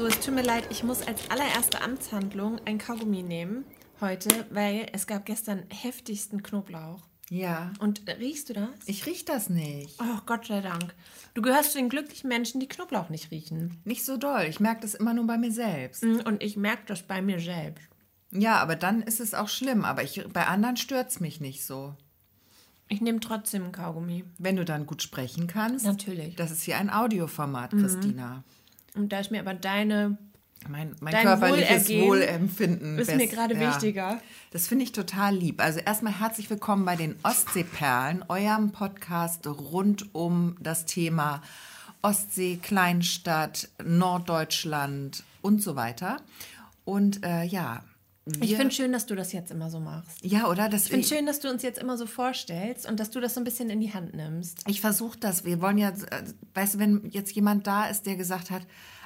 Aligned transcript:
So, 0.00 0.06
es 0.06 0.18
tut 0.18 0.34
mir 0.34 0.40
leid, 0.40 0.64
ich 0.70 0.82
muss 0.82 1.06
als 1.06 1.28
allererste 1.28 1.82
Amtshandlung 1.82 2.58
ein 2.64 2.78
Kaugummi 2.78 3.22
nehmen 3.22 3.66
heute, 4.00 4.30
weil 4.48 4.86
es 4.94 5.06
gab 5.06 5.26
gestern 5.26 5.64
heftigsten 5.68 6.42
Knoblauch. 6.42 7.02
Ja. 7.28 7.70
Und 7.80 8.08
äh, 8.08 8.12
riechst 8.12 8.48
du 8.48 8.54
das? 8.54 8.70
Ich 8.86 9.04
riech 9.04 9.26
das 9.26 9.50
nicht. 9.50 10.00
Oh, 10.00 10.20
Gott 10.24 10.46
sei 10.46 10.62
Dank. 10.62 10.94
Du 11.34 11.42
gehörst 11.42 11.72
zu 11.72 11.78
den 11.78 11.90
glücklichen 11.90 12.28
Menschen, 12.28 12.60
die 12.60 12.66
Knoblauch 12.66 13.10
nicht 13.10 13.30
riechen. 13.30 13.82
Nicht 13.84 14.06
so 14.06 14.16
doll. 14.16 14.46
Ich 14.48 14.58
merke 14.58 14.80
das 14.80 14.94
immer 14.94 15.12
nur 15.12 15.26
bei 15.26 15.36
mir 15.36 15.52
selbst. 15.52 16.02
Mm, 16.02 16.20
Und 16.24 16.42
ich 16.42 16.56
merke 16.56 16.84
das 16.86 17.02
bei 17.02 17.20
mir 17.20 17.38
selbst. 17.38 17.84
Ja, 18.30 18.56
aber 18.56 18.76
dann 18.76 19.02
ist 19.02 19.20
es 19.20 19.34
auch 19.34 19.48
schlimm. 19.48 19.84
Aber 19.84 20.02
ich, 20.02 20.24
bei 20.32 20.46
anderen 20.46 20.78
stört 20.78 21.10
es 21.10 21.20
mich 21.20 21.42
nicht 21.42 21.62
so. 21.66 21.94
Ich 22.88 23.02
nehme 23.02 23.20
trotzdem 23.20 23.66
ein 23.66 23.72
Kaugummi. 23.72 24.24
Wenn 24.38 24.56
du 24.56 24.64
dann 24.64 24.86
gut 24.86 25.02
sprechen 25.02 25.46
kannst. 25.46 25.84
Natürlich. 25.84 26.36
Das 26.36 26.50
ist 26.50 26.62
hier 26.62 26.78
ein 26.78 26.88
Audioformat, 26.88 27.72
Christina. 27.72 28.44
Und 28.94 29.12
da 29.12 29.20
ist 29.20 29.30
mir 29.30 29.40
aber 29.40 29.54
deine 29.54 30.18
Mein, 30.68 30.94
mein 31.00 31.12
Dein 31.12 31.22
körperliches 31.24 31.88
Wohlergehen 31.88 32.08
Wohlempfinden. 32.08 32.98
ist 32.98 33.14
mir 33.14 33.26
gerade 33.28 33.58
wichtiger. 33.58 34.20
Das 34.50 34.66
finde 34.66 34.84
ich 34.84 34.92
total 34.92 35.34
lieb. 35.34 35.62
Also 35.62 35.80
erstmal 35.80 36.18
herzlich 36.18 36.50
willkommen 36.50 36.84
bei 36.84 36.96
den 36.96 37.16
Ostseeperlen, 37.22 38.24
eurem 38.28 38.72
Podcast 38.72 39.46
rund 39.46 40.14
um 40.14 40.56
das 40.60 40.86
Thema 40.86 41.42
Ostsee, 42.02 42.58
Kleinstadt, 42.60 43.68
Norddeutschland 43.84 45.22
und 45.42 45.62
so 45.62 45.76
weiter. 45.76 46.18
Und 46.84 47.24
äh, 47.24 47.44
ja, 47.44 47.82
Ich 48.40 48.56
finde 48.56 48.74
schön, 48.74 48.92
dass 48.92 49.06
du 49.06 49.14
das 49.14 49.32
jetzt 49.32 49.50
immer 49.50 49.70
so 49.70 49.80
machst. 49.80 50.24
ja, 50.24 50.48
oder? 50.48 50.68
Das, 50.68 50.84
Ich 50.84 50.90
finde 50.90 51.06
schön, 51.06 51.26
dass 51.26 51.40
du 51.40 51.48
uns 51.48 51.62
jetzt 51.62 51.78
immer 51.78 51.96
so 51.96 52.06
vorstellst 52.06 52.88
und 52.88 53.00
dass 53.00 53.10
du 53.10 53.20
das 53.20 53.34
so 53.34 53.40
ein 53.40 53.44
bisschen 53.44 53.70
in 53.70 53.80
die 53.80 53.92
Hand 53.92 54.14
nimmst. 54.14 54.62
Ich 54.66 54.80
versuche 54.80 55.18
das. 55.18 55.44
Wir 55.44 55.60
wollen 55.60 55.78
ja, 55.78 55.90
äh, 55.90 56.24
weißt 56.54 56.74
du, 56.74 56.78
wenn 56.78 57.10
jetzt 57.10 57.32
jemand 57.32 57.66
da 57.66 57.86
ist, 57.86 58.06
der 58.06 58.16
gesagt 58.16 58.50
hat, 58.50 58.62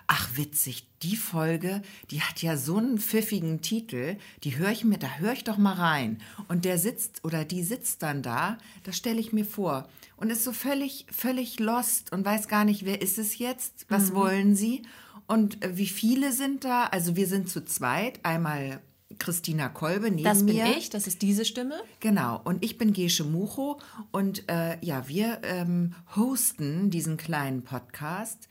ach 0.07 0.37
witzig, 0.37 0.87
die 1.03 1.17
Folge, 1.17 1.83
die 2.11 2.21
hat 2.21 2.43
ja 2.43 2.57
so 2.57 2.77
einen 2.77 2.99
pfiffigen 2.99 3.63
Titel, 3.63 4.17
die 4.43 4.57
höre 4.57 4.71
ich 4.71 4.85
mir, 4.85 4.99
da 4.99 5.17
höre 5.17 5.33
ich 5.33 5.45
doch 5.45 5.57
mal 5.57 5.75
rein. 5.75 6.21
Und 6.49 6.65
der 6.65 6.79
sitzt 6.79 7.25
oder 7.25 7.45
die 7.45 7.63
sitzt 7.63 8.03
dann 8.03 8.23
da, 8.23 8.59
das 8.85 8.97
stelle 8.97 9.21
ich 9.21 9.33
mir 9.33 9.45
vor 9.45 9.89
und 10.17 10.31
ist 10.31 10.45
so 10.45 10.53
völlig, 10.53 11.07
völlig 11.11 11.59
lost 11.59 12.13
und 12.13 12.25
weiß 12.25 12.49
gar 12.49 12.65
nicht, 12.65 12.85
wer 12.85 13.01
ist 13.03 13.19
es 13.19 13.39
jetzt, 13.39 13.87
was 13.89 14.15
wollen 14.15 14.55
sie 14.55 14.83
und 15.27 15.65
äh, 15.65 15.77
wie 15.77 15.87
viele 15.87 16.33
sind 16.33 16.65
da? 16.65 16.85
Also 16.85 17.17
wir 17.17 17.27
sind 17.27 17.49
zu 17.49 17.65
zweit, 17.65 18.21
einmal 18.25 18.81
Christina 19.19 19.69
Kolbe 19.69 20.11
neben 20.11 20.25
Das 20.25 20.45
bin 20.45 20.57
mir. 20.57 20.77
ich, 20.77 20.91
das 20.91 21.07
ist 21.07 21.23
diese 21.23 21.45
Stimme. 21.45 21.75
Genau, 22.01 22.41
und 22.45 22.65
ich 22.65 22.79
bin 22.79 22.93
Gesche 22.93 23.25
Mucho 23.25 23.81
und 24.11 24.49
äh, 24.49 24.79
ja, 24.81 25.09
wir 25.09 25.41
ähm, 25.43 25.95
hosten 26.17 26.91
diesen 26.91 27.17
kleinen 27.17 27.63
Podcast 27.63 28.49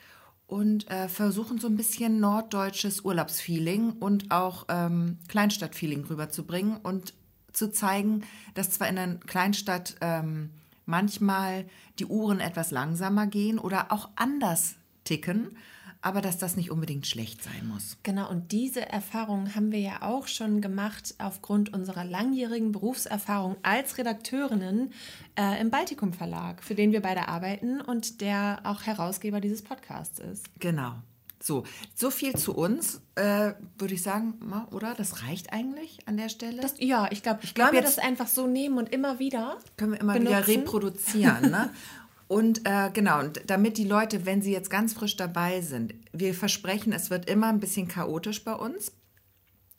und 0.48 0.90
äh, 0.90 1.08
versuchen 1.10 1.58
so 1.60 1.68
ein 1.68 1.76
bisschen 1.76 2.20
norddeutsches 2.20 3.02
Urlaubsfeeling 3.02 3.94
und 3.94 4.32
auch 4.32 4.66
ähm, 4.70 5.18
Kleinstadtfeeling 5.28 6.06
rüberzubringen 6.06 6.78
und 6.78 7.14
zu 7.52 7.72
zeigen, 7.72 8.24
dass 8.54 8.72
zwar 8.72 8.88
in 8.90 8.98
einer 8.98 9.16
Kleinstadt 9.16 9.96
ähm, 10.02 10.52
manchmal 10.86 11.66
die 12.00 12.06
Uhren 12.06 12.40
etwas 12.40 12.72
langsamer 12.72 13.28
gehen 13.28 13.60
oder 13.60 13.92
auch 13.92 14.10
anders 14.16 14.76
ticken, 15.04 15.58
aber 16.04 16.22
dass 16.22 16.38
das 16.38 16.58
nicht 16.58 16.70
unbedingt 16.70 17.08
schlecht 17.08 17.42
sein 17.42 17.68
muss. 17.68 17.98
Genau, 18.04 18.30
und 18.30 18.52
diese 18.52 18.88
Erfahrung 18.88 19.56
haben 19.56 19.72
wir 19.72 19.80
ja 19.80 20.02
auch 20.02 20.28
schon 20.28 20.60
gemacht 20.62 21.16
aufgrund 21.18 21.74
unserer 21.74 22.04
langjährigen 22.04 22.74
Berufserfahrung 22.74 23.56
als 23.64 23.98
Redakteurinnen 23.98 24.92
äh, 25.40 25.62
im 25.62 25.72
Baltikum 25.72 26.12
Verlag, 26.12 26.62
für 26.62 26.76
den 26.76 26.92
wir 26.92 27.02
beide 27.02 27.30
arbeiten 27.30 27.80
und 27.80 28.20
der 28.20 28.60
auch 28.66 28.84
Herausgeber 28.84 29.40
dieses 29.40 29.62
Podcasts 29.62 30.20
ist. 30.20 30.46
Genau. 30.60 30.96
So, 31.42 31.64
so 31.96 32.10
viel 32.10 32.36
zu 32.36 32.54
uns, 32.56 33.02
äh, 33.16 33.52
würde 33.78 33.94
ich 33.94 34.02
sagen, 34.02 34.36
oder? 34.72 34.96
Das 34.96 35.24
reicht 35.24 35.52
eigentlich 35.52 36.00
an 36.06 36.16
der 36.16 36.30
Stelle. 36.30 36.62
Das, 36.62 36.76
ja, 36.80 37.08
ich 37.12 37.22
glaube, 37.22 37.40
ich 37.44 37.54
glaub, 37.54 37.72
glaube, 37.72 37.84
wir 37.84 37.90
das 37.90 38.00
einfach 38.00 38.28
so 38.28 38.48
nehmen 38.48 38.78
und 38.78 38.94
immer 38.94 39.20
wieder. 39.20 39.58
können 39.76 39.94
wir 39.94 40.00
immer 40.00 40.16
wieder 40.16 40.42
benutzen. 40.42 40.60
reproduzieren. 40.60 41.52
Ne? 41.52 41.70
Und 42.34 42.66
äh, 42.66 42.90
genau, 42.92 43.20
und 43.20 43.42
damit 43.46 43.78
die 43.78 43.88
Leute, 43.88 44.26
wenn 44.26 44.42
sie 44.42 44.52
jetzt 44.52 44.72
ganz 44.72 44.96
frisch 44.96 45.16
dabei 45.16 45.62
sind, 45.62 45.94
wir 46.14 46.34
versprechen, 46.34 46.92
es 46.92 47.12
wird 47.12 47.30
immer 47.30 47.46
ein 47.46 47.60
bisschen 47.60 47.88
chaotisch 47.88 48.44
bei 48.44 48.54
uns. 48.54 48.92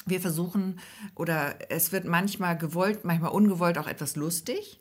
Wir 0.07 0.21
versuchen, 0.21 0.79
oder 1.17 1.57
es 1.69 1.91
wird 1.91 2.05
manchmal 2.05 2.57
gewollt, 2.57 3.05
manchmal 3.05 3.33
ungewollt 3.33 3.77
auch 3.77 3.89
etwas 3.89 4.15
lustig. 4.15 4.79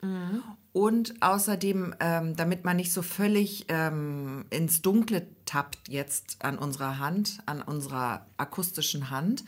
Und 0.72 1.20
außerdem, 1.20 1.96
ähm, 1.98 2.36
damit 2.36 2.64
man 2.64 2.76
nicht 2.76 2.92
so 2.92 3.02
völlig 3.02 3.66
ähm, 3.66 4.44
ins 4.50 4.80
Dunkle 4.80 5.26
tappt 5.44 5.88
jetzt 5.88 6.44
an 6.44 6.58
unserer 6.58 7.00
Hand, 7.00 7.40
an 7.46 7.60
unserer 7.60 8.24
akustischen 8.36 9.10
Hand, 9.10 9.42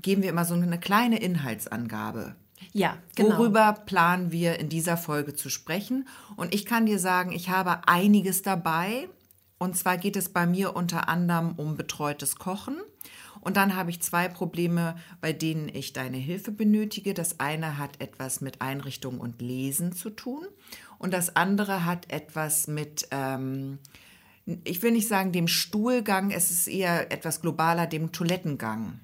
geben 0.00 0.22
wir 0.22 0.30
immer 0.30 0.44
so 0.44 0.54
eine 0.54 0.78
kleine 0.78 1.18
Inhaltsangabe. 1.18 2.36
Ja, 2.72 2.98
genau. 3.14 3.38
Worüber 3.38 3.72
planen 3.86 4.32
wir 4.32 4.58
in 4.58 4.68
dieser 4.68 4.96
Folge 4.96 5.34
zu 5.34 5.48
sprechen? 5.48 6.08
Und 6.36 6.54
ich 6.54 6.66
kann 6.66 6.86
dir 6.86 6.98
sagen, 6.98 7.32
ich 7.32 7.48
habe 7.48 7.86
einiges 7.86 8.42
dabei. 8.42 9.08
Und 9.58 9.76
zwar 9.76 9.96
geht 9.96 10.16
es 10.16 10.28
bei 10.28 10.46
mir 10.46 10.76
unter 10.76 11.08
anderem 11.08 11.52
um 11.56 11.76
betreutes 11.76 12.36
Kochen. 12.36 12.76
Und 13.40 13.56
dann 13.56 13.76
habe 13.76 13.90
ich 13.90 14.02
zwei 14.02 14.28
Probleme, 14.28 14.96
bei 15.20 15.32
denen 15.32 15.68
ich 15.68 15.92
deine 15.92 16.16
Hilfe 16.16 16.52
benötige. 16.52 17.14
Das 17.14 17.40
eine 17.40 17.78
hat 17.78 18.00
etwas 18.00 18.40
mit 18.40 18.60
Einrichtung 18.60 19.20
und 19.20 19.40
Lesen 19.40 19.92
zu 19.92 20.10
tun. 20.10 20.46
Und 20.98 21.12
das 21.12 21.36
andere 21.36 21.84
hat 21.84 22.10
etwas 22.10 22.66
mit, 22.66 23.08
ähm, 23.10 23.78
ich 24.64 24.82
will 24.82 24.92
nicht 24.92 25.08
sagen 25.08 25.32
dem 25.32 25.48
Stuhlgang, 25.48 26.30
es 26.30 26.50
ist 26.50 26.68
eher 26.68 27.12
etwas 27.12 27.40
globaler, 27.40 27.86
dem 27.86 28.12
Toilettengang. 28.12 29.00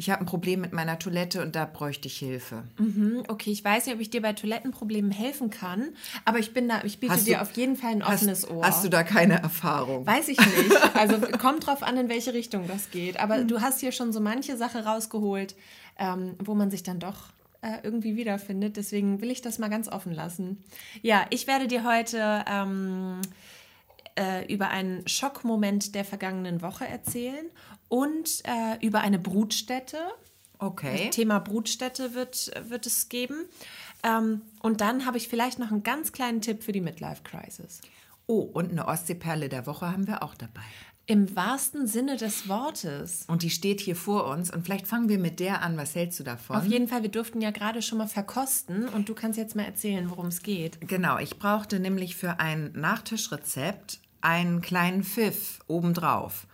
Ich 0.00 0.10
habe 0.10 0.20
ein 0.22 0.26
Problem 0.26 0.60
mit 0.60 0.72
meiner 0.72 0.96
Toilette 0.96 1.42
und 1.42 1.56
da 1.56 1.64
bräuchte 1.64 2.06
ich 2.06 2.18
Hilfe. 2.18 2.62
Hm, 2.76 3.24
Okay, 3.26 3.50
ich 3.50 3.64
weiß 3.64 3.86
nicht, 3.86 3.96
ob 3.96 4.00
ich 4.00 4.10
dir 4.10 4.22
bei 4.22 4.32
Toilettenproblemen 4.32 5.10
helfen 5.10 5.50
kann, 5.50 5.88
aber 6.24 6.38
ich 6.38 6.54
bin 6.54 6.68
da, 6.68 6.82
ich 6.84 7.00
biete 7.00 7.14
Hast 7.14 7.26
dir 7.26 7.38
du- 7.38 7.42
auf 7.42 7.50
jeden 7.56 7.74
Fall 7.74 7.90
ein 7.90 8.02
offenes 8.04 8.44
hast, 8.44 8.50
Ohr. 8.52 8.64
Hast 8.64 8.84
du 8.84 8.88
da 8.90 9.02
keine 9.02 9.42
Erfahrung? 9.42 10.06
Weiß 10.06 10.28
ich 10.28 10.38
nicht. 10.38 10.76
Also 10.94 11.18
kommt 11.38 11.66
drauf 11.66 11.82
an, 11.82 11.96
in 11.96 12.08
welche 12.08 12.32
Richtung 12.32 12.68
das 12.68 12.90
geht. 12.92 13.18
Aber 13.18 13.38
Hm. 13.38 13.48
du 13.48 13.60
hast 13.60 13.80
hier 13.80 13.90
schon 13.90 14.12
so 14.12 14.20
manche 14.20 14.56
Sache 14.56 14.84
rausgeholt, 14.84 15.56
ähm, 15.98 16.36
wo 16.38 16.54
man 16.54 16.70
sich 16.70 16.84
dann 16.84 17.00
doch 17.00 17.16
äh, 17.62 17.78
irgendwie 17.82 18.14
wiederfindet. 18.16 18.76
Deswegen 18.76 19.20
will 19.20 19.32
ich 19.32 19.42
das 19.42 19.58
mal 19.58 19.68
ganz 19.68 19.88
offen 19.88 20.12
lassen. 20.12 20.62
Ja, 21.02 21.26
ich 21.30 21.48
werde 21.48 21.66
dir 21.66 21.82
heute 21.82 22.44
ähm, 22.48 23.20
äh, 24.18 24.52
über 24.52 24.68
einen 24.68 25.06
Schockmoment 25.06 25.94
der 25.94 26.04
vergangenen 26.04 26.60
Woche 26.60 26.86
erzählen 26.86 27.46
und 27.88 28.42
äh, 28.44 28.84
über 28.84 29.00
eine 29.00 29.18
Brutstätte. 29.18 29.98
Okay. 30.58 31.06
Das 31.06 31.14
Thema 31.14 31.38
Brutstätte 31.38 32.14
wird, 32.14 32.50
wird 32.68 32.86
es 32.86 33.08
geben. 33.08 33.44
Ähm, 34.02 34.42
und 34.60 34.80
dann 34.80 35.06
habe 35.06 35.16
ich 35.16 35.28
vielleicht 35.28 35.58
noch 35.58 35.70
einen 35.70 35.84
ganz 35.84 36.12
kleinen 36.12 36.40
Tipp 36.40 36.64
für 36.64 36.72
die 36.72 36.80
Midlife 36.80 37.22
Crisis. 37.22 37.80
Oh, 38.26 38.40
und 38.40 38.72
eine 38.72 38.86
Ostseeperle 38.86 39.48
der 39.48 39.66
Woche 39.66 39.90
haben 39.90 40.06
wir 40.06 40.22
auch 40.22 40.34
dabei. 40.34 40.60
Im 41.06 41.34
wahrsten 41.34 41.86
Sinne 41.86 42.18
des 42.18 42.48
Wortes. 42.50 43.24
Und 43.28 43.42
die 43.42 43.48
steht 43.48 43.80
hier 43.80 43.96
vor 43.96 44.26
uns. 44.26 44.52
Und 44.52 44.64
vielleicht 44.64 44.86
fangen 44.86 45.08
wir 45.08 45.18
mit 45.18 45.40
der 45.40 45.62
an. 45.62 45.78
Was 45.78 45.94
hältst 45.94 46.20
du 46.20 46.24
davon? 46.24 46.56
Auf 46.56 46.66
jeden 46.66 46.86
Fall, 46.86 47.02
wir 47.02 47.10
durften 47.10 47.40
ja 47.40 47.50
gerade 47.50 47.80
schon 47.80 47.96
mal 47.96 48.08
verkosten 48.08 48.86
und 48.88 49.08
du 49.08 49.14
kannst 49.14 49.38
jetzt 49.38 49.56
mal 49.56 49.62
erzählen, 49.62 50.10
worum 50.10 50.26
es 50.26 50.42
geht. 50.42 50.86
Genau, 50.86 51.18
ich 51.18 51.38
brauchte 51.38 51.80
nämlich 51.80 52.14
für 52.16 52.40
ein 52.40 52.72
Nachtischrezept 52.74 54.00
einen 54.20 54.60
kleinen 54.60 55.04
Pfiff 55.04 55.60
obendrauf. 55.66 56.46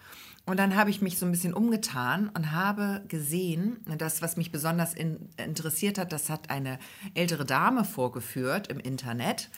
Und 0.47 0.58
dann 0.58 0.76
habe 0.76 0.91
ich 0.91 1.00
mich 1.00 1.19
so 1.19 1.25
ein 1.25 1.32
bisschen 1.32 1.54
umgetan 1.54 2.28
und 2.28 2.52
habe 2.52 3.02
gesehen, 3.08 3.78
das, 3.97 4.20
was 4.20 4.36
mich 4.36 4.52
besonders 4.52 4.92
in, 4.92 5.30
interessiert 5.38 5.97
hat, 5.97 6.12
das 6.12 6.28
hat 6.28 6.50
eine 6.50 6.78
ältere 7.14 7.47
Dame 7.47 7.84
vorgeführt 7.84 8.69
im 8.69 8.78
Internet. 8.78 9.48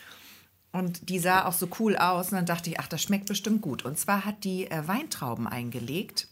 Und 0.70 1.08
die 1.08 1.18
sah 1.18 1.46
auch 1.46 1.54
so 1.54 1.68
cool 1.80 1.96
aus. 1.96 2.30
Und 2.30 2.36
dann 2.36 2.46
dachte 2.46 2.70
ich, 2.70 2.78
ach, 2.78 2.86
das 2.86 3.02
schmeckt 3.02 3.26
bestimmt 3.26 3.62
gut. 3.62 3.84
Und 3.84 3.98
zwar 3.98 4.24
hat 4.24 4.44
die 4.44 4.70
äh, 4.70 4.86
Weintrauben 4.86 5.48
eingelegt 5.48 6.28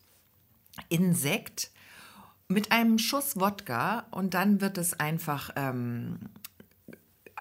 in 0.88 1.14
Sekt 1.14 1.70
mit 2.46 2.70
einem 2.70 2.98
Schuss 2.98 3.40
Wodka. 3.40 4.04
Und 4.12 4.34
dann 4.34 4.60
wird 4.60 4.78
es 4.78 5.00
einfach 5.00 5.50
ähm, 5.56 6.18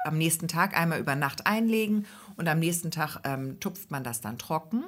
am 0.05 0.17
nächsten 0.17 0.47
Tag 0.47 0.75
einmal 0.75 0.99
über 0.99 1.15
Nacht 1.15 1.45
einlegen 1.45 2.07
und 2.37 2.47
am 2.47 2.59
nächsten 2.59 2.91
Tag 2.91 3.21
ähm, 3.23 3.59
tupft 3.59 3.91
man 3.91 4.03
das 4.03 4.21
dann 4.21 4.37
trocken 4.37 4.83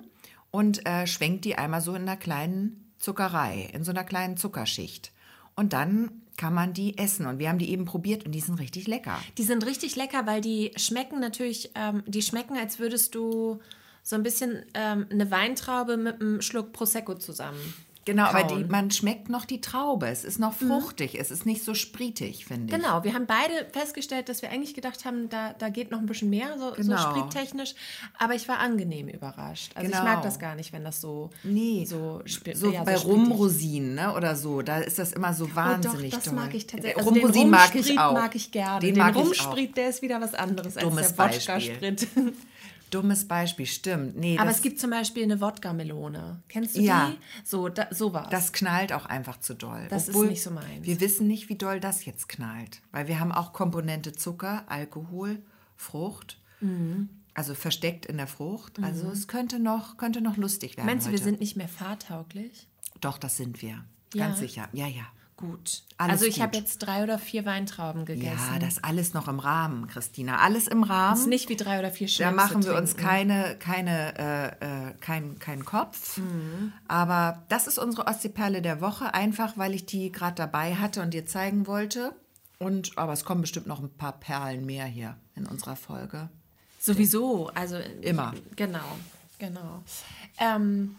und 0.51 0.85
äh, 0.85 1.07
schwenkt 1.07 1.45
die 1.45 1.57
einmal 1.57 1.81
so 1.81 1.93
in 1.95 2.03
einer 2.03 2.17
kleinen 2.17 2.93
Zuckerei, 2.97 3.69
in 3.73 3.83
so 3.83 3.91
einer 3.91 4.03
kleinen 4.03 4.37
Zuckerschicht. 4.37 5.11
Und 5.55 5.73
dann 5.73 6.21
kann 6.37 6.53
man 6.53 6.73
die 6.73 6.97
essen. 6.97 7.25
Und 7.25 7.39
wir 7.39 7.49
haben 7.49 7.59
die 7.59 7.69
eben 7.69 7.85
probiert 7.85 8.25
und 8.25 8.31
die 8.31 8.41
sind 8.41 8.59
richtig 8.59 8.87
lecker. 8.87 9.17
Die 9.37 9.43
sind 9.43 9.65
richtig 9.65 9.95
lecker, 9.95 10.25
weil 10.25 10.41
die 10.41 10.71
schmecken 10.75 11.19
natürlich, 11.19 11.71
ähm, 11.75 12.03
die 12.07 12.21
schmecken, 12.21 12.57
als 12.57 12.79
würdest 12.79 13.15
du 13.15 13.59
so 14.03 14.15
ein 14.15 14.23
bisschen 14.23 14.65
ähm, 14.73 15.07
eine 15.09 15.31
Weintraube 15.31 15.97
mit 15.97 16.21
einem 16.21 16.41
Schluck 16.41 16.73
Prosecco 16.73 17.15
zusammen 17.15 17.73
Genau, 18.05 18.23
aber 18.25 18.43
kauen. 18.43 18.59
die, 18.63 18.69
man 18.69 18.91
schmeckt 18.91 19.29
noch 19.29 19.45
die 19.45 19.61
Traube. 19.61 20.07
Es 20.07 20.23
ist 20.23 20.37
noch 20.37 20.53
fruchtig. 20.53 21.19
Es 21.19 21.31
ist 21.31 21.45
nicht 21.47 21.63
so 21.63 21.73
spritig, 21.73 22.45
finde 22.45 22.73
ich. 22.75 22.81
Genau, 22.81 23.03
wir 23.03 23.15
haben 23.15 23.25
beide 23.25 23.65
festgestellt, 23.73 24.29
dass 24.29 24.43
wir 24.43 24.51
eigentlich 24.51 24.75
gedacht 24.75 25.05
haben, 25.05 25.27
da, 25.29 25.53
da 25.57 25.69
geht 25.69 25.89
noch 25.89 25.97
ein 25.99 26.05
bisschen 26.05 26.29
mehr, 26.29 26.55
so, 26.59 26.71
Genau. 26.75 26.97
so 26.97 27.09
sprittechnisch. 27.09 27.73
Aber 28.19 28.35
ich 28.35 28.47
war 28.47 28.59
angenehm 28.59 29.07
überrascht. 29.07 29.71
Also 29.75 29.89
ich 29.89 29.97
Genau. 29.97 30.05
mag 30.07 30.21
das 30.21 30.37
gar 30.37 30.53
nicht, 30.55 30.71
wenn 30.71 30.83
das 30.83 31.01
so, 31.01 31.31
Nee, 31.43 31.85
so, 31.89 32.21
so 32.53 32.71
ja, 32.71 32.83
bei 32.83 32.95
so 32.97 33.07
Rumrosinen 33.07 33.95
ne, 33.95 34.13
oder 34.13 34.35
so, 34.35 34.61
da 34.61 34.77
ist 34.79 34.99
das 34.99 35.11
immer 35.13 35.33
so 35.33 35.45
Oh, 35.45 35.47
doch, 35.47 35.55
wahnsinnig 35.55 36.13
das 36.13 36.25
toll. 36.25 36.33
mag 36.33 36.53
ich 36.53 36.67
tatsächlich. 36.67 36.97
Also 36.97 37.09
Rumrosinen 37.09 37.49
mag 37.49 37.73
ich 37.75 37.99
auch. 37.99 38.13
mag 38.13 38.35
ich 38.35 38.51
gerne. 38.51 38.79
Den, 38.81 38.93
Den, 38.95 39.09
ich. 39.09 39.15
Rumsprit, 39.15 39.75
der 39.77 39.89
ist 39.89 40.01
wieder 40.01 40.21
was 40.21 40.33
anderes 40.35 40.75
Dummes 40.75 41.17
als 41.19 41.45
der 41.45 41.55
Wodka-Sprit. 41.55 42.07
Dummes 42.91 43.27
Beispiel, 43.27 43.65
stimmt. 43.65 44.15
Nee, 44.17 44.37
Aber 44.37 44.49
es 44.51 44.61
gibt 44.61 44.79
zum 44.79 44.89
Beispiel 44.91 45.23
eine 45.23 45.41
Wodka-Melone. 45.41 46.41
Kennst 46.47 46.77
du 46.77 46.81
Ja. 46.81 47.09
die? 47.11 47.17
So, 47.47 47.67
da, 47.69 47.87
sowas. 47.91 48.27
das 48.29 48.53
knallt 48.53 48.93
auch 48.93 49.05
einfach 49.05 49.39
zu 49.39 49.53
doll. 49.53 49.87
Das 49.89 50.07
ist 50.07 50.15
nicht 50.17 50.41
so 50.43 50.51
meins. 50.51 50.85
Wir 50.85 50.99
wissen 50.99 51.27
nicht, 51.27 51.49
wie 51.49 51.55
doll 51.55 51.79
das 51.79 52.05
jetzt 52.05 52.29
knallt, 52.29 52.81
weil 52.91 53.07
wir 53.07 53.19
haben 53.19 53.31
auch 53.31 53.53
Komponente 53.53 54.13
Zucker, 54.13 54.63
Alkohol, 54.67 55.41
Frucht. 55.75 56.39
Mhm. 56.61 57.09
Also 57.33 57.53
versteckt 57.53 58.05
in 58.05 58.15
der 58.17 58.27
Frucht. 58.27 58.79
Also 58.81 59.09
es 59.09 59.27
könnte 59.27 59.59
noch, 59.59 59.97
könnte 59.97 60.21
noch 60.21 60.37
lustig 60.37 60.77
werden. 60.77 60.87
Meinst 60.87 61.07
du, 61.07 61.11
wir 61.11 61.19
sind 61.19 61.41
nicht 61.41 61.57
mehr 61.57 61.67
fahrtauglich? 61.67 62.67
Doch, 63.01 63.17
das 63.17 63.35
sind 63.35 63.61
wir. 63.61 63.83
Ja. 64.13 64.27
Ganz 64.27 64.39
sicher. 64.39 64.69
Ja, 64.71 64.87
ja. 64.87 65.03
Gut. 65.37 65.83
Alles 65.97 66.13
also 66.13 66.25
ich 66.25 66.41
habe 66.41 66.55
jetzt 66.55 66.77
drei 66.77 67.03
oder 67.03 67.19
vier 67.19 67.45
Weintrauben 67.45 68.05
gegessen. 68.05 68.53
Ja, 68.53 68.59
das 68.59 68.81
alles 68.81 69.13
noch 69.13 69.27
im 69.27 69.39
Rahmen, 69.39 69.87
Christina. 69.87 70.37
Alles 70.37 70.67
im 70.67 70.83
Rahmen. 70.83 71.19
ist 71.19 71.27
nicht 71.27 71.49
wie 71.49 71.57
drei 71.57 71.79
oder 71.79 71.91
vier 71.91 72.07
Da 72.07 72.13
Schnäpse 72.13 72.35
machen 72.35 72.63
wir 72.63 72.75
uns 72.75 72.91
trinken. 72.93 73.07
keine, 73.09 73.55
keine, 73.59 74.17
äh, 74.17 74.89
äh, 74.89 74.93
kein, 75.01 75.37
keinen 75.37 75.65
Kopf. 75.65 76.17
Mhm. 76.17 76.71
Aber 76.87 77.43
das 77.49 77.67
ist 77.67 77.77
unsere 77.77 78.07
Ostseeperle 78.07 78.61
der 78.61 78.79
Woche, 78.79 79.13
einfach 79.13 79.57
weil 79.57 79.73
ich 79.73 79.85
die 79.85 80.09
gerade 80.09 80.35
dabei 80.35 80.75
hatte 80.75 81.01
und 81.01 81.13
dir 81.13 81.25
zeigen 81.25 81.67
wollte. 81.67 82.15
Und 82.57 82.97
aber 82.97 83.11
es 83.11 83.25
kommen 83.25 83.41
bestimmt 83.41 83.67
noch 83.67 83.81
ein 83.81 83.89
paar 83.89 84.13
Perlen 84.13 84.65
mehr 84.65 84.85
hier 84.85 85.17
in 85.35 85.45
unserer 85.45 85.75
Folge. 85.75 86.29
Sowieso, 86.79 87.49
also 87.55 87.77
Immer. 88.01 88.33
Genau, 88.55 88.79
genau. 89.37 89.83
Ähm, 90.37 90.95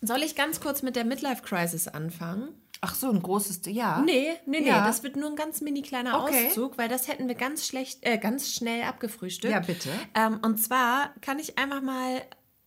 soll 0.00 0.22
ich 0.22 0.36
ganz 0.36 0.60
kurz 0.60 0.82
mit 0.82 0.94
der 0.94 1.04
Midlife 1.04 1.42
Crisis 1.42 1.88
anfangen? 1.88 2.50
Ach 2.84 2.96
so, 2.96 3.10
ein 3.10 3.22
großes, 3.22 3.60
ja. 3.66 4.00
Nee, 4.00 4.32
nee, 4.44 4.60
nee, 4.60 4.66
Ja. 4.68 4.84
das 4.84 5.04
wird 5.04 5.14
nur 5.16 5.30
ein 5.30 5.36
ganz 5.36 5.60
mini 5.60 5.82
kleiner 5.82 6.20
Okay. 6.24 6.48
Auszug, 6.48 6.76
weil 6.78 6.88
das 6.88 7.06
hätten 7.06 7.28
wir 7.28 7.36
ganz 7.36 7.64
schlecht, 7.64 8.00
äh, 8.02 8.18
ganz 8.18 8.52
schnell 8.52 8.82
abgefrühstückt. 8.82 9.52
Ja, 9.52 9.60
bitte. 9.60 9.88
Ähm, 10.14 10.40
und 10.42 10.58
zwar 10.58 11.14
kann 11.20 11.38
ich 11.38 11.58
einfach 11.58 11.80
mal 11.80 12.22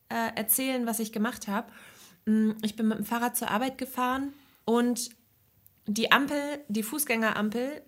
äh, 0.10 0.36
erzählen, 0.36 0.86
was 0.88 1.00
ich 1.00 1.12
gemacht 1.12 1.48
habe. 1.50 1.70
Mm, 2.26 2.52
Ich 2.62 2.76
bin 2.78 2.88
mit 2.88 2.98
dem 2.98 3.06
Fahrrad 3.06 3.36
zur 3.36 3.50
Arbeit 3.52 3.78
gefahren 3.78 4.34
und 4.64 5.10
die 5.86 6.12
Ampel, 6.14 6.40
die 6.70 6.84
Fußgängerampel, 6.84 7.82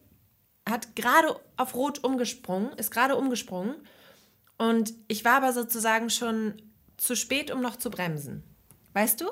hat 0.68 0.95
gerade 0.97 1.39
auf 1.56 1.75
Rot 1.75 2.03
umgesprungen, 2.03 2.74
ist 2.74 2.91
gerade 2.91 3.15
umgesprungen. 3.15 3.75
Und 4.57 4.94
ich 5.07 5.24
war 5.24 5.35
aber 5.35 5.53
sozusagen 5.53 6.09
schon 6.09 6.62
zu 6.97 7.15
spät, 7.15 7.51
um 7.51 7.62
noch 7.62 7.77
zu 7.77 7.89
bremsen. 7.89 8.44
Weißt 8.94 9.21
du? 9.21 9.27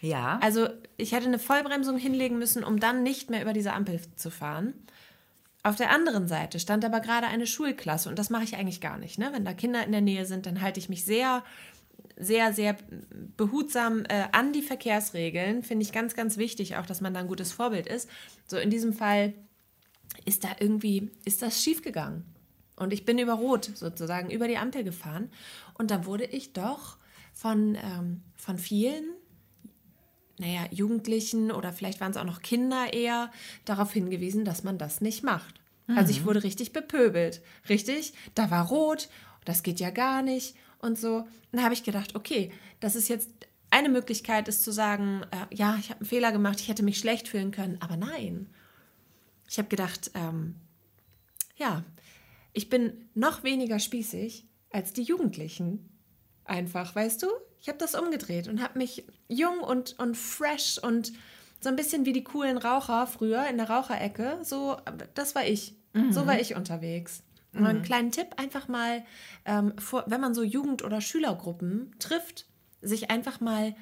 Ja. 0.00 0.38
Also 0.42 0.68
ich 0.96 1.12
hätte 1.12 1.26
eine 1.26 1.38
Vollbremsung 1.38 1.96
hinlegen 1.96 2.38
müssen, 2.38 2.64
um 2.64 2.80
dann 2.80 3.02
nicht 3.02 3.30
mehr 3.30 3.42
über 3.42 3.52
diese 3.52 3.72
Ampel 3.72 4.00
zu 4.16 4.30
fahren. 4.30 4.74
Auf 5.62 5.76
der 5.76 5.90
anderen 5.90 6.26
Seite 6.26 6.58
stand 6.58 6.84
aber 6.84 7.00
gerade 7.00 7.26
eine 7.26 7.46
Schulklasse 7.46 8.08
und 8.08 8.18
das 8.18 8.30
mache 8.30 8.44
ich 8.44 8.56
eigentlich 8.56 8.80
gar 8.80 8.96
nicht. 8.96 9.18
Ne? 9.18 9.30
Wenn 9.32 9.44
da 9.44 9.52
Kinder 9.52 9.84
in 9.84 9.92
der 9.92 10.00
Nähe 10.00 10.24
sind, 10.24 10.46
dann 10.46 10.62
halte 10.62 10.80
ich 10.80 10.88
mich 10.88 11.04
sehr, 11.04 11.44
sehr, 12.16 12.54
sehr 12.54 12.76
behutsam 13.36 14.04
äh, 14.08 14.24
an 14.32 14.54
die 14.54 14.62
Verkehrsregeln. 14.62 15.62
Finde 15.62 15.84
ich 15.84 15.92
ganz, 15.92 16.14
ganz 16.14 16.38
wichtig, 16.38 16.76
auch 16.76 16.86
dass 16.86 17.02
man 17.02 17.12
da 17.12 17.20
ein 17.20 17.28
gutes 17.28 17.52
Vorbild 17.52 17.86
ist. 17.86 18.08
So 18.46 18.56
in 18.56 18.70
diesem 18.70 18.94
Fall 18.94 19.34
ist 20.24 20.44
da 20.44 20.48
irgendwie, 20.58 21.10
ist 21.26 21.42
das 21.42 21.62
schiefgegangen. 21.62 22.24
Und 22.76 22.94
ich 22.94 23.04
bin 23.04 23.18
über 23.18 23.34
Rot 23.34 23.70
sozusagen, 23.74 24.30
über 24.30 24.48
die 24.48 24.56
Ampel 24.56 24.82
gefahren. 24.82 25.30
Und 25.74 25.90
da 25.90 26.06
wurde 26.06 26.24
ich 26.24 26.54
doch 26.54 26.96
von, 27.34 27.74
ähm, 27.74 28.22
von 28.36 28.56
vielen 28.56 29.04
naja, 30.40 30.66
Jugendlichen 30.70 31.52
oder 31.52 31.72
vielleicht 31.72 32.00
waren 32.00 32.10
es 32.10 32.16
auch 32.16 32.24
noch 32.24 32.40
Kinder 32.40 32.92
eher 32.92 33.30
darauf 33.66 33.92
hingewiesen, 33.92 34.44
dass 34.44 34.64
man 34.64 34.78
das 34.78 35.00
nicht 35.00 35.22
macht. 35.22 35.60
Also 35.96 36.12
ich 36.12 36.24
wurde 36.24 36.44
richtig 36.44 36.72
bepöbelt. 36.72 37.42
Richtig? 37.68 38.12
Da 38.34 38.50
war 38.50 38.68
rot, 38.68 39.08
das 39.44 39.62
geht 39.62 39.80
ja 39.80 39.90
gar 39.90 40.22
nicht 40.22 40.54
und 40.78 40.98
so. 40.98 41.16
Und 41.16 41.28
da 41.52 41.62
habe 41.62 41.74
ich 41.74 41.82
gedacht, 41.82 42.14
okay, 42.14 42.52
das 42.78 42.94
ist 42.94 43.08
jetzt 43.08 43.28
eine 43.70 43.88
Möglichkeit, 43.88 44.48
ist 44.48 44.62
zu 44.62 44.72
sagen, 44.72 45.22
äh, 45.30 45.54
ja, 45.54 45.76
ich 45.78 45.90
habe 45.90 46.00
einen 46.00 46.08
Fehler 46.08 46.32
gemacht, 46.32 46.60
ich 46.60 46.68
hätte 46.68 46.82
mich 46.82 46.98
schlecht 46.98 47.28
fühlen 47.28 47.50
können, 47.50 47.76
aber 47.80 47.96
nein. 47.96 48.48
Ich 49.48 49.58
habe 49.58 49.68
gedacht, 49.68 50.10
ähm, 50.14 50.54
ja, 51.56 51.84
ich 52.52 52.68
bin 52.68 53.08
noch 53.14 53.42
weniger 53.42 53.78
spießig 53.78 54.46
als 54.70 54.92
die 54.92 55.02
Jugendlichen. 55.02 55.88
Einfach, 56.44 56.94
weißt 56.94 57.22
du? 57.22 57.26
Ich 57.60 57.68
habe 57.68 57.78
das 57.78 57.94
umgedreht 57.94 58.48
und 58.48 58.62
habe 58.62 58.78
mich 58.78 59.04
jung 59.30 59.60
und, 59.60 59.98
und 59.98 60.16
fresh 60.16 60.78
und 60.78 61.12
so 61.60 61.68
ein 61.68 61.76
bisschen 61.76 62.04
wie 62.04 62.12
die 62.12 62.24
coolen 62.24 62.58
Raucher 62.58 63.06
früher 63.06 63.46
in 63.46 63.56
der 63.56 63.70
Raucherecke. 63.70 64.38
So, 64.42 64.76
das 65.14 65.34
war 65.34 65.46
ich. 65.46 65.74
So 66.10 66.26
war 66.26 66.38
ich 66.38 66.54
unterwegs. 66.54 67.22
Und 67.52 67.66
einen 67.66 67.82
kleinen 67.82 68.12
Tipp, 68.12 68.28
einfach 68.36 68.68
mal, 68.68 69.04
ähm, 69.44 69.76
vor, 69.76 70.04
wenn 70.06 70.20
man 70.20 70.34
so 70.34 70.42
Jugend- 70.44 70.84
oder 70.84 71.00
Schülergruppen 71.00 71.92
trifft, 71.98 72.46
sich 72.80 73.10
einfach 73.10 73.40
mal, 73.40 73.74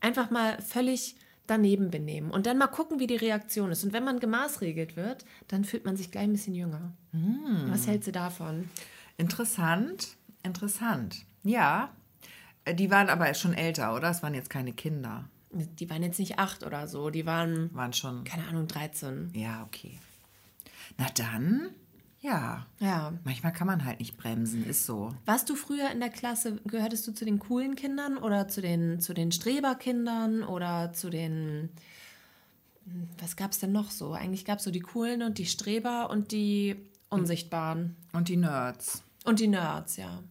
einfach 0.00 0.30
mal 0.30 0.60
völlig 0.62 1.16
daneben 1.48 1.90
benehmen 1.90 2.30
und 2.30 2.46
dann 2.46 2.58
mal 2.58 2.68
gucken, 2.68 3.00
wie 3.00 3.08
die 3.08 3.16
Reaktion 3.16 3.72
ist. 3.72 3.82
Und 3.82 3.92
wenn 3.92 4.04
man 4.04 4.20
gemaßregelt 4.20 4.94
wird, 4.94 5.24
dann 5.48 5.64
fühlt 5.64 5.84
man 5.84 5.96
sich 5.96 6.12
gleich 6.12 6.24
ein 6.24 6.32
bisschen 6.32 6.54
jünger. 6.54 6.92
Was 7.70 7.88
hältst 7.88 8.06
du 8.06 8.12
davon? 8.12 8.70
Interessant, 9.16 10.16
interessant. 10.44 11.24
Ja, 11.42 11.90
die 12.74 12.90
waren 12.90 13.08
aber 13.08 13.32
schon 13.34 13.54
älter, 13.54 13.94
oder? 13.94 14.10
Es 14.10 14.22
waren 14.22 14.34
jetzt 14.34 14.50
keine 14.50 14.72
Kinder. 14.72 15.24
Die 15.50 15.88
waren 15.88 16.02
jetzt 16.02 16.18
nicht 16.18 16.38
acht 16.38 16.62
oder 16.64 16.86
so, 16.88 17.10
die 17.10 17.24
waren, 17.26 17.74
Waren 17.74 17.92
schon. 17.92 18.24
keine 18.24 18.46
Ahnung, 18.46 18.66
13. 18.66 19.30
Ja, 19.34 19.62
okay. 19.64 19.98
Na 20.98 21.06
dann, 21.14 21.70
ja. 22.20 22.66
Ja. 22.80 23.12
Manchmal 23.24 23.52
kann 23.52 23.66
man 23.66 23.84
halt 23.84 23.98
nicht 24.00 24.16
bremsen, 24.18 24.66
ist 24.66 24.84
so. 24.84 25.14
Warst 25.24 25.48
du 25.48 25.54
früher 25.54 25.90
in 25.90 26.00
der 26.00 26.10
Klasse, 26.10 26.60
gehörtest 26.66 27.06
du 27.06 27.12
zu 27.12 27.24
den 27.24 27.38
coolen 27.38 27.76
Kindern 27.76 28.18
oder 28.18 28.48
zu 28.48 28.60
den, 28.60 29.00
zu 29.00 29.14
den 29.14 29.32
Streberkindern 29.32 30.42
oder 30.42 30.92
zu 30.92 31.08
den, 31.08 31.70
hm, 32.84 33.08
was 33.18 33.36
gab 33.36 33.52
es 33.52 33.58
denn 33.58 33.72
noch 33.72 33.90
so? 33.90 34.12
Eigentlich 34.12 34.44
gab 34.44 34.58
es 34.58 34.64
so 34.64 34.70
die 34.70 34.80
coolen 34.80 35.22
und 35.22 35.38
die 35.38 35.46
Streber 35.46 36.10
und 36.10 36.32
die 36.32 36.76
Unsichtbaren. 37.08 37.96
Und 38.12 38.28
die 38.28 38.36
Nerds. 38.36 39.02
Und 39.24 39.40
die 39.40 39.48
Nerds, 39.48 39.96
ja. 39.96 40.22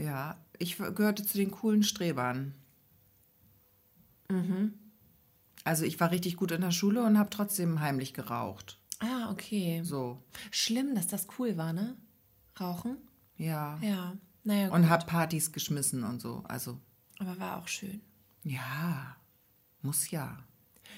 Ja, 0.00 0.36
ich 0.58 0.76
gehörte 0.76 1.24
zu 1.24 1.38
den 1.38 1.50
coolen 1.50 1.82
Strebern. 1.82 2.54
Also 5.64 5.84
ich 5.84 6.00
war 6.00 6.10
richtig 6.10 6.36
gut 6.36 6.52
in 6.52 6.62
der 6.62 6.70
Schule 6.70 7.02
und 7.04 7.18
habe 7.18 7.30
trotzdem 7.30 7.80
heimlich 7.80 8.14
geraucht. 8.14 8.78
Ah, 9.00 9.30
okay. 9.30 9.82
So, 9.84 10.22
Schlimm, 10.50 10.94
dass 10.94 11.06
das 11.08 11.26
cool 11.38 11.56
war, 11.56 11.72
ne? 11.72 11.96
Rauchen? 12.58 12.96
ja. 13.36 13.78
Ja. 13.82 14.16
Naja, 14.44 14.68
gut. 14.68 14.76
Und 14.76 14.88
habe 14.88 15.06
Partys 15.06 15.52
geschmissen 15.52 16.02
und 16.02 16.20
so. 16.20 16.42
Also, 16.48 16.80
aber 17.18 17.38
war 17.38 17.58
auch 17.58 17.68
schön. 17.68 18.00
ja, 18.42 19.16
muss 19.82 20.10
ja. 20.10 20.38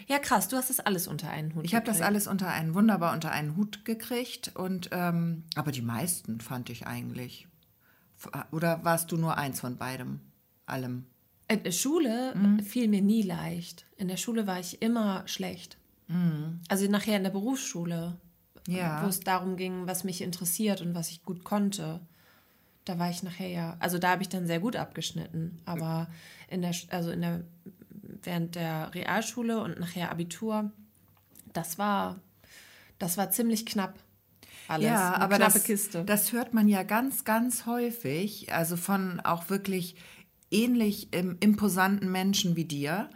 Ja, 0.07 0.19
krass, 0.19 0.49
du 0.49 0.57
hast 0.57 0.71
das 0.71 0.81
alles 0.81 1.07
unter 1.07 1.31
einen 1.31 1.55
Hut. 1.55 1.65
Ich 1.65 1.75
habe 1.75 1.87
das 1.87 2.01
alles 2.01 2.27
unter 2.27 2.49
einen, 2.49 2.75
wunderbar 2.75 3.13
unter 3.13 3.31
einen 3.31 3.57
Hut 3.57 3.85
gekriegt. 3.85 4.53
Und, 4.55 4.89
ähm, 4.93 5.45
aber 5.55 5.73
die 5.73 5.83
meisten 5.83 6.41
fand 6.41 6.71
ich 6.71 6.87
eigentlich. 6.87 7.49
Oder 8.53 8.85
warst 8.85 9.11
du 9.13 9.17
nur 9.17 9.37
eins 9.37 9.61
von 9.61 9.77
beidem? 9.77 10.21
Allem? 10.67 11.07
In 11.49 11.63
der 11.63 11.73
Schule 11.73 12.35
Mhm. 12.35 12.61
fiel 12.61 12.89
mir 12.89 13.03
nie 13.03 13.23
leicht. 13.23 13.85
In 13.97 14.09
der 14.09 14.17
Schule 14.17 14.47
war 14.47 14.59
ich 14.61 14.81
immer 14.83 15.27
schlecht. 15.27 15.77
Also 16.69 16.89
nachher 16.91 17.17
in 17.17 17.23
der 17.25 17.31
Berufsschule, 17.31 18.17
Mhm. 18.69 18.75
Ja. 18.75 19.03
wo 19.03 19.09
es 19.09 19.21
darum 19.21 19.57
ging, 19.57 19.87
was 19.87 20.05
mich 20.05 20.21
interessiert 20.23 20.81
und 20.81 20.95
was 20.95 21.11
ich 21.11 21.23
gut 21.25 21.45
konnte. 21.45 22.01
Da 22.85 22.99
war 22.99 23.09
ich 23.11 23.23
nachher 23.23 23.49
ja, 23.49 23.77
also 23.81 23.99
da 23.99 24.11
habe 24.11 24.23
ich 24.23 24.29
dann 24.29 24.47
sehr 24.47 24.61
gut 24.61 24.77
abgeschnitten. 24.77 25.59
Aber 25.65 26.09
in 26.49 26.61
der, 26.63 26.75
also 26.91 27.11
in 27.11 27.23
der, 27.23 27.45
während 28.23 28.55
der 28.55 28.95
Realschule 28.95 29.61
und 29.63 29.81
nachher 29.81 30.11
Abitur, 30.11 30.71
das 31.55 31.79
war, 31.79 32.21
das 32.99 33.17
war 33.17 33.31
ziemlich 33.31 33.65
knapp. 33.67 33.99
Alles. 34.69 34.87
Ja, 34.87 35.15
aber 35.17 35.39
das, 35.39 35.65
Kiste. 35.65 36.05
das 36.05 36.33
hört 36.33 36.55
man 36.55 36.69
ja 36.69 36.83
ganz, 36.83 37.25
ganz 37.25 37.67
häufig. 37.67 38.53
Also 38.53 38.77
von 38.77 39.21
auch 39.21 39.51
wirklich 39.51 39.97
ähnlich 40.51 41.09
ähm, 41.13 41.37
imposanten 41.41 42.11
Menschen 42.11 42.57
wie 42.57 42.65
dir, 42.65 43.11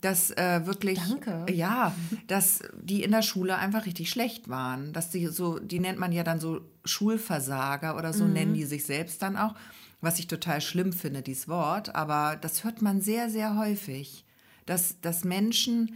dass 0.00 0.30
äh, 0.32 0.66
wirklich, 0.66 0.98
Danke. 0.98 1.46
ja, 1.52 1.94
dass 2.26 2.60
die 2.80 3.02
in 3.02 3.10
der 3.10 3.22
Schule 3.22 3.56
einfach 3.56 3.86
richtig 3.86 4.10
schlecht 4.10 4.48
waren. 4.48 4.92
Dass 4.92 5.10
die 5.10 5.26
so, 5.28 5.58
die 5.58 5.80
nennt 5.80 5.98
man 5.98 6.12
ja 6.12 6.22
dann 6.24 6.40
so 6.40 6.60
Schulversager 6.84 7.96
oder 7.96 8.08
Mhm. 8.10 8.12
so 8.14 8.24
nennen 8.26 8.54
die 8.54 8.64
sich 8.64 8.84
selbst 8.84 9.22
dann 9.22 9.36
auch. 9.36 9.54
Was 10.00 10.18
ich 10.18 10.26
total 10.26 10.60
schlimm 10.60 10.92
finde, 10.92 11.22
dieses 11.22 11.48
Wort, 11.48 11.94
aber 11.94 12.36
das 12.38 12.64
hört 12.64 12.82
man 12.82 13.00
sehr, 13.00 13.30
sehr 13.30 13.56
häufig. 13.56 14.24
dass, 14.66 14.98
dass 15.02 15.24
Menschen 15.24 15.94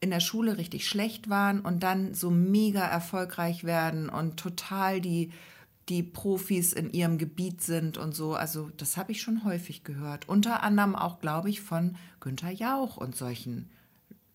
in 0.00 0.10
der 0.10 0.20
Schule 0.20 0.56
richtig 0.56 0.88
schlecht 0.88 1.28
waren 1.28 1.60
und 1.60 1.82
dann 1.82 2.14
so 2.14 2.30
mega 2.30 2.80
erfolgreich 2.80 3.64
werden 3.64 4.08
und 4.08 4.38
total 4.38 5.00
die, 5.00 5.30
die 5.88 6.02
Profis 6.02 6.72
in 6.72 6.90
ihrem 6.90 7.18
Gebiet 7.18 7.60
sind 7.60 7.98
und 7.98 8.14
so. 8.14 8.34
Also 8.34 8.70
das 8.76 8.96
habe 8.96 9.12
ich 9.12 9.20
schon 9.20 9.44
häufig 9.44 9.84
gehört. 9.84 10.28
Unter 10.28 10.62
anderem 10.62 10.96
auch, 10.96 11.20
glaube 11.20 11.50
ich, 11.50 11.60
von 11.60 11.96
Günther 12.20 12.50
Jauch 12.50 12.96
und 12.96 13.14
solchen, 13.14 13.68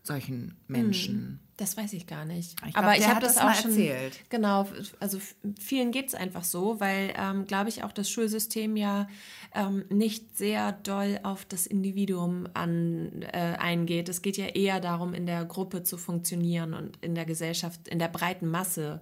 solchen 0.03 0.55
Menschen. 0.67 1.39
Das 1.57 1.77
weiß 1.77 1.93
ich 1.93 2.05
gar 2.05 2.25
nicht. 2.25 2.51
Ich 2.65 2.73
glaub, 2.73 2.83
Aber 2.83 2.97
ich 2.97 3.07
habe 3.07 3.21
das 3.21 3.35
das 3.35 3.43
auch 3.43 3.53
schon 3.53 3.71
erzählt. 3.71 4.19
Genau, 4.29 4.67
also 4.99 5.19
vielen 5.57 5.91
geht 5.91 6.09
es 6.09 6.15
einfach 6.15 6.43
so, 6.43 6.81
weil, 6.81 7.13
ähm, 7.17 7.45
glaube 7.45 7.69
ich, 7.69 7.83
auch 7.83 7.93
das 7.93 8.09
Schulsystem 8.09 8.75
ja 8.75 9.07
ähm, 9.53 9.85
nicht 9.89 10.37
sehr 10.37 10.73
doll 10.73 11.19
auf 11.23 11.45
das 11.45 11.65
Individuum 11.65 12.47
an, 12.53 13.21
äh, 13.21 13.55
eingeht. 13.57 14.09
Es 14.09 14.21
geht 14.21 14.35
ja 14.35 14.47
eher 14.47 14.81
darum, 14.81 15.13
in 15.13 15.25
der 15.25 15.45
Gruppe 15.45 15.83
zu 15.83 15.97
funktionieren 15.97 16.73
und 16.73 16.97
in 17.01 17.15
der 17.15 17.25
Gesellschaft, 17.25 17.87
in 17.87 17.99
der 17.99 18.09
breiten 18.09 18.49
Masse 18.49 19.01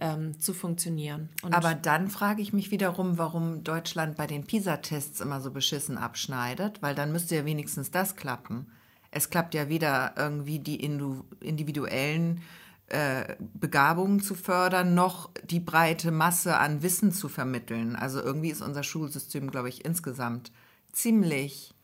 ähm, 0.00 0.38
zu 0.40 0.54
funktionieren. 0.54 1.28
Und 1.42 1.54
Aber 1.54 1.74
dann 1.74 2.08
frage 2.08 2.42
ich 2.42 2.52
mich 2.52 2.72
wiederum, 2.72 3.16
warum 3.16 3.62
Deutschland 3.62 4.16
bei 4.16 4.26
den 4.26 4.44
PISA-Tests 4.44 5.20
immer 5.20 5.40
so 5.40 5.52
beschissen 5.52 5.98
abschneidet, 5.98 6.82
weil 6.82 6.96
dann 6.96 7.12
müsste 7.12 7.36
ja 7.36 7.44
wenigstens 7.44 7.92
das 7.92 8.16
klappen. 8.16 8.66
Es 9.12 9.30
klappt 9.30 9.54
ja 9.54 9.68
weder 9.68 10.14
irgendwie 10.16 10.58
die 10.58 10.82
individuellen 10.82 12.42
äh, 12.88 13.36
Begabungen 13.54 14.20
zu 14.20 14.34
fördern, 14.34 14.94
noch 14.94 15.30
die 15.44 15.60
breite 15.60 16.10
Masse 16.10 16.58
an 16.58 16.82
Wissen 16.82 17.12
zu 17.12 17.28
vermitteln. 17.28 17.96
Also 17.96 18.20
irgendwie 18.20 18.50
ist 18.50 18.60
unser 18.60 18.82
Schulsystem, 18.82 19.50
glaube 19.50 19.68
ich, 19.68 19.84
insgesamt 19.84 20.52
ziemlich 20.92 21.74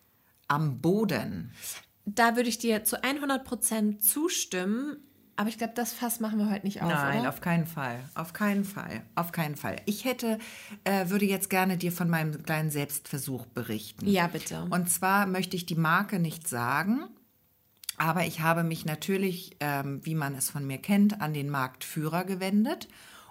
am 0.49 0.81
Boden. 0.81 1.53
da 2.05 2.37
würde 2.37 2.49
ich 2.49 2.59
dir 2.59 2.85
zu 2.85 3.03
100 3.03 3.45
Prozent 3.45 4.03
zustimmen. 4.03 4.97
Aber 5.37 5.49
ich 5.49 5.57
glaube, 5.57 5.73
das 5.77 5.93
Fass 5.93 6.19
machen 6.21 6.39
wir 6.39 6.51
heute 6.51 6.67
nicht 6.67 6.83
auf. 6.83 6.89
Nein, 6.89 7.21
oder? 7.21 7.29
auf 7.29 7.41
keinen 7.41 7.67
Fall. 7.67 8.01
Auf 8.15 8.33
keinen 8.33 8.65
Fall. 8.65 9.03
Auf 9.15 9.31
keinen 9.31 9.55
Fall. 9.55 9.77
Ich 9.87 10.05
hätte, 10.05 10.39
äh, 10.85 11.11
würde 11.11 11.27
jetzt 11.27 11.49
gerne 11.49 11.79
dir 11.79 11.93
von 11.93 12.11
meinem 12.11 12.43
kleinen 12.43 12.71
Selbstversuch 12.71 13.47
berichten. 13.47 14.09
Ja, 14.09 14.27
bitte. 14.27 14.67
Und 14.71 14.91
zwar 14.91 15.27
möchte 15.27 15.55
ich 15.55 15.65
die 15.65 15.77
Marke 15.77 16.19
nicht 16.19 16.49
sagen, 16.49 17.09
aber 17.99 18.27
ich 18.27 18.41
habe 18.41 18.63
mich 18.63 18.85
natürlich, 18.85 19.57
ähm, 19.61 20.01
wie 20.05 20.15
man 20.15 20.35
es 20.35 20.51
von 20.51 20.67
mir 20.67 20.79
kennt, 20.79 21.21
an 21.21 21.35
den 21.35 21.51
Marktführer 21.51 22.25
gewendet 22.25 22.89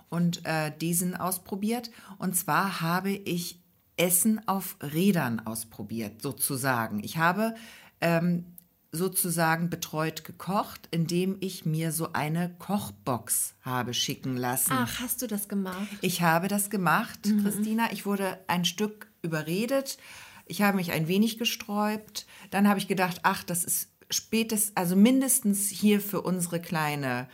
und 0.09 0.45
äh, 0.45 0.71
diesen 0.79 1.15
ausprobiert. 1.15 1.91
Und 2.17 2.35
zwar 2.35 2.81
habe 2.81 3.11
ich 3.11 3.59
Essen 3.97 4.47
auf 4.47 4.77
Rädern 4.81 5.41
ausprobiert, 5.45 6.21
sozusagen. 6.21 7.03
Ich 7.03 7.17
habe 7.17 7.55
ähm, 7.99 8.45
sozusagen 8.91 9.69
betreut 9.69 10.23
gekocht, 10.23 10.87
indem 10.91 11.37
ich 11.39 11.65
mir 11.65 11.91
so 11.91 12.13
eine 12.13 12.55
Kochbox 12.59 13.55
habe 13.61 13.93
schicken 13.93 14.37
lassen. 14.37 14.73
Ach, 14.73 14.99
hast 15.01 15.21
du 15.21 15.27
das 15.27 15.47
gemacht? 15.49 15.87
Ich 16.01 16.21
habe 16.21 16.47
das 16.47 16.69
gemacht, 16.69 17.19
Christina. 17.41 17.91
Ich 17.91 18.05
wurde 18.05 18.39
ein 18.47 18.65
Stück 18.65 19.11
überredet. 19.21 19.97
Ich 20.45 20.61
habe 20.61 20.77
mich 20.77 20.91
ein 20.91 21.07
wenig 21.07 21.37
gesträubt. 21.37 22.25
Dann 22.49 22.67
habe 22.67 22.79
ich 22.79 22.87
gedacht, 22.87 23.19
ach, 23.23 23.43
das 23.43 23.63
ist 23.63 23.89
spätestens, 24.09 24.75
also 24.75 24.95
mindestens 24.95 25.69
hier 25.69 26.01
für 26.01 26.21
unsere 26.21 26.59
kleine, 26.61 27.27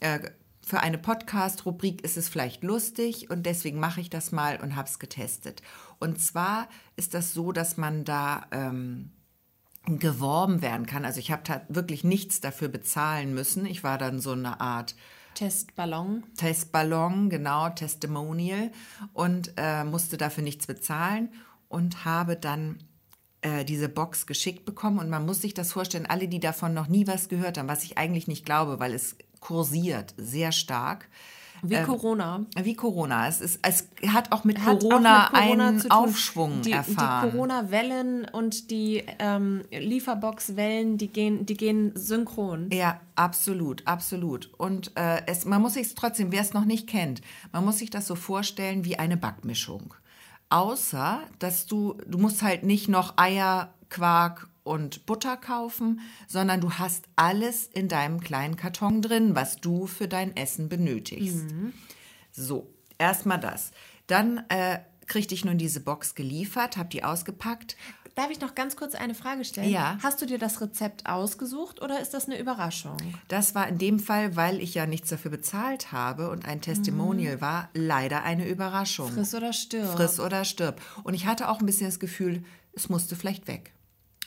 äh, 0.00 0.20
für 0.66 0.80
eine 0.80 0.98
Podcast-Rubrik 0.98 2.02
ist 2.02 2.16
es 2.16 2.28
vielleicht 2.28 2.62
lustig 2.62 3.30
und 3.30 3.44
deswegen 3.44 3.78
mache 3.78 4.00
ich 4.00 4.08
das 4.08 4.32
mal 4.32 4.60
und 4.60 4.76
habe 4.76 4.88
es 4.88 4.98
getestet. 4.98 5.62
Und 5.98 6.20
zwar 6.20 6.68
ist 6.96 7.14
das 7.14 7.34
so, 7.34 7.52
dass 7.52 7.76
man 7.76 8.04
da 8.04 8.46
ähm, 8.50 9.10
geworben 9.86 10.62
werden 10.62 10.86
kann. 10.86 11.04
Also 11.04 11.20
ich 11.20 11.30
habe 11.30 11.62
wirklich 11.68 12.04
nichts 12.04 12.40
dafür 12.40 12.68
bezahlen 12.68 13.34
müssen. 13.34 13.66
Ich 13.66 13.84
war 13.84 13.98
dann 13.98 14.20
so 14.20 14.32
eine 14.32 14.60
Art 14.60 14.94
Testballon. 15.34 16.24
Testballon, 16.36 17.28
genau, 17.28 17.68
Testimonial 17.68 18.70
und 19.12 19.52
äh, 19.56 19.84
musste 19.84 20.16
dafür 20.16 20.44
nichts 20.44 20.66
bezahlen 20.66 21.30
und 21.68 22.04
habe 22.04 22.36
dann 22.36 22.78
äh, 23.44 23.64
diese 23.64 23.88
Box 23.88 24.26
geschickt 24.26 24.64
bekommen 24.64 24.98
und 24.98 25.10
man 25.10 25.26
muss 25.26 25.42
sich 25.42 25.54
das 25.54 25.72
vorstellen, 25.72 26.06
alle, 26.06 26.28
die 26.28 26.40
davon 26.40 26.72
noch 26.72 26.88
nie 26.88 27.06
was 27.06 27.28
gehört 27.28 27.58
haben, 27.58 27.68
was 27.68 27.84
ich 27.84 27.98
eigentlich 27.98 28.26
nicht 28.26 28.44
glaube, 28.44 28.80
weil 28.80 28.94
es 28.94 29.16
kursiert 29.40 30.14
sehr 30.16 30.50
stark. 30.50 31.08
Wie 31.62 31.80
Corona. 31.82 32.44
Wie 32.62 32.74
Corona. 32.74 33.28
Es, 33.28 33.40
ist, 33.40 33.60
es 33.62 33.88
hat 34.08 34.32
auch 34.32 34.44
mit 34.44 34.60
Hat 34.60 34.76
auch 34.76 34.80
Corona, 34.80 35.30
mit 35.32 35.40
Corona 35.40 35.68
einen. 35.68 35.90
Aufschwung 35.90 36.62
die, 36.62 36.72
erfahren. 36.72 37.26
Die 37.26 37.30
Corona-Wellen 37.32 38.26
und 38.26 38.70
die 38.70 39.02
ähm, 39.18 39.62
Lieferbox-Wellen, 39.70 40.98
die 40.98 41.08
gehen, 41.08 41.46
die 41.46 41.56
gehen 41.56 41.92
synchron. 41.94 42.68
Ja, 42.70 43.00
absolut, 43.14 43.86
absolut. 43.86 44.50
Und 44.58 44.92
äh, 44.96 45.22
es, 45.26 45.46
man 45.46 45.62
muss 45.62 45.74
sich 45.74 45.94
trotzdem, 45.94 46.32
wer 46.32 46.42
es 46.42 46.52
noch 46.52 46.66
nicht 46.66 46.86
kennt, 46.86 47.22
man 47.52 47.64
muss 47.64 47.78
sich 47.78 47.90
das 47.90 48.06
so 48.06 48.14
vorstellen 48.14 48.84
wie 48.84 48.98
eine 48.98 49.16
Backmischung. 49.16 49.94
Außer, 50.50 51.22
dass 51.38 51.66
du, 51.66 51.94
du 52.06 52.18
musst 52.18 52.42
halt 52.42 52.62
nicht 52.62 52.88
noch 52.88 53.16
Eier, 53.16 53.74
Quark 53.88 54.48
und 54.62 55.06
Butter 55.06 55.36
kaufen, 55.36 56.00
sondern 56.26 56.60
du 56.60 56.72
hast 56.72 57.04
alles 57.16 57.66
in 57.66 57.88
deinem 57.88 58.20
kleinen 58.20 58.56
Karton 58.56 59.02
drin, 59.02 59.34
was 59.34 59.56
du 59.56 59.86
für 59.86 60.08
dein 60.08 60.36
Essen 60.36 60.68
benötigst. 60.68 61.46
So, 62.32 62.72
erstmal 62.98 63.38
das. 63.38 63.72
Dann 64.06 64.38
äh, 64.48 64.80
kriegte 65.06 65.34
ich 65.34 65.44
nun 65.44 65.58
diese 65.58 65.80
Box 65.80 66.14
geliefert, 66.14 66.76
habe 66.76 66.88
die 66.88 67.04
ausgepackt. 67.04 67.76
Darf 68.14 68.30
ich 68.30 68.40
noch 68.40 68.54
ganz 68.54 68.76
kurz 68.76 68.94
eine 68.94 69.14
Frage 69.14 69.44
stellen? 69.44 69.70
Ja. 69.70 69.98
Hast 70.00 70.22
du 70.22 70.26
dir 70.26 70.38
das 70.38 70.60
Rezept 70.60 71.06
ausgesucht 71.06 71.82
oder 71.82 72.00
ist 72.00 72.14
das 72.14 72.26
eine 72.26 72.38
Überraschung? 72.38 72.96
Das 73.26 73.56
war 73.56 73.66
in 73.66 73.78
dem 73.78 73.98
Fall, 73.98 74.36
weil 74.36 74.60
ich 74.60 74.74
ja 74.74 74.86
nichts 74.86 75.10
dafür 75.10 75.32
bezahlt 75.32 75.90
habe 75.90 76.30
und 76.30 76.46
ein 76.46 76.60
Testimonial 76.60 77.40
war, 77.40 77.70
leider 77.74 78.22
eine 78.22 78.48
Überraschung. 78.48 79.10
Friss 79.10 79.34
oder 79.34 79.52
stirb. 79.52 79.96
Friss 79.96 80.20
oder 80.20 80.44
stirb. 80.44 80.80
Und 81.02 81.14
ich 81.14 81.26
hatte 81.26 81.48
auch 81.48 81.58
ein 81.58 81.66
bisschen 81.66 81.88
das 81.88 81.98
Gefühl, 81.98 82.44
es 82.72 82.88
musste 82.88 83.16
vielleicht 83.16 83.48
weg. 83.48 83.72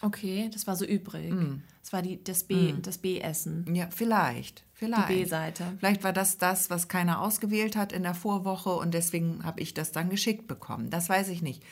Okay, 0.02 0.50
das 0.54 0.68
war 0.68 0.76
so 0.76 0.86
übrig. 0.86 1.32
Mm. 1.32 1.64
Das 1.82 1.94
war 1.94 2.02
die, 2.02 2.22
das 2.22 2.44
B, 2.44 2.74
das 2.82 2.98
B-Essen. 2.98 3.74
Ja, 3.74 3.88
vielleicht. 3.90 4.66
Vielleicht. 4.74 5.08
B-Seite. 5.08 5.64
Vielleicht 5.80 6.04
war 6.04 6.14
das 6.14 6.38
das, 6.38 6.70
was 6.70 6.88
keiner 6.88 7.22
ausgewählt 7.22 7.76
hat 7.76 7.94
in 7.94 8.04
der 8.04 8.14
Vorwoche 8.14 8.72
und 8.72 8.94
deswegen 8.94 9.44
habe 9.44 9.62
ich 9.62 9.74
das 9.74 9.92
dann 9.92 10.10
geschickt 10.10 10.48
bekommen. 10.48 10.90
Das 10.90 11.08
weiß 11.08 11.30
ich 11.30 11.42
nicht. 11.42 11.64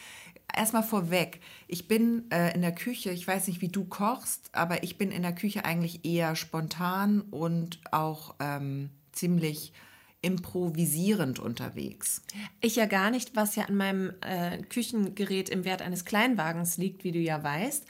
Erstmal 0.53 0.83
vorweg, 0.83 1.41
ich 1.67 1.87
bin 1.87 2.29
äh, 2.31 2.53
in 2.53 2.61
der 2.61 2.73
Küche, 2.73 3.11
ich 3.11 3.27
weiß 3.27 3.47
nicht, 3.47 3.61
wie 3.61 3.67
du 3.67 3.85
kochst, 3.85 4.49
aber 4.53 4.83
ich 4.83 4.97
bin 4.97 5.11
in 5.11 5.21
der 5.21 5.33
Küche 5.33 5.65
eigentlich 5.65 6.05
eher 6.05 6.35
spontan 6.35 7.21
und 7.21 7.79
auch 7.91 8.35
ähm, 8.39 8.89
ziemlich 9.11 9.73
improvisierend 10.21 11.39
unterwegs. 11.39 12.21
Ich 12.61 12.75
ja 12.75 12.85
gar 12.85 13.11
nicht, 13.11 13.35
was 13.35 13.55
ja 13.55 13.65
an 13.65 13.75
meinem 13.75 14.13
äh, 14.21 14.57
Küchengerät 14.63 15.49
im 15.49 15.65
Wert 15.65 15.81
eines 15.81 16.03
Kleinwagens 16.03 16.77
liegt, 16.77 17.03
wie 17.03 17.11
du 17.11 17.19
ja 17.19 17.43
weißt. 17.43 17.85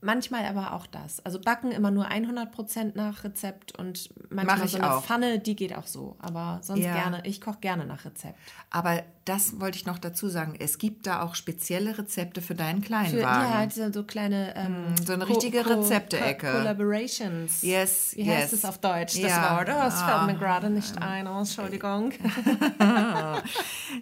Manchmal 0.00 0.44
aber 0.46 0.74
auch 0.74 0.86
das. 0.86 1.24
Also 1.24 1.40
backen 1.40 1.72
immer 1.72 1.90
nur 1.90 2.08
100% 2.08 2.92
nach 2.94 3.24
Rezept 3.24 3.76
und 3.76 4.10
manchmal 4.30 4.68
so 4.68 4.76
eine 4.76 4.94
auch. 4.94 5.04
Pfanne, 5.04 5.40
die 5.40 5.56
geht 5.56 5.76
auch 5.76 5.88
so. 5.88 6.16
Aber 6.20 6.60
sonst 6.62 6.84
Ja. 6.84 6.92
gerne, 6.92 7.22
ich 7.24 7.40
koche 7.40 7.58
gerne 7.60 7.84
nach 7.84 8.04
Rezept. 8.04 8.38
Aber 8.70 9.02
das 9.28 9.60
wollte 9.60 9.76
ich 9.78 9.86
noch 9.86 9.98
dazu 9.98 10.28
sagen. 10.28 10.54
Es 10.58 10.78
gibt 10.78 11.06
da 11.06 11.22
auch 11.22 11.34
spezielle 11.34 11.98
Rezepte 11.98 12.40
für 12.42 12.54
deinen 12.54 12.80
Für, 12.82 12.86
Kleinwagen. 12.88 13.50
ja, 13.52 13.66
diese 13.66 13.92
so 13.92 14.04
kleine 14.04 14.54
ähm, 14.56 14.94
so 15.04 15.12
eine 15.12 15.24
Co- 15.26 15.32
richtige 15.34 15.62
Co- 15.62 15.70
Rezepte-Ecke. 15.74 16.46
Co- 16.46 16.52
Collaborations. 16.58 17.62
Yes, 17.62 18.12
Wie 18.16 18.28
heißt 18.28 18.52
yes. 18.52 18.60
es 18.60 18.64
auf 18.64 18.78
Deutsch, 18.78 19.14
das 19.20 19.30
Ja. 19.30 19.56
Wort? 19.56 19.68
Oh, 19.68 19.86
es 19.86 19.94
fällt 20.00 20.16
Ah. 20.16 20.26
mir 20.26 20.34
gerade 20.38 20.70
nicht 20.70 20.96
ein. 21.00 21.26
Oh, 21.26 21.38
Entschuldigung. 21.40 22.12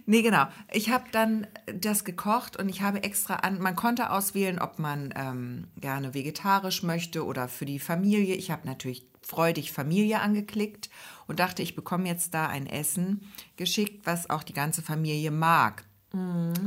Nee, 0.06 0.23
genau. 0.23 0.47
Ich 0.73 0.90
habe 0.90 1.04
dann 1.12 1.47
das 1.80 2.04
gekocht 2.04 2.56
und 2.56 2.68
ich 2.68 2.83
habe 2.83 3.02
extra 3.02 3.37
an, 3.37 3.61
man 3.61 3.76
konnte 3.76 4.11
auswählen, 4.11 4.59
ob 4.59 4.78
man 4.78 5.12
ähm, 5.16 5.68
gerne 5.80 6.14
vegetarisch 6.14 6.83
möchte 6.83 7.25
oder 7.25 7.49
für 7.49 7.64
die 7.66 7.78
Familie. 7.78 8.35
Ich 8.35 8.50
habe 8.50 8.66
natürlich 8.66 9.06
freudig 9.26 9.73
Familie 9.73 10.21
angeklickt 10.21 10.88
und 11.26 11.40
dachte, 11.40 11.62
ich 11.62 11.75
bekomme 11.75 12.09
jetzt 12.09 12.35
da 12.35 12.47
ein 12.47 12.66
Essen 12.66 13.21
geschickt, 13.56 14.06
was 14.06 14.30
auch 14.30 14.42
die 14.42 14.54
ganze 14.54 14.83
Familie 14.83 15.30
mag. 15.30 15.85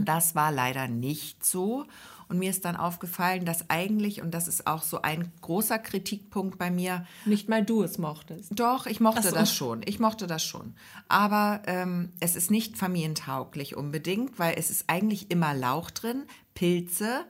Das 0.05 0.35
war 0.35 0.51
leider 0.51 0.87
nicht 0.87 1.43
so. 1.45 1.85
Und 2.27 2.37
mir 2.37 2.51
ist 2.51 2.65
dann 2.65 2.75
aufgefallen, 2.75 3.43
dass 3.45 3.71
eigentlich, 3.71 4.21
und 4.21 4.31
das 4.35 4.47
ist 4.47 4.67
auch 4.67 4.83
so 4.83 5.01
ein 5.01 5.31
großer 5.41 5.79
Kritikpunkt 5.79 6.59
bei 6.59 6.69
mir, 6.69 7.07
Nicht 7.25 7.49
mal 7.49 7.65
du 7.65 7.81
es 7.81 7.97
mochtest. 7.97 8.51
doch, 8.59 8.85
ich 8.85 8.99
mochte 8.99 9.29
so. 9.29 9.33
das 9.33 9.55
schon. 9.55 9.81
Ich 9.85 9.99
mochte 9.99 10.27
das 10.27 10.43
schon. 10.43 10.75
Aber 11.07 11.63
ähm, 11.65 12.11
es 12.19 12.35
ist 12.35 12.51
nicht 12.51 12.77
familientauglich 12.77 13.75
unbedingt, 13.75 14.37
weil 14.37 14.53
es 14.59 14.69
ist 14.69 14.83
eigentlich 14.87 15.31
immer 15.31 15.55
Lauch 15.55 15.89
drin, 15.89 16.25
Pilze 16.53 17.25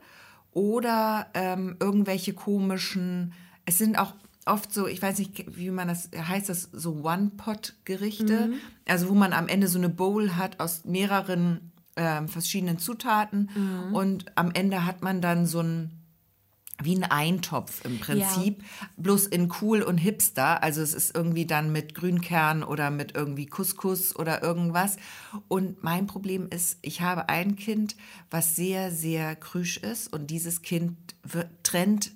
oder 0.52 1.28
ähm, 1.32 1.76
irgendwelche 1.80 2.34
komischen. 2.34 3.32
Es 3.64 3.78
sind 3.78 3.98
auch 3.98 4.12
oft 4.46 4.72
so, 4.72 4.86
ich 4.86 5.00
weiß 5.02 5.18
nicht, 5.18 5.56
wie 5.56 5.70
man 5.70 5.88
das 5.88 6.10
heißt, 6.16 6.48
das 6.48 6.68
so 6.72 7.02
One-Pot-Gerichte. 7.04 8.48
Mhm. 8.48 8.54
Also 8.88 9.08
wo 9.08 9.14
man 9.14 9.32
am 9.32 9.48
Ende 9.48 9.68
so 9.68 9.78
eine 9.78 9.88
Bowl 9.88 10.36
hat 10.36 10.60
aus 10.60 10.84
mehreren 10.84 11.72
ähm, 11.96 12.28
verschiedenen 12.28 12.78
Zutaten 12.78 13.50
Mhm. 13.54 13.94
und 13.94 14.24
am 14.36 14.50
Ende 14.52 14.86
hat 14.86 15.02
man 15.02 15.20
dann 15.20 15.46
so 15.46 15.60
ein 15.60 15.90
wie 16.82 16.96
ein 16.96 17.04
Eintopf 17.04 17.84
im 17.84 17.98
Prinzip, 17.98 18.62
ja. 18.62 18.88
bloß 18.96 19.26
in 19.26 19.52
cool 19.60 19.82
und 19.82 19.98
hipster. 19.98 20.62
Also 20.62 20.80
es 20.80 20.94
ist 20.94 21.14
irgendwie 21.14 21.44
dann 21.44 21.72
mit 21.72 21.94
Grünkern 21.94 22.62
oder 22.62 22.90
mit 22.90 23.14
irgendwie 23.14 23.44
Couscous 23.44 24.16
oder 24.16 24.42
irgendwas. 24.42 24.96
Und 25.48 25.84
mein 25.84 26.06
Problem 26.06 26.48
ist, 26.48 26.78
ich 26.80 27.02
habe 27.02 27.28
ein 27.28 27.56
Kind, 27.56 27.96
was 28.30 28.56
sehr, 28.56 28.90
sehr 28.92 29.36
krüsch 29.36 29.76
ist 29.76 30.10
und 30.10 30.30
dieses 30.30 30.62
Kind 30.62 30.96
trennt 31.62 32.12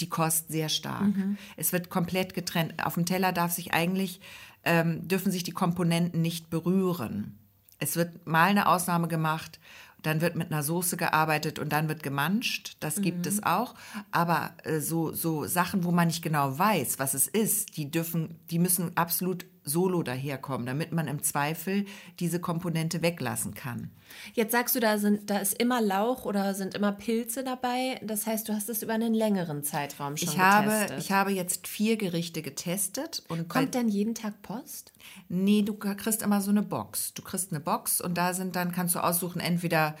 die 0.00 0.08
Kost 0.08 0.48
sehr 0.48 0.68
stark. 0.68 1.16
Mhm. 1.16 1.38
Es 1.56 1.72
wird 1.72 1.90
komplett 1.90 2.34
getrennt. 2.34 2.84
Auf 2.84 2.94
dem 2.94 3.06
Teller 3.06 3.32
darf 3.32 3.52
sich 3.52 3.74
eigentlich, 3.74 4.20
ähm, 4.64 5.06
dürfen 5.06 5.32
sich 5.32 5.42
die 5.42 5.52
Komponenten 5.52 6.20
nicht 6.20 6.50
berühren. 6.50 7.38
Es 7.78 7.96
wird 7.96 8.26
mal 8.26 8.50
eine 8.50 8.66
Ausnahme 8.66 9.08
gemacht 9.08 9.58
dann 10.02 10.20
wird 10.20 10.36
mit 10.36 10.50
einer 10.50 10.62
Soße 10.62 10.96
gearbeitet 10.96 11.58
und 11.58 11.70
dann 11.70 11.88
wird 11.88 12.02
gemanscht. 12.02 12.76
Das 12.80 13.00
gibt 13.00 13.24
mhm. 13.24 13.28
es 13.32 13.42
auch. 13.42 13.74
Aber 14.10 14.52
äh, 14.64 14.80
so, 14.80 15.12
so 15.12 15.46
Sachen, 15.46 15.84
wo 15.84 15.90
man 15.90 16.08
nicht 16.08 16.22
genau 16.22 16.58
weiß, 16.58 16.98
was 16.98 17.14
es 17.14 17.26
ist, 17.26 17.76
die 17.76 17.90
dürfen, 17.90 18.38
die 18.50 18.58
müssen 18.58 18.96
absolut 18.96 19.44
solo 19.64 20.02
daherkommen, 20.02 20.66
damit 20.66 20.92
man 20.92 21.06
im 21.06 21.22
Zweifel 21.22 21.84
diese 22.18 22.40
Komponente 22.40 23.02
weglassen 23.02 23.54
kann. 23.54 23.90
Jetzt 24.32 24.52
sagst 24.52 24.74
du, 24.74 24.80
da, 24.80 24.98
sind, 24.98 25.30
da 25.30 25.38
ist 25.38 25.54
immer 25.60 25.80
Lauch 25.80 26.24
oder 26.24 26.54
sind 26.54 26.74
immer 26.74 26.92
Pilze 26.92 27.44
dabei. 27.44 28.00
Das 28.02 28.26
heißt, 28.26 28.48
du 28.48 28.54
hast 28.54 28.68
es 28.68 28.82
über 28.82 28.94
einen 28.94 29.14
längeren 29.14 29.62
Zeitraum 29.62 30.16
schon 30.16 30.28
ich 30.28 30.36
getestet. 30.36 30.98
ich 30.98 31.12
habe 31.12 31.30
jetzt 31.30 31.68
vier 31.68 31.96
Gerichte 31.96 32.42
getestet. 32.42 33.22
Und 33.28 33.48
Kommt 33.48 33.74
dann 33.74 33.88
jeden 33.88 34.14
Tag 34.14 34.42
Post? 34.42 34.92
Nee, 35.28 35.62
du 35.62 35.74
kriegst 35.74 36.22
immer 36.22 36.40
so 36.40 36.50
eine 36.50 36.62
Box. 36.62 37.14
Du 37.14 37.22
kriegst 37.22 37.52
eine 37.52 37.60
Box 37.60 38.00
und 38.00 38.16
da 38.16 38.34
sind 38.34 38.56
dann, 38.56 38.72
kannst 38.72 38.94
du 38.94 39.02
aussuchen, 39.02 39.40
entweder 39.40 39.96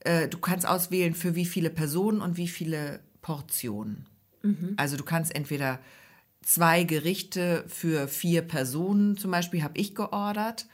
äh, 0.00 0.28
du 0.28 0.38
kannst 0.38 0.66
auswählen, 0.66 1.14
für 1.14 1.34
wie 1.34 1.44
viele 1.44 1.70
Personen 1.70 2.20
und 2.20 2.36
wie 2.36 2.48
viele 2.48 3.00
Portionen. 3.22 4.06
Mhm. 4.42 4.74
Also 4.76 4.96
du 4.96 5.04
kannst 5.04 5.34
entweder 5.34 5.78
zwei 6.42 6.84
Gerichte 6.84 7.64
für 7.68 8.08
vier 8.08 8.42
Personen 8.42 9.16
zum 9.16 9.30
Beispiel 9.30 9.62
habe 9.62 9.78
ich 9.78 9.94
geordert. 9.94 10.66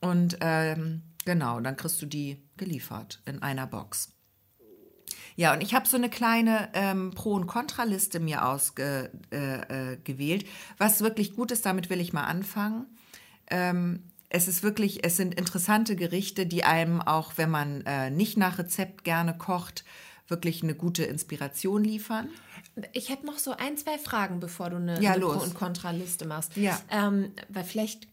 Und 0.00 0.38
ähm, 0.40 1.02
genau, 1.24 1.60
dann 1.60 1.76
kriegst 1.76 2.00
du 2.00 2.06
die 2.06 2.42
geliefert 2.56 3.20
in 3.26 3.42
einer 3.42 3.66
Box. 3.66 4.12
Ja, 5.36 5.52
und 5.52 5.62
ich 5.62 5.74
habe 5.74 5.88
so 5.88 5.96
eine 5.96 6.10
kleine 6.10 6.68
ähm, 6.74 7.12
Pro- 7.14 7.34
und 7.34 7.46
Kontraliste 7.46 8.20
mir 8.20 8.46
ausgewählt, 8.46 9.22
äh, 9.32 10.12
äh, 10.12 10.44
was 10.78 11.00
wirklich 11.00 11.34
gut 11.34 11.50
ist. 11.50 11.64
Damit 11.66 11.88
will 11.90 12.00
ich 12.00 12.12
mal 12.12 12.24
anfangen. 12.24 12.86
Ähm, 13.48 14.04
es 14.28 14.48
ist 14.48 14.62
wirklich, 14.62 15.04
es 15.04 15.16
sind 15.16 15.34
interessante 15.34 15.96
Gerichte, 15.96 16.46
die 16.46 16.64
einem 16.64 17.00
auch, 17.00 17.32
wenn 17.36 17.50
man 17.50 17.82
äh, 17.82 18.10
nicht 18.10 18.36
nach 18.36 18.58
Rezept 18.58 19.02
gerne 19.02 19.36
kocht, 19.36 19.84
wirklich 20.30 20.62
eine 20.62 20.74
gute 20.74 21.04
Inspiration 21.04 21.84
liefern. 21.84 22.28
Ich 22.92 23.08
hätte 23.08 23.26
noch 23.26 23.38
so 23.38 23.52
ein, 23.52 23.76
zwei 23.76 23.98
Fragen, 23.98 24.40
bevor 24.40 24.70
du 24.70 24.76
eine, 24.76 25.00
ja, 25.02 25.12
eine 25.12 25.26
Pro- 25.26 25.42
und 25.42 25.54
Kontraliste 25.54 26.26
machst. 26.26 26.56
Ja. 26.56 26.80
Ähm, 26.90 27.32
weil 27.48 27.64
vielleicht 27.64 28.08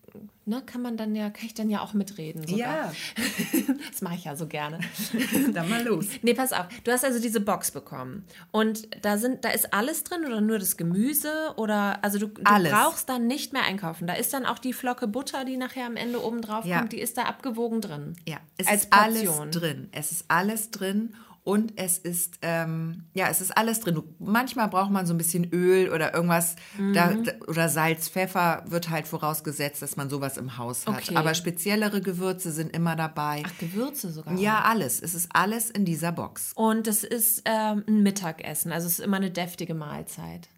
ne, 0.45 0.61
kann 0.65 0.81
man 0.81 0.97
dann 0.97 1.15
ja, 1.15 1.29
kann 1.29 1.45
ich 1.45 1.53
dann 1.53 1.69
ja 1.69 1.81
auch 1.81 1.93
mitreden. 1.93 2.47
Sogar. 2.47 2.59
Ja. 2.59 2.91
das 3.91 4.01
mache 4.01 4.15
ich 4.15 4.23
ja 4.23 4.35
so 4.35 4.47
gerne. 4.47 4.79
dann 5.53 5.69
mal 5.69 5.83
los. 5.83 6.05
Nee, 6.21 6.33
pass 6.33 6.53
auf. 6.53 6.67
Du 6.83 6.91
hast 6.91 7.03
also 7.03 7.19
diese 7.19 7.39
Box 7.39 7.71
bekommen. 7.71 8.25
Und 8.51 8.87
da 9.03 9.17
sind, 9.17 9.45
da 9.45 9.49
ist 9.49 9.73
alles 9.73 10.03
drin 10.03 10.25
oder 10.25 10.41
nur 10.41 10.59
das 10.59 10.77
Gemüse? 10.77 11.53
Oder 11.57 12.03
also 12.03 12.17
du, 12.19 12.27
du 12.27 12.41
brauchst 12.43 13.09
dann 13.09 13.27
nicht 13.27 13.53
mehr 13.53 13.63
einkaufen. 13.63 14.07
Da 14.07 14.13
ist 14.13 14.33
dann 14.33 14.45
auch 14.45 14.59
die 14.59 14.73
Flocke 14.73 15.07
Butter, 15.07 15.45
die 15.45 15.57
nachher 15.57 15.85
am 15.85 15.95
Ende 15.95 16.23
oben 16.23 16.41
drauf 16.41 16.65
ja. 16.65 16.79
kommt, 16.79 16.93
die 16.93 16.99
ist 16.99 17.17
da 17.17 17.23
abgewogen 17.23 17.81
drin. 17.81 18.15
Ja, 18.27 18.37
es 18.57 18.67
als 18.67 18.83
ist 18.83 18.89
Portion. 18.89 19.39
alles 19.39 19.55
drin. 19.55 19.89
Es 19.91 20.11
ist 20.11 20.25
alles 20.29 20.71
drin 20.71 21.13
und 21.47 21.71
es 21.77 21.97
ist, 21.97 22.39
ähm, 22.41 23.05
ja, 23.13 23.29
es 23.29 23.39
ist 23.39 23.55
alles 23.55 23.79
drin. 23.79 24.03
manchmal 24.19 24.67
braucht 24.67 24.91
man 24.91 25.05
so 25.05 25.13
ein 25.13 25.17
bisschen 25.17 25.49
Öl 25.53 25.93
oder 25.93 26.13
irgendwas 26.13 26.57
mhm. 26.77 26.93
da, 26.93 27.13
oder 27.47 27.69
Salz, 27.69 28.09
Pfeffer 28.09 28.65
wird 28.67 28.89
halt 28.89 29.07
vorausgesetzt, 29.07 29.81
dass 29.81 29.95
man 29.95 30.09
sowas 30.09 30.35
im 30.35 30.57
Haus 30.57 30.85
hat. 30.85 31.03
Okay. 31.03 31.15
Aber 31.15 31.33
speziellere 31.35 32.01
Gewürze 32.01 32.51
sind 32.51 32.75
immer 32.75 32.97
dabei. 32.97 33.43
Ach, 33.47 33.57
Gewürze 33.59 34.11
sogar? 34.11 34.33
Ja, 34.33 34.63
alles. 34.63 35.01
Es 35.01 35.15
ist 35.15 35.29
alles 35.31 35.69
in 35.69 35.85
dieser 35.85 36.11
Box. 36.11 36.51
Und 36.53 36.85
es 36.85 37.05
ist 37.05 37.43
ähm, 37.45 37.81
ein 37.87 38.03
Mittagessen, 38.03 38.73
also 38.73 38.85
es 38.85 38.99
ist 38.99 39.05
immer 39.05 39.15
eine 39.15 39.31
deftige 39.31 39.73
Mahlzeit. 39.73 40.49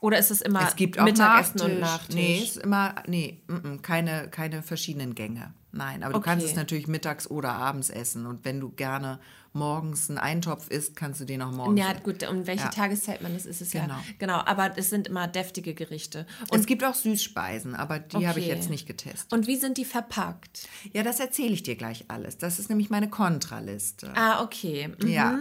Oder 0.00 0.18
ist 0.18 0.30
es 0.30 0.40
immer 0.40 0.66
es 0.66 0.74
gibt 0.74 0.98
auch 0.98 1.04
Mittagessen 1.04 1.58
Nachtisch. 1.58 1.74
und 1.74 1.80
Nachtisch? 1.80 2.14
Nee, 2.14 2.40
es 2.42 2.56
ist 2.56 2.64
immer, 2.64 2.94
nee, 3.06 3.42
m 3.48 3.56
-m, 3.56 3.82
keine, 3.82 4.28
keine 4.30 4.62
verschiedenen 4.62 5.14
Gänge. 5.14 5.52
Nein, 5.74 6.02
aber 6.02 6.12
du 6.12 6.18
okay. 6.18 6.30
kannst 6.30 6.46
es 6.46 6.54
natürlich 6.54 6.86
mittags 6.86 7.30
oder 7.30 7.52
abends 7.52 7.90
essen. 7.90 8.26
Und 8.26 8.44
wenn 8.44 8.60
du 8.60 8.70
gerne 8.70 9.18
morgens 9.54 10.10
einen 10.10 10.18
Eintopf 10.18 10.68
isst, 10.68 10.96
kannst 10.96 11.20
du 11.20 11.24
den 11.24 11.42
auch 11.42 11.50
morgens 11.50 11.80
Ja, 11.80 11.92
gut, 11.92 12.28
um 12.28 12.46
welche 12.46 12.64
ja. 12.64 12.70
Tageszeit 12.70 13.22
man 13.22 13.34
ist, 13.34 13.46
ist 13.46 13.60
es 13.60 13.70
genau. 13.70 13.86
ja. 13.94 14.04
Genau, 14.18 14.38
aber 14.44 14.76
es 14.76 14.90
sind 14.90 15.06
immer 15.06 15.28
deftige 15.28 15.74
Gerichte. 15.74 16.26
Und 16.50 16.60
es 16.60 16.66
gibt 16.66 16.84
auch 16.84 16.94
Süßspeisen, 16.94 17.74
aber 17.74 17.98
die 17.98 18.16
okay. 18.16 18.26
habe 18.26 18.40
ich 18.40 18.46
jetzt 18.46 18.70
nicht 18.70 18.86
getestet. 18.86 19.32
Und 19.32 19.46
wie 19.46 19.56
sind 19.56 19.78
die 19.78 19.84
verpackt? 19.84 20.68
Ja, 20.92 21.02
das 21.02 21.20
erzähle 21.20 21.54
ich 21.54 21.62
dir 21.62 21.76
gleich 21.76 22.04
alles. 22.08 22.38
Das 22.38 22.58
ist 22.58 22.68
nämlich 22.68 22.90
meine 22.90 23.08
Kontraliste. 23.08 24.12
Ah, 24.14 24.42
okay. 24.42 24.90
Mhm. 25.00 25.08
Ja. 25.08 25.38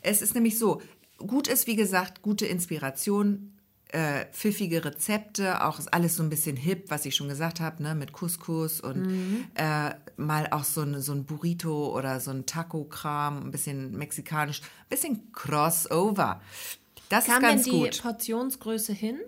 Es 0.00 0.22
ist 0.22 0.34
nämlich 0.34 0.58
so, 0.58 0.80
gut 1.18 1.46
ist, 1.46 1.66
wie 1.66 1.76
gesagt, 1.76 2.22
gute 2.22 2.46
Inspiration 2.46 3.51
äh, 3.92 4.26
pfiffige 4.32 4.84
Rezepte, 4.84 5.64
auch 5.64 5.78
ist 5.78 5.92
alles 5.92 6.16
so 6.16 6.22
ein 6.22 6.30
bisschen 6.30 6.56
hip, 6.56 6.86
was 6.88 7.04
ich 7.04 7.14
schon 7.14 7.28
gesagt 7.28 7.60
habe, 7.60 7.82
ne, 7.82 7.94
mit 7.94 8.12
Couscous 8.12 8.80
und 8.80 9.06
mhm. 9.06 9.44
äh, 9.54 9.90
mal 10.16 10.48
auch 10.50 10.64
so, 10.64 10.80
eine, 10.80 11.00
so 11.00 11.12
ein 11.12 11.24
Burrito 11.24 11.96
oder 11.96 12.18
so 12.20 12.30
ein 12.30 12.46
Taco-Kram, 12.46 13.46
ein 13.46 13.50
bisschen 13.50 13.92
mexikanisch, 13.92 14.62
ein 14.62 14.88
bisschen 14.88 15.32
Crossover. 15.32 16.40
Das 17.08 17.26
Kam 17.26 17.36
ist 17.36 17.42
ganz 17.42 17.64
denn 17.64 17.72
die 17.72 17.78
gut. 17.80 18.02
Portionsgröße 18.02 18.92
hin? 18.92 19.18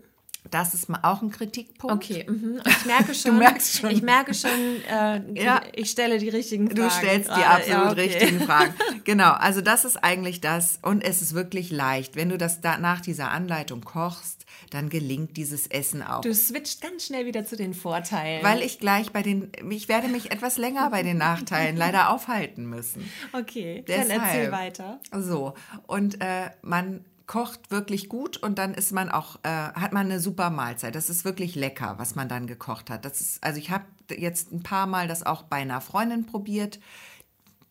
Das 0.51 0.75
ist 0.75 0.89
auch 1.03 1.23
ein 1.23 1.31
Kritikpunkt. 1.31 1.95
Okay, 1.95 2.27
mhm. 2.29 2.61
ich 2.67 2.85
merke 2.85 3.15
schon. 3.15 3.33
du 3.33 3.39
merkst 3.39 3.79
schon. 3.79 3.91
Ich 3.91 4.03
merke 4.03 4.35
schon, 4.35 4.51
äh, 4.91 5.43
ja. 5.43 5.63
ich 5.75 5.91
stelle 5.91 6.19
die 6.19 6.29
richtigen 6.29 6.67
Fragen. 6.67 6.81
Du 6.81 6.91
stellst 6.91 7.31
die 7.31 7.43
absolut 7.43 7.69
ja, 7.69 7.91
okay. 7.91 8.01
richtigen 8.01 8.41
Fragen. 8.41 8.75
Genau, 9.05 9.33
also 9.33 9.61
das 9.61 9.85
ist 9.85 10.03
eigentlich 10.03 10.41
das 10.41 10.79
und 10.81 11.05
es 11.05 11.21
ist 11.21 11.35
wirklich 11.35 11.71
leicht. 11.71 12.17
Wenn 12.17 12.31
du 12.31 12.39
das 12.39 12.63
da 12.63 12.79
nach 12.79 13.03
dieser 13.03 13.31
Anleitung 13.31 13.83
kochst, 13.83 14.47
dann 14.71 14.89
gelingt 14.89 15.37
dieses 15.37 15.67
Essen 15.67 16.03
auch. 16.03 16.23
Du 16.23 16.33
switcht 16.35 16.81
ganz 16.81 17.07
schnell 17.07 17.27
wieder 17.27 17.45
zu 17.45 17.57
den 17.57 17.75
Vorteilen. 17.75 18.43
Weil 18.43 18.63
ich 18.63 18.79
gleich 18.79 19.13
bei 19.13 19.23
den, 19.23 19.53
ich 19.69 19.89
werde 19.89 20.09
mich 20.09 20.31
etwas 20.31 20.57
länger 20.57 20.89
bei 20.89 21.03
den 21.03 21.19
Nachteilen 21.19 21.77
leider 21.77 22.11
aufhalten 22.15 22.65
müssen. 22.65 23.11
Okay, 23.33 23.85
Deshalb. 23.87 24.09
dann 24.09 24.21
erzähl 24.21 24.53
weiter. 24.53 25.01
So, 25.13 25.55
und 25.87 26.21
äh, 26.23 26.51
man 26.63 27.05
kocht 27.27 27.71
wirklich 27.71 28.09
gut 28.09 28.37
und 28.37 28.59
dann 28.59 28.75
ist 28.75 28.93
man 28.93 29.09
auch, 29.09 29.37
äh, 29.45 29.49
hat 29.49 29.93
man 29.93 30.07
eine 30.07 30.21
super 30.21 30.51
Mahlzeit. 30.51 30.95
Das 30.95 31.09
ist 31.09 31.25
wirklich 31.25 31.55
lecker, 31.55 31.95
was 31.99 32.15
man 32.15 32.29
dann 32.29 32.47
gekocht 32.47 32.91
hat. 32.91 33.05
Das 33.05 33.21
ist, 33.21 33.43
also 33.43 33.59
ich 33.59 33.71
habe 33.71 33.85
jetzt 34.11 34.53
ein 34.53 34.63
paar 34.63 34.87
Mal 34.87 35.09
das 35.09 35.25
auch 35.25 35.45
bei 35.45 35.57
einer 35.57 35.81
Freundin 35.81 36.27
probiert. 36.27 36.81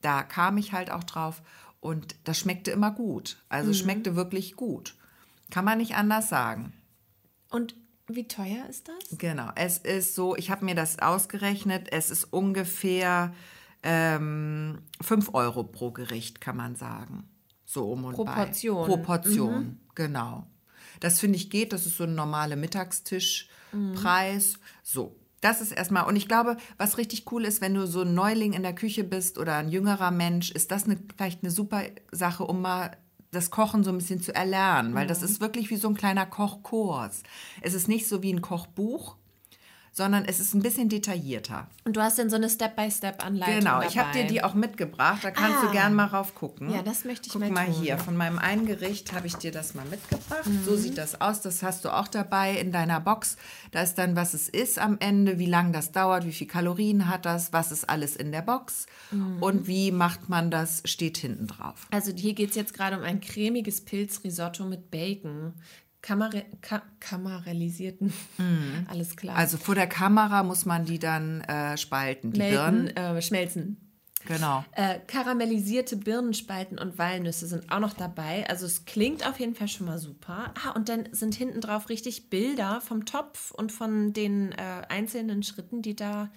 Da 0.01 0.23
kam 0.23 0.57
ich 0.57 0.73
halt 0.73 0.91
auch 0.91 1.03
drauf 1.03 1.41
und 1.79 2.15
das 2.23 2.39
schmeckte 2.39 2.71
immer 2.71 2.91
gut. 2.91 3.43
Also 3.49 3.69
mhm. 3.69 3.75
schmeckte 3.75 4.15
wirklich 4.15 4.55
gut. 4.55 4.95
Kann 5.51 5.65
man 5.65 5.77
nicht 5.77 5.95
anders 5.95 6.29
sagen. 6.29 6.73
Und 7.49 7.75
wie 8.07 8.27
teuer 8.27 8.65
ist 8.69 8.87
das? 8.87 9.17
Genau, 9.17 9.49
es 9.55 9.77
ist 9.77 10.15
so, 10.15 10.35
ich 10.35 10.49
habe 10.49 10.65
mir 10.65 10.75
das 10.75 10.99
ausgerechnet, 10.99 11.87
es 11.91 12.09
ist 12.09 12.25
ungefähr 12.25 13.33
ähm, 13.83 14.79
5 15.01 15.33
Euro 15.33 15.63
pro 15.63 15.91
Gericht, 15.91 16.41
kann 16.41 16.57
man 16.57 16.75
sagen. 16.75 17.29
So 17.73 17.91
um 17.91 18.05
und 18.05 18.13
Proportion. 18.13 18.87
bei. 18.87 18.95
Proportion, 18.95 19.55
mhm. 19.55 19.77
genau. 19.95 20.45
Das 20.99 21.19
finde 21.19 21.37
ich 21.37 21.49
geht, 21.49 21.73
das 21.73 21.87
ist 21.87 21.97
so 21.97 22.03
ein 22.03 22.13
normaler 22.13 22.55
Mittagstischpreis. 22.55 24.53
Mhm. 24.53 24.59
So, 24.83 25.15
das 25.41 25.59
ist 25.59 25.71
erstmal, 25.71 26.05
und 26.05 26.15
ich 26.15 26.27
glaube, 26.27 26.57
was 26.77 26.99
richtig 26.99 27.31
cool 27.31 27.45
ist, 27.45 27.61
wenn 27.61 27.73
du 27.73 27.87
so 27.87 28.01
ein 28.01 28.13
Neuling 28.13 28.53
in 28.53 28.61
der 28.61 28.75
Küche 28.75 29.03
bist 29.03 29.39
oder 29.39 29.57
ein 29.57 29.69
jüngerer 29.69 30.11
Mensch, 30.11 30.51
ist 30.51 30.71
das 30.71 30.85
eine, 30.85 30.97
vielleicht 31.17 31.43
eine 31.43 31.51
super 31.51 31.81
Sache, 32.11 32.45
um 32.45 32.61
mal 32.61 32.95
das 33.31 33.49
Kochen 33.49 33.83
so 33.83 33.89
ein 33.89 33.97
bisschen 33.97 34.21
zu 34.21 34.35
erlernen, 34.35 34.93
weil 34.93 35.05
mhm. 35.05 35.09
das 35.09 35.23
ist 35.23 35.41
wirklich 35.41 35.71
wie 35.71 35.75
so 35.75 35.87
ein 35.87 35.95
kleiner 35.95 36.27
Kochkurs. 36.27 37.23
Es 37.61 37.73
ist 37.73 37.87
nicht 37.87 38.07
so 38.07 38.21
wie 38.21 38.31
ein 38.31 38.41
Kochbuch, 38.43 39.17
sondern 39.93 40.25
es 40.25 40.39
ist 40.39 40.55
ein 40.55 40.63
bisschen 40.63 40.89
detaillierter. 40.89 41.67
Und 41.85 41.95
du 41.95 42.01
hast 42.01 42.17
dann 42.17 42.29
so 42.29 42.35
eine 42.35 42.49
Step-by-Step-Anleitung 42.49 43.59
Genau, 43.59 43.81
ich 43.83 43.97
habe 43.97 44.11
dir 44.11 44.25
die 44.25 44.43
auch 44.43 44.55
mitgebracht, 44.55 45.23
da 45.23 45.29
kannst 45.29 45.59
ah. 45.59 45.65
du 45.67 45.71
gern 45.71 45.93
mal 45.93 46.07
rauf 46.07 46.33
gucken. 46.33 46.71
Ja, 46.71 46.81
das 46.81 47.05
möchte 47.05 47.27
ich 47.27 47.33
Guck 47.33 47.41
mal 47.41 47.51
mal 47.51 47.65
tun. 47.65 47.75
hier, 47.75 47.99
von 47.99 48.17
meinem 48.17 48.39
einen 48.39 48.65
Gericht 48.65 49.13
habe 49.13 49.27
ich 49.27 49.35
dir 49.35 49.51
das 49.51 49.75
mal 49.75 49.85
mitgebracht. 49.85 50.47
Mhm. 50.47 50.63
So 50.65 50.75
sieht 50.75 50.97
das 50.97 51.21
aus, 51.21 51.41
das 51.41 51.61
hast 51.61 51.85
du 51.85 51.89
auch 51.89 52.07
dabei 52.07 52.57
in 52.57 52.71
deiner 52.71 52.99
Box. 52.99 53.37
Da 53.71 53.83
ist 53.83 53.95
dann, 53.95 54.15
was 54.15 54.33
es 54.33 54.49
ist 54.49 54.79
am 54.79 54.97
Ende, 54.99 55.37
wie 55.37 55.45
lange 55.45 55.71
das 55.71 55.91
dauert, 55.91 56.25
wie 56.25 56.33
viel 56.33 56.47
Kalorien 56.47 57.07
hat 57.07 57.27
das, 57.27 57.53
was 57.53 57.71
ist 57.71 57.87
alles 57.87 58.15
in 58.15 58.31
der 58.31 58.41
Box 58.41 58.87
mhm. 59.11 59.43
und 59.43 59.67
wie 59.67 59.91
macht 59.91 60.27
man 60.27 60.49
das, 60.49 60.81
steht 60.85 61.17
hinten 61.17 61.45
drauf. 61.45 61.87
Also 61.91 62.11
hier 62.11 62.33
geht 62.33 62.49
es 62.49 62.55
jetzt 62.55 62.73
gerade 62.73 62.97
um 62.97 63.03
ein 63.03 63.21
cremiges 63.21 63.81
Pilzrisotto 63.81 64.65
mit 64.65 64.89
Bacon. 64.89 65.53
Kamera 66.03 66.41
ka 66.61 66.83
kameralisierten. 66.99 68.13
Mhm. 68.37 68.85
Alles 68.89 69.15
klar. 69.15 69.35
Also 69.35 69.57
vor 69.57 69.73
der 69.73 69.87
Kamera 69.87 70.43
muss 70.43 70.65
man 70.65 70.85
die 70.85 70.99
dann 70.99 71.41
äh, 71.41 71.77
spalten, 71.77 72.31
die 72.31 72.39
Melden, 72.39 72.93
Birnen. 72.93 73.17
Äh, 73.17 73.21
schmelzen. 73.21 73.77
Genau. 74.25 74.63
Äh, 74.71 74.99
karamellisierte 75.07 75.97
Birnenspalten 75.97 76.77
und 76.77 76.97
Walnüsse 76.97 77.47
sind 77.47 77.71
auch 77.71 77.79
noch 77.79 77.93
dabei. 77.93 78.47
Also 78.49 78.65
es 78.65 78.85
klingt 78.85 79.27
auf 79.27 79.39
jeden 79.39 79.55
Fall 79.55 79.67
schon 79.67 79.87
mal 79.87 79.97
super. 79.97 80.53
Ah, 80.63 80.71
und 80.71 80.87
dann 80.87 81.09
sind 81.11 81.35
hinten 81.35 81.61
drauf 81.61 81.89
richtig 81.89 82.29
Bilder 82.29 82.79
vom 82.81 83.05
Topf 83.05 83.51
und 83.51 83.71
von 83.71 84.13
den 84.13 84.51
äh, 84.53 84.83
einzelnen 84.87 85.43
Schritten, 85.43 85.81
die 85.81 85.95
da 85.95 86.29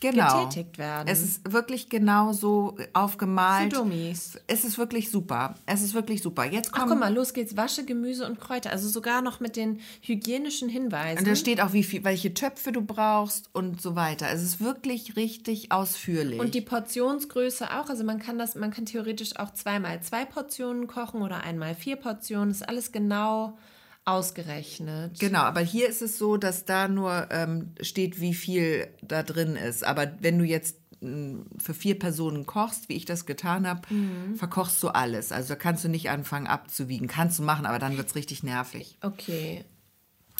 genau. 0.00 0.44
getätigt 0.46 0.78
werden. 0.78 1.08
Es 1.08 1.22
ist 1.22 1.52
wirklich 1.52 1.88
genau 1.88 2.32
so 2.32 2.76
aufgemalt. 2.92 3.72
Für 3.72 3.80
Dummies. 3.80 4.38
Es 4.46 4.64
ist 4.64 4.78
wirklich 4.78 5.10
super. 5.10 5.54
Es 5.66 5.82
ist 5.82 5.94
wirklich 5.94 6.22
super. 6.22 6.44
Jetzt 6.44 6.70
Ach, 6.72 6.80
kommt. 6.80 6.90
guck 6.90 7.00
mal, 7.00 7.14
los 7.14 7.32
geht's. 7.32 7.56
Wasche, 7.56 7.84
Gemüse 7.84 8.26
und 8.26 8.40
Kräuter. 8.40 8.70
Also 8.70 8.88
sogar 8.88 9.22
noch 9.22 9.40
mit 9.40 9.56
den 9.56 9.80
hygienischen 10.00 10.68
Hinweisen. 10.68 11.20
Und 11.20 11.28
da 11.28 11.36
steht 11.36 11.60
auch, 11.60 11.72
wie 11.72 11.84
viel, 11.84 12.04
welche 12.04 12.34
Töpfe 12.34 12.72
du 12.72 12.82
brauchst 12.82 13.50
und 13.52 13.80
so 13.80 13.96
weiter. 13.96 14.28
Es 14.30 14.42
ist 14.42 14.60
wirklich 14.60 15.16
richtig 15.16 15.72
ausführlich. 15.72 16.40
Und 16.40 16.54
die 16.54 16.60
Portionsgröße 16.60 17.70
auch. 17.70 17.88
Also 17.88 18.04
man 18.04 18.18
kann 18.18 18.38
das, 18.38 18.54
man 18.54 18.70
kann 18.70 18.86
theoretisch 18.86 19.36
auch 19.36 19.52
zweimal 19.52 20.02
zwei 20.02 20.24
Portionen 20.24 20.86
kochen 20.86 21.22
oder 21.22 21.42
einmal 21.44 21.74
vier 21.74 21.96
Portionen. 21.96 22.48
Das 22.50 22.62
ist 22.62 22.68
alles 22.68 22.92
genau 22.92 23.56
ausgerechnet. 24.04 25.18
Genau, 25.18 25.40
aber 25.40 25.60
hier 25.60 25.88
ist 25.88 26.02
es 26.02 26.18
so, 26.18 26.36
dass 26.36 26.64
da 26.64 26.88
nur 26.88 27.28
ähm, 27.30 27.74
steht, 27.80 28.20
wie 28.20 28.34
viel 28.34 28.88
da 29.02 29.22
drin 29.22 29.56
ist. 29.56 29.84
Aber 29.84 30.12
wenn 30.20 30.38
du 30.38 30.44
jetzt 30.44 30.76
mh, 31.00 31.44
für 31.58 31.74
vier 31.74 31.98
Personen 31.98 32.46
kochst, 32.46 32.88
wie 32.88 32.96
ich 32.96 33.04
das 33.04 33.26
getan 33.26 33.66
habe, 33.66 33.82
verkochst 34.36 34.82
du 34.82 34.88
alles. 34.88 35.32
Also 35.32 35.50
da 35.50 35.56
kannst 35.56 35.84
du 35.84 35.88
nicht 35.88 36.10
anfangen 36.10 36.46
abzuwiegen. 36.46 37.08
Kannst 37.08 37.38
du 37.38 37.42
machen, 37.42 37.66
aber 37.66 37.78
dann 37.78 37.96
wird 37.96 38.08
es 38.08 38.14
richtig 38.14 38.42
nervig. 38.42 38.96
Okay. 39.02 39.64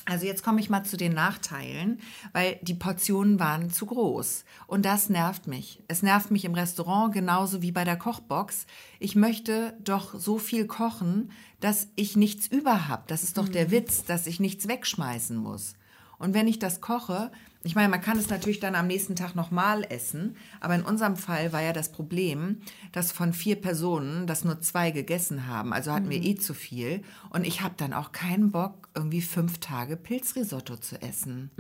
Also 0.07 0.27
jetzt 0.27 0.43
komme 0.43 0.61
ich 0.61 0.71
mal 0.71 0.83
zu 0.83 0.97
den 0.97 1.13
Nachteilen, 1.13 2.01
weil 2.33 2.59
die 2.63 2.75
Portionen 2.75 3.39
waren 3.39 3.71
zu 3.71 3.87
groß. 3.87 4.45
Und 4.67 4.85
das 4.85 5.09
nervt 5.11 5.47
mich. 5.47 5.83
Es 5.89 6.03
nervt 6.03 6.31
mich 6.31 6.45
im 6.45 6.55
Restaurant 6.55 7.13
genauso 7.13 7.63
wie 7.63 7.71
bei 7.71 7.85
der 7.85 7.97
Kochbox. 7.97 8.67
Ich 8.99 9.15
möchte 9.15 9.75
doch 9.85 10.19
so 10.19 10.39
viel 10.39 10.67
kochen, 10.67 11.31
dass 11.61 11.89
ich 11.97 12.17
nichts 12.17 12.47
über 12.47 12.89
habe. 12.89 13.05
Das 13.07 13.23
ist 13.23 13.39
doch 13.39 13.49
der 13.49 13.71
Witz, 13.71 14.05
dass 14.05 14.27
ich 14.27 14.41
nichts 14.41 14.69
wegschmeißen 14.69 15.37
muss. 15.37 15.75
Und 16.19 16.35
wenn 16.35 16.49
ich 16.49 16.59
das 16.59 16.81
koche, 16.81 17.31
ich 17.63 17.75
meine, 17.75 17.89
man 17.89 18.01
kann 18.01 18.19
es 18.19 18.29
natürlich 18.29 18.61
dann 18.61 18.75
am 18.75 18.87
nächsten 18.87 19.17
Tag 19.17 19.35
nochmal 19.35 19.85
essen, 19.89 20.37
aber 20.61 20.75
in 20.75 20.83
unserem 20.83 21.17
Fall 21.17 21.53
war 21.53 21.63
ja 21.63 21.73
das 21.73 21.93
Problem, 21.93 22.61
dass 22.93 23.13
von 23.13 23.33
vier 23.33 23.57
Personen 23.57 24.27
das 24.27 24.45
nur 24.45 24.61
zwei 24.61 24.91
gegessen 24.91 25.47
haben. 25.47 25.73
Also 25.73 25.93
hatten 25.93 26.11
wir 26.11 26.23
eh 26.23 26.37
zu 26.37 26.55
viel. 26.55 27.03
Und 27.31 27.47
ich 27.47 27.63
habe 27.63 27.75
dann 27.77 27.93
auch 27.93 28.13
keinen 28.13 28.51
Bock, 28.51 28.89
irgendwie 28.95 29.23
fünf 29.23 29.59
Tage 29.59 29.97
Pilzrisotto 29.97 30.77
zu 30.77 31.01
essen. 31.01 31.51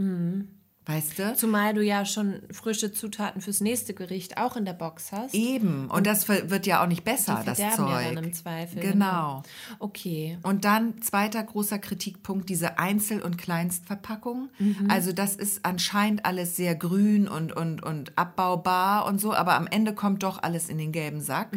Weißt 0.86 1.18
du? 1.18 1.34
Zumal 1.36 1.74
du 1.74 1.82
ja 1.84 2.04
schon 2.06 2.40
frische 2.50 2.90
Zutaten 2.90 3.42
fürs 3.42 3.60
nächste 3.60 3.92
Gericht 3.94 4.38
auch 4.38 4.56
in 4.56 4.64
der 4.64 4.72
Box 4.72 5.12
hast. 5.12 5.34
Eben. 5.34 5.88
Und 5.90 6.06
das 6.06 6.24
ver- 6.24 6.48
wird 6.50 6.66
ja 6.66 6.82
auch 6.82 6.86
nicht 6.88 7.04
besser, 7.04 7.42
das 7.44 7.58
Zeug. 7.58 7.90
ja 7.90 8.12
dann 8.14 8.24
im 8.24 8.32
Zweifel. 8.32 8.80
Genau. 8.80 9.42
Okay. 9.78 10.38
Und 10.42 10.64
dann 10.64 11.00
zweiter 11.02 11.42
großer 11.44 11.78
Kritikpunkt, 11.78 12.48
diese 12.48 12.78
Einzel- 12.78 13.20
und 13.22 13.36
Kleinstverpackung. 13.38 14.48
Also 14.88 15.12
das 15.12 15.36
ist 15.36 15.64
anscheinend 15.64 16.24
alles 16.24 16.56
sehr 16.56 16.74
grün 16.74 17.28
und, 17.28 17.52
und, 17.52 17.82
und 17.82 18.16
abbaubar 18.18 19.04
und 19.06 19.20
so, 19.20 19.34
aber 19.34 19.54
am 19.54 19.66
Ende 19.66 19.94
kommt 19.94 20.22
doch 20.22 20.42
alles 20.42 20.68
in 20.70 20.78
den 20.78 20.92
gelben 20.92 21.20
Sack. 21.20 21.50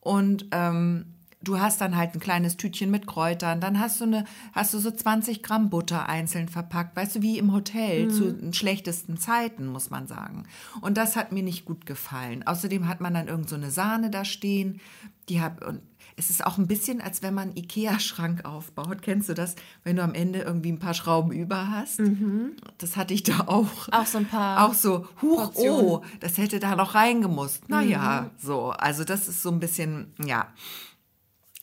Und 0.00 0.46
ähm, 0.52 1.04
du 1.42 1.58
hast 1.60 1.80
dann 1.80 1.96
halt 1.96 2.14
ein 2.14 2.20
kleines 2.20 2.56
Tütchen 2.56 2.90
mit 2.90 3.06
Kräutern, 3.06 3.60
dann 3.60 3.78
hast 3.78 4.00
du, 4.00 4.04
eine, 4.04 4.24
hast 4.52 4.74
du 4.74 4.78
so 4.78 4.90
20 4.90 5.42
Gramm 5.42 5.70
Butter 5.70 6.08
einzeln 6.08 6.48
verpackt, 6.48 6.96
weißt 6.96 7.16
du, 7.16 7.22
wie 7.22 7.38
im 7.38 7.52
Hotel 7.52 8.10
zu 8.10 8.32
den 8.32 8.52
schlechtesten 8.52 9.16
Zeiten, 9.18 9.66
muss 9.66 9.90
man 9.90 10.06
sagen. 10.06 10.44
Und 10.80 10.96
das 10.96 11.16
hat 11.16 11.32
mir 11.32 11.42
nicht 11.42 11.64
gut 11.64 11.86
gefallen. 11.86 12.46
Außerdem 12.46 12.88
hat 12.88 13.00
man 13.00 13.14
dann 13.14 13.28
irgend 13.28 13.48
so 13.48 13.56
eine 13.56 13.70
Sahne 13.70 14.10
da 14.10 14.24
stehen, 14.24 14.80
die 15.28 15.40
hab, 15.40 15.66
und 15.66 15.80
es 16.16 16.30
ist 16.30 16.44
auch 16.44 16.58
ein 16.58 16.66
bisschen, 16.66 17.00
als 17.00 17.22
wenn 17.22 17.32
man 17.32 17.50
einen 17.50 17.56
Ikea-Schrank 17.56 18.44
aufbaut. 18.44 19.02
Kennst 19.02 19.28
du 19.28 19.34
das? 19.34 19.54
Wenn 19.84 19.94
du 19.94 20.02
am 20.02 20.14
Ende 20.14 20.40
irgendwie 20.40 20.72
ein 20.72 20.80
paar 20.80 20.94
Schrauben 20.94 21.30
über 21.30 21.70
hast. 21.70 22.00
Das 22.78 22.96
hatte 22.96 23.14
ich 23.14 23.22
da 23.22 23.44
auch. 23.46 23.88
Auch 23.92 24.06
so 24.06 24.18
ein 24.18 24.26
paar 24.26 24.66
Auch 24.66 24.74
so, 24.74 25.06
huch, 25.22 25.36
Portionen. 25.36 25.84
oh, 25.84 26.02
das 26.18 26.36
hätte 26.38 26.58
da 26.58 26.74
noch 26.74 26.96
reingemusst. 26.96 27.68
Naja, 27.68 28.30
so. 28.36 28.70
Also 28.70 29.04
das 29.04 29.28
ist 29.28 29.42
so 29.44 29.50
ein 29.50 29.60
bisschen, 29.60 30.12
ja. 30.24 30.48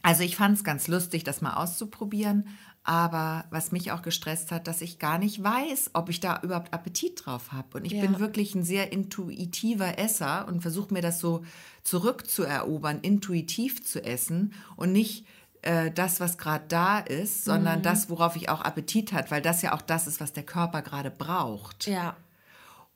Also 0.06 0.24
ich 0.24 0.36
fand 0.36 0.58
es 0.58 0.64
ganz 0.64 0.88
lustig, 0.88 1.24
das 1.24 1.42
mal 1.42 1.54
auszuprobieren. 1.56 2.48
Aber 2.88 3.46
was 3.50 3.72
mich 3.72 3.92
auch 3.92 4.04
gestresst 4.04 4.52
hat, 4.52 4.68
dass 4.68 4.82
ich 4.82 5.00
gar 5.00 5.18
nicht 5.18 5.42
weiß, 5.44 5.90
ob 5.94 6.10
ich 6.10 6.20
da 6.20 6.40
überhaupt 6.44 6.72
Appetit 6.72 7.26
drauf 7.26 7.52
habe. 7.52 7.80
Und 7.80 7.86
ich 7.86 7.94
Ja. 7.94 8.02
bin 8.02 8.20
wirklich 8.20 8.54
ein 8.54 8.64
sehr 8.64 8.92
intuitiver 8.92 9.98
Esser 9.98 10.48
und 10.48 10.62
versuche 10.62 10.94
mir 10.94 11.02
das 11.02 11.20
so 11.20 11.44
zurückzuerobern, 11.82 13.00
intuitiv 13.02 13.84
zu 13.84 14.04
essen 14.04 14.54
und 14.76 14.92
nicht 14.92 15.26
äh, 15.64 15.90
das, 15.90 16.20
was 16.20 16.38
gerade 16.38 16.66
da 16.68 17.00
ist, 17.00 17.44
sondern 17.44 17.82
das, 17.82 18.08
worauf 18.12 18.36
ich 18.36 18.50
auch 18.50 18.62
Appetit 18.62 19.14
hat, 19.14 19.32
weil 19.32 19.42
das 19.42 19.64
ja 19.64 19.74
auch 19.74 19.82
das 19.82 20.06
ist, 20.06 20.22
was 20.22 20.32
der 20.32 20.44
Körper 20.44 20.84
gerade 20.84 21.10
braucht 21.10 21.88
Ja. 21.88 22.16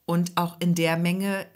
und 0.05 0.37
auch 0.37 0.57
in 0.59 0.75
der 0.75 0.95
Menge, 0.97 1.47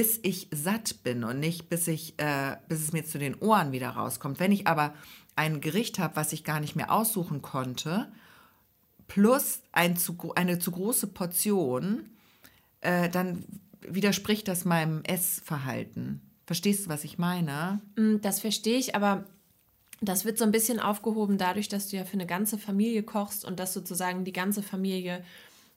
bis 0.00 0.18
ich 0.22 0.48
satt 0.50 1.02
bin 1.02 1.24
und 1.24 1.40
nicht 1.40 1.68
bis 1.68 1.86
ich, 1.86 2.14
äh, 2.16 2.56
bis 2.68 2.80
es 2.80 2.94
mir 2.94 3.04
zu 3.04 3.18
den 3.18 3.34
Ohren 3.34 3.70
wieder 3.70 3.90
rauskommt. 3.90 4.40
Wenn 4.40 4.50
ich 4.50 4.66
aber 4.66 4.94
ein 5.36 5.60
Gericht 5.60 5.98
habe, 5.98 6.16
was 6.16 6.32
ich 6.32 6.42
gar 6.42 6.58
nicht 6.58 6.74
mehr 6.74 6.90
aussuchen 6.90 7.42
konnte, 7.42 8.10
plus 9.08 9.60
ein 9.72 9.98
zu, 9.98 10.16
eine 10.36 10.58
zu 10.58 10.70
große 10.70 11.08
Portion, 11.08 12.08
äh, 12.80 13.10
dann 13.10 13.44
widerspricht 13.82 14.48
das 14.48 14.64
meinem 14.64 15.02
Essverhalten. 15.04 16.22
Verstehst 16.46 16.86
du, 16.86 16.88
was 16.88 17.04
ich 17.04 17.18
meine? 17.18 17.82
Mm, 17.96 18.22
Das 18.22 18.40
verstehe 18.40 18.78
ich, 18.78 18.94
aber 18.94 19.26
das 20.00 20.24
wird 20.24 20.38
so 20.38 20.44
ein 20.44 20.50
bisschen 20.50 20.80
aufgehoben 20.80 21.36
dadurch, 21.36 21.68
dass 21.68 21.88
du 21.88 21.98
ja 21.98 22.06
für 22.06 22.14
eine 22.14 22.24
ganze 22.26 22.56
Familie 22.56 23.02
kochst 23.02 23.44
und 23.44 23.60
dass 23.60 23.74
sozusagen 23.74 24.24
die 24.24 24.32
ganze 24.32 24.62
Familie, 24.62 25.22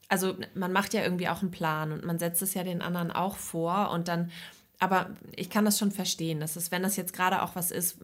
also 0.09 0.35
man 0.53 0.71
macht 0.71 0.93
ja 0.93 1.01
irgendwie 1.01 1.29
auch 1.29 1.41
einen 1.41 1.51
Plan 1.51 1.91
und 1.91 2.05
man 2.05 2.19
setzt 2.19 2.41
es 2.41 2.53
ja 2.53 2.63
den 2.63 2.81
anderen 2.81 3.11
auch 3.11 3.37
vor 3.37 3.91
und 3.91 4.07
dann, 4.07 4.31
aber 4.79 5.09
ich 5.35 5.49
kann 5.49 5.65
das 5.65 5.79
schon 5.79 5.91
verstehen, 5.91 6.39
dass 6.39 6.55
es, 6.55 6.71
wenn 6.71 6.83
das 6.83 6.95
jetzt 6.95 7.13
gerade 7.13 7.41
auch 7.41 7.55
was 7.55 7.71
ist, 7.71 7.97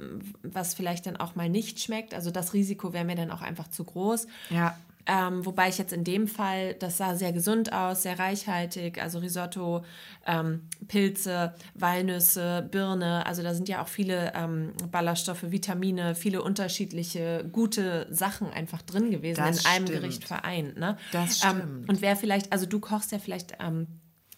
was 0.44 0.74
vielleicht 0.74 1.06
dann 1.06 1.18
auch 1.18 1.36
mal 1.36 1.50
nicht 1.50 1.80
schmeckt, 1.80 2.14
also 2.14 2.32
das 2.32 2.54
Risiko 2.54 2.94
wäre 2.94 3.06
mir 3.06 3.16
dann 3.16 3.32
auch 3.32 3.42
einfach 3.42 3.68
zu 3.68 3.84
groß. 3.84 4.28
Ja. 4.50 4.78
Ähm, 5.12 5.44
wobei 5.44 5.70
ich 5.70 5.80
jetzt 5.80 5.92
in 5.92 6.04
dem 6.04 6.28
Fall, 6.28 6.76
das 6.76 6.98
sah 6.98 7.16
sehr 7.16 7.34
gesund 7.34 7.74
aus, 7.74 8.04
sehr 8.04 8.20
reichhaltig, 8.20 9.02
also 9.02 9.18
Risotto, 9.18 9.84
ähm, 10.28 10.68
Pilze, 10.88 11.56
Walnüsse, 11.74 12.68
Birne, 12.70 13.26
also 13.26 13.42
da 13.42 13.56
sind 13.56 13.68
ja 13.70 13.82
auch 13.82 13.88
viele 13.88 14.32
ähm, 14.36 14.74
Ballaststoffe, 14.92 15.50
Vitamine, 15.50 16.14
viele 16.14 16.44
unterschiedliche 16.44 17.44
gute 17.52 18.06
Sachen 18.12 18.52
einfach 18.52 18.84
drin 18.84 19.10
gewesen, 19.10 19.42
Das 19.44 19.62
in 19.62 19.66
einem 19.66 19.88
stimmt. 19.88 20.02
Gericht 20.02 20.24
vereint. 20.26 20.78
Ne? 20.78 20.96
Das 21.12 21.44
Ähm, 21.44 21.58
stimmt. 21.58 21.90
und 21.90 22.02
wer 22.02 22.16
vielleicht, 22.16 22.52
also 22.54 22.68
du 22.68 22.80
kochst 22.80 23.12
ja 23.12 23.18
vielleicht 23.18 23.54
ähm, 23.60 23.88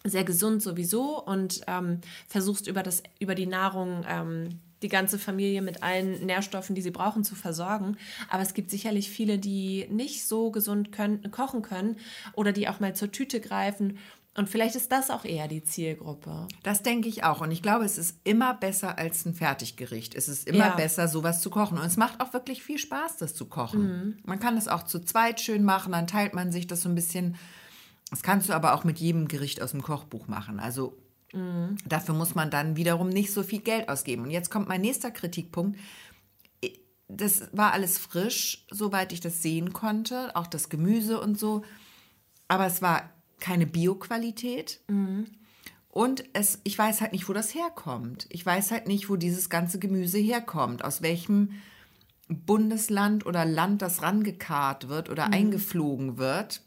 sehr 0.04 0.24
gesund 0.24 0.62
sowieso 0.62 1.22
und 1.22 1.60
ähm, 1.66 2.00
versuchst 2.28 2.66
über, 2.66 2.82
das, 2.82 3.02
über 3.20 3.34
die 3.34 3.46
Nahrung 3.46 4.04
die 4.82 4.88
ganze 4.88 5.18
Familie 5.18 5.62
mit 5.62 5.82
allen 5.82 6.24
Nährstoffen, 6.26 6.74
die 6.74 6.82
sie 6.82 6.90
brauchen, 6.90 7.24
zu 7.24 7.34
versorgen. 7.34 7.96
Aber 8.28 8.42
es 8.42 8.54
gibt 8.54 8.70
sicherlich 8.70 9.10
viele, 9.10 9.38
die 9.38 9.86
nicht 9.90 10.26
so 10.26 10.50
gesund 10.50 10.92
können, 10.92 11.30
kochen 11.30 11.62
können 11.62 11.96
oder 12.34 12.52
die 12.52 12.68
auch 12.68 12.80
mal 12.80 12.94
zur 12.94 13.10
Tüte 13.12 13.40
greifen. 13.40 13.98
Und 14.34 14.48
vielleicht 14.48 14.76
ist 14.76 14.90
das 14.90 15.10
auch 15.10 15.26
eher 15.26 15.46
die 15.46 15.62
Zielgruppe. 15.62 16.48
Das 16.62 16.82
denke 16.82 17.06
ich 17.06 17.22
auch. 17.22 17.42
Und 17.42 17.50
ich 17.50 17.60
glaube, 17.60 17.84
es 17.84 17.98
ist 17.98 18.16
immer 18.24 18.54
besser 18.54 18.96
als 18.98 19.26
ein 19.26 19.34
Fertiggericht. 19.34 20.14
Es 20.14 20.26
ist 20.26 20.48
immer 20.48 20.68
Ja. 20.68 20.74
besser, 20.74 21.06
sowas 21.06 21.42
zu 21.42 21.50
kochen. 21.50 21.76
Und 21.76 21.84
es 21.84 21.98
macht 21.98 22.18
auch 22.20 22.32
wirklich 22.32 22.62
viel 22.62 22.78
Spaß, 22.78 23.18
das 23.18 23.34
zu 23.34 23.44
kochen. 23.44 24.18
Man 24.24 24.38
kann 24.40 24.54
das 24.56 24.68
auch 24.68 24.84
zu 24.84 25.00
zweit 25.00 25.40
schön 25.42 25.64
machen, 25.64 25.92
dann 25.92 26.06
teilt 26.06 26.32
man 26.32 26.50
sich 26.50 26.66
das 26.66 26.80
so 26.80 26.88
ein 26.88 26.94
bisschen. 26.94 27.36
Das 28.08 28.22
kannst 28.22 28.48
du 28.48 28.54
aber 28.54 28.74
auch 28.74 28.84
mit 28.84 28.98
jedem 28.98 29.28
Gericht 29.28 29.60
aus 29.60 29.72
dem 29.72 29.82
Kochbuch 29.82 30.28
machen. 30.28 30.60
Also 30.60 30.96
dafür 31.86 32.14
muss 32.14 32.34
man 32.34 32.50
dann 32.50 32.76
wiederum 32.76 33.08
nicht 33.08 33.32
so 33.32 33.42
viel 33.42 33.60
Geld 33.60 33.88
ausgeben. 33.88 34.24
Und 34.24 34.30
jetzt 34.30 34.50
kommt 34.50 34.68
mein 34.68 34.82
nächster 34.82 35.10
Kritikpunkt. 35.10 35.78
Das 37.08 37.48
war 37.52 37.72
alles 37.72 37.98
frisch, 37.98 38.66
soweit 38.70 39.12
ich 39.12 39.20
das 39.20 39.42
sehen 39.42 39.72
konnte, 39.72 40.34
auch 40.36 40.46
das 40.46 40.68
Gemüse 40.68 41.20
und 41.20 41.38
so. 41.38 41.62
Aber 42.48 42.66
es 42.66 42.82
war 42.82 43.10
keine 43.40 43.66
Bioqualität. 43.66 44.80
Und 45.88 46.24
es, 46.32 46.60
ich 46.64 46.78
weiß 46.78 47.00
halt 47.00 47.12
nicht, 47.12 47.28
wo 47.28 47.32
das 47.32 47.54
herkommt. 47.54 48.26
Ich 48.30 48.44
weiß 48.44 48.70
halt 48.70 48.86
nicht, 48.86 49.10
wo 49.10 49.16
dieses 49.16 49.50
ganze 49.50 49.78
Gemüse 49.78 50.18
herkommt, 50.18 50.84
aus 50.84 51.02
welchem 51.02 51.50
Bundesland 52.28 53.26
oder 53.26 53.44
Land 53.44 53.82
das 53.82 54.00
rangekarrt 54.00 54.88
wird 54.88 55.10
oder 55.10 55.32
eingeflogen 55.32 56.16
wird. 56.18 56.62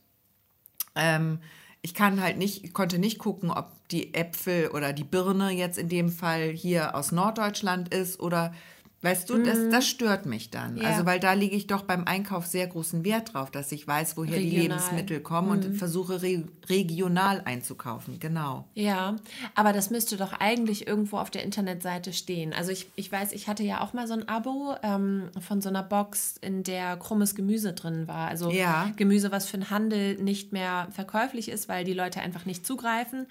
Ähm, 0.96 1.40
ich 1.86 1.94
kann 1.94 2.20
halt 2.20 2.40
nicht, 2.40 2.74
konnte 2.74 2.98
nicht 2.98 3.20
gucken, 3.20 3.52
ob 3.52 3.68
die 3.92 4.16
Äpfel 4.16 4.70
oder 4.70 4.92
die 4.92 5.04
Birne 5.04 5.52
jetzt 5.52 5.78
in 5.78 5.88
dem 5.88 6.10
Fall 6.10 6.50
hier 6.50 6.96
aus 6.96 7.12
Norddeutschland 7.12 7.94
ist 7.94 8.20
oder 8.20 8.56
Weißt 9.06 9.30
du, 9.30 9.38
das, 9.38 9.60
das 9.70 9.88
stört 9.88 10.26
mich 10.26 10.50
dann. 10.50 10.74
Mhm. 10.74 10.82
Ja. 10.82 10.90
Also, 10.90 11.06
weil 11.06 11.20
da 11.20 11.34
lege 11.34 11.56
ich 11.56 11.68
doch 11.68 11.84
beim 11.84 12.06
Einkauf 12.06 12.46
sehr 12.48 12.66
großen 12.68 13.06
Wert 13.06 13.34
drauf, 13.34 13.52
dass 13.52 13.72
ich 13.72 13.88
weiß, 13.88 14.18
woher 14.18 14.38
die 14.38 14.50
Regional. 14.50 14.56
Mhm. 14.56 14.62
Lebensmittel 14.62 15.20
kommen 15.20 15.52
und 15.52 15.76
versuche 15.78 16.22
re 16.22 16.44
regional 16.68 17.42
einzukaufen. 17.46 18.20
Genau. 18.20 18.68
Ja, 18.74 19.18
aber 19.54 19.72
das 19.72 19.92
müsste 19.92 20.18
doch 20.18 20.34
eigentlich 20.34 20.88
irgendwo 20.88 21.18
auf 21.18 21.30
der 21.30 21.44
Internetseite 21.44 22.12
stehen. 22.12 22.54
Also 22.54 22.72
ich, 22.72 22.88
ich 22.96 23.12
weiß, 23.12 23.34
ich 23.34 23.48
hatte 23.48 23.64
ja 23.64 23.82
auch 23.82 23.94
mal 23.94 24.08
so 24.08 24.14
ein 24.14 24.28
Abo 24.28 24.76
ähm, 24.82 25.30
von 25.40 25.62
so 25.62 25.70
einer 25.70 25.84
Box, 25.84 26.38
in 26.42 26.64
der 26.64 26.98
krummes 26.98 27.36
Gemüse 27.36 27.74
drin 27.74 28.08
war. 28.08 28.28
Also 28.30 28.50
Ja. 28.50 28.92
Gemüse, 28.96 29.32
was 29.32 29.46
für 29.46 29.58
den 29.58 29.70
Handel 29.70 30.16
nicht 30.16 30.54
mehr 30.54 30.88
verkäuflich 30.92 31.50
ist, 31.50 31.70
weil 31.70 31.84
die 31.84 31.94
Leute 31.94 32.22
einfach 32.22 32.46
nicht 32.46 32.66
zugreifen, 32.66 33.28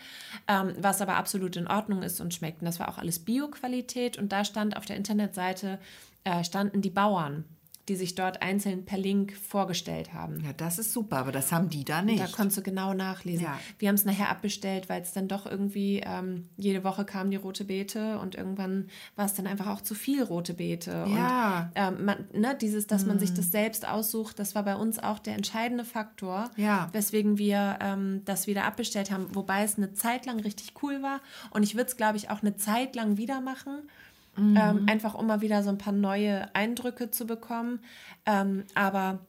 ähm, 0.46 0.74
was 0.78 1.00
aber 1.00 1.16
absolut 1.16 1.56
in 1.56 1.66
Ordnung 1.66 2.02
ist 2.04 2.20
und 2.20 2.32
schmeckt. 2.32 2.62
Und 2.62 2.66
das 2.66 2.78
war 2.78 2.88
auch 2.88 2.98
alles 2.98 3.18
Bio-Qualität 3.18 4.16
und 4.18 4.30
da 4.30 4.44
stand 4.44 4.76
auf 4.76 4.84
der 4.84 4.96
Internetseite, 4.96 5.63
äh, 6.24 6.44
standen 6.44 6.80
die 6.82 6.90
Bauern, 6.90 7.44
die 7.86 7.96
sich 7.96 8.14
dort 8.14 8.40
einzeln 8.40 8.86
per 8.86 8.96
Link 8.96 9.36
vorgestellt 9.36 10.14
haben. 10.14 10.42
Ja, 10.42 10.54
das 10.54 10.78
ist 10.78 10.94
super, 10.94 11.18
aber 11.18 11.32
das 11.32 11.52
haben 11.52 11.68
die 11.68 11.84
da 11.84 12.00
nicht. 12.00 12.18
Da 12.18 12.28
konntest 12.28 12.56
du 12.56 12.62
genau 12.62 12.94
nachlesen. 12.94 13.44
Ja. 13.44 13.58
Wir 13.78 13.88
haben 13.88 13.94
es 13.96 14.06
nachher 14.06 14.30
abbestellt, 14.30 14.88
weil 14.88 15.02
es 15.02 15.12
dann 15.12 15.28
doch 15.28 15.44
irgendwie 15.44 16.00
ähm, 16.02 16.48
jede 16.56 16.82
Woche 16.82 17.04
kam 17.04 17.30
die 17.30 17.36
rote 17.36 17.66
Beete 17.66 18.18
und 18.20 18.36
irgendwann 18.36 18.88
war 19.16 19.26
es 19.26 19.34
dann 19.34 19.46
einfach 19.46 19.66
auch 19.66 19.82
zu 19.82 19.94
viel 19.94 20.22
rote 20.22 20.54
Beete. 20.54 21.04
Ja. 21.14 21.70
Und 21.74 21.98
ähm, 21.98 22.04
man, 22.06 22.24
ne, 22.32 22.56
dieses, 22.58 22.86
dass 22.86 23.04
man 23.04 23.18
sich 23.18 23.34
das 23.34 23.50
selbst 23.50 23.86
aussucht, 23.86 24.38
das 24.38 24.54
war 24.54 24.62
bei 24.62 24.76
uns 24.76 24.98
auch 24.98 25.18
der 25.18 25.34
entscheidende 25.34 25.84
Faktor, 25.84 26.50
Ja. 26.56 26.88
weswegen 26.92 27.36
wir 27.36 27.76
ähm, 27.82 28.22
das 28.24 28.46
wieder 28.46 28.64
abbestellt 28.64 29.10
haben, 29.10 29.26
wobei 29.34 29.62
es 29.62 29.76
eine 29.76 29.92
Zeit 29.92 30.24
lang 30.24 30.40
richtig 30.40 30.72
cool 30.82 31.02
war. 31.02 31.20
Und 31.50 31.62
ich 31.64 31.74
würde 31.74 31.90
es, 31.90 31.98
glaube 31.98 32.16
ich, 32.16 32.30
auch 32.30 32.40
eine 32.40 32.56
Zeit 32.56 32.96
lang 32.96 33.18
wieder 33.18 33.42
machen. 33.42 33.82
Ähm, 34.36 34.86
einfach 34.88 35.14
um 35.14 35.26
mal 35.26 35.40
wieder 35.40 35.62
so 35.62 35.70
ein 35.70 35.78
paar 35.78 35.92
neue 35.92 36.54
Eindrücke 36.54 37.10
zu 37.10 37.26
bekommen. 37.26 37.80
Ähm, 38.26 38.64
aber 38.74 39.20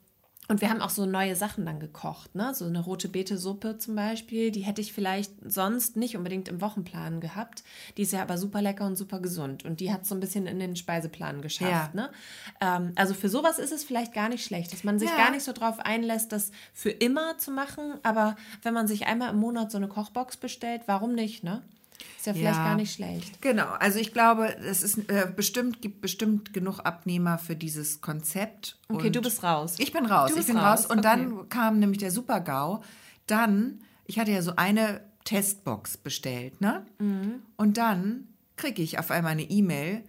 und 0.48 0.62
wir 0.62 0.70
haben 0.70 0.82
auch 0.82 0.92
so 0.92 1.08
neue 1.08 1.36
Sachen 1.36 1.66
dann 1.66 1.80
gekocht, 1.80 2.36
ne? 2.36 2.54
So 2.54 2.66
eine 2.66 2.80
rote 2.80 3.10
Beete-Suppe 3.10 3.80
zum 3.80 3.96
Beispiel, 3.96 4.52
die 4.52 4.62
hätte 4.62 4.80
ich 4.80 4.94
vielleicht 4.94 5.32
sonst 5.44 5.98
nicht 5.98 6.16
unbedingt 6.16 6.48
im 6.50 6.62
Wochenplan 6.62 7.20
gehabt. 7.20 7.64
Die 7.98 8.04
ist 8.04 8.14
ja 8.14 8.22
aber 8.22 8.38
super 8.38 8.62
lecker 8.62 8.86
und 8.86 8.96
super 8.96 9.20
gesund. 9.20 9.66
Und 9.66 9.80
die 9.80 9.92
hat 9.92 10.06
so 10.06 10.14
ein 10.14 10.20
bisschen 10.20 10.46
in 10.46 10.60
den 10.60 10.76
Speiseplan 10.76 11.42
geschafft. 11.42 11.72
Ja. 11.72 11.90
Ne? 11.94 12.12
Ähm, 12.62 12.92
also 12.96 13.16
für 13.16 13.30
sowas 13.30 13.58
ist 13.58 13.72
es 13.72 13.84
vielleicht 13.84 14.14
gar 14.14 14.30
nicht 14.30 14.46
schlecht, 14.46 14.72
dass 14.72 14.84
man 14.84 15.00
sich 15.00 15.10
Ja. 15.10 15.18
gar 15.18 15.32
nicht 15.32 15.44
so 15.44 15.52
drauf 15.52 15.80
einlässt, 15.80 16.32
das 16.32 16.52
für 16.74 16.92
immer 16.92 17.40
zu 17.40 17.50
machen. 17.50 17.96
Aber 18.04 18.36
wenn 18.62 18.76
man 18.76 18.88
sich 18.88 19.08
einmal 19.08 19.32
im 19.32 19.40
Monat 19.40 19.72
so 19.72 19.78
eine 19.78 19.88
Kochbox 19.88 20.38
bestellt, 20.38 20.84
warum 20.86 21.16
nicht, 21.16 21.44
ne? 21.44 21.64
Ist 22.18 22.26
ja 22.28 22.34
vielleicht 22.34 22.58
Ja. 22.58 22.64
gar 22.66 22.76
nicht 22.76 22.94
schlecht. 22.94 23.42
Genau, 23.42 23.68
also 23.80 24.00
ich 24.00 24.14
glaube, 24.14 24.56
es 24.58 24.84
ist 24.84 24.98
äh, 25.10 25.28
bestimmt, 25.36 25.82
gibt 25.82 26.02
bestimmt 26.02 26.54
genug 26.54 26.80
Abnehmer 26.80 27.38
für 27.38 27.56
dieses 27.56 28.02
Konzept. 28.02 28.78
Okay, 28.90 29.10
du 29.10 29.22
bist 29.22 29.44
raus. 29.44 29.76
Ich 29.78 29.92
bin 29.92 30.06
raus, 30.06 30.32
ich 30.36 30.46
bin 30.48 30.58
raus. 30.58 30.82
raus, 30.82 30.86
Und 30.88 31.00
okay. 31.00 31.08
dann 31.08 31.50
kam 31.50 31.80
nämlich 31.80 32.00
der 32.00 32.12
Super-GAU. 32.12 32.82
Dann, 33.28 33.80
ich 34.06 34.20
hatte 34.20 34.32
ja 34.32 34.42
so 34.42 34.56
eine 34.56 35.02
Testbox 35.24 35.98
bestellt, 35.98 36.62
ne? 36.62 36.86
Mhm. 37.00 37.42
Und 37.58 37.78
dann 37.78 38.28
kriege 38.56 38.82
ich 38.82 39.00
auf 39.00 39.12
einmal 39.12 39.34
eine 39.34 39.44
E-Mail, 39.50 40.04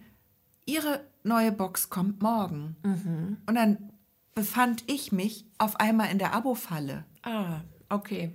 Ihre 0.65 1.01
neue 1.23 1.51
Box 1.51 1.89
kommt 1.89 2.21
morgen. 2.21 2.75
Mhm. 2.83 3.37
Und 3.45 3.55
dann 3.55 3.91
befand 4.35 4.83
ich 4.87 5.11
mich 5.11 5.45
auf 5.57 5.79
einmal 5.79 6.11
in 6.11 6.19
der 6.19 6.33
Abo-Falle. 6.33 7.05
Ah, 7.23 7.61
okay. 7.89 8.31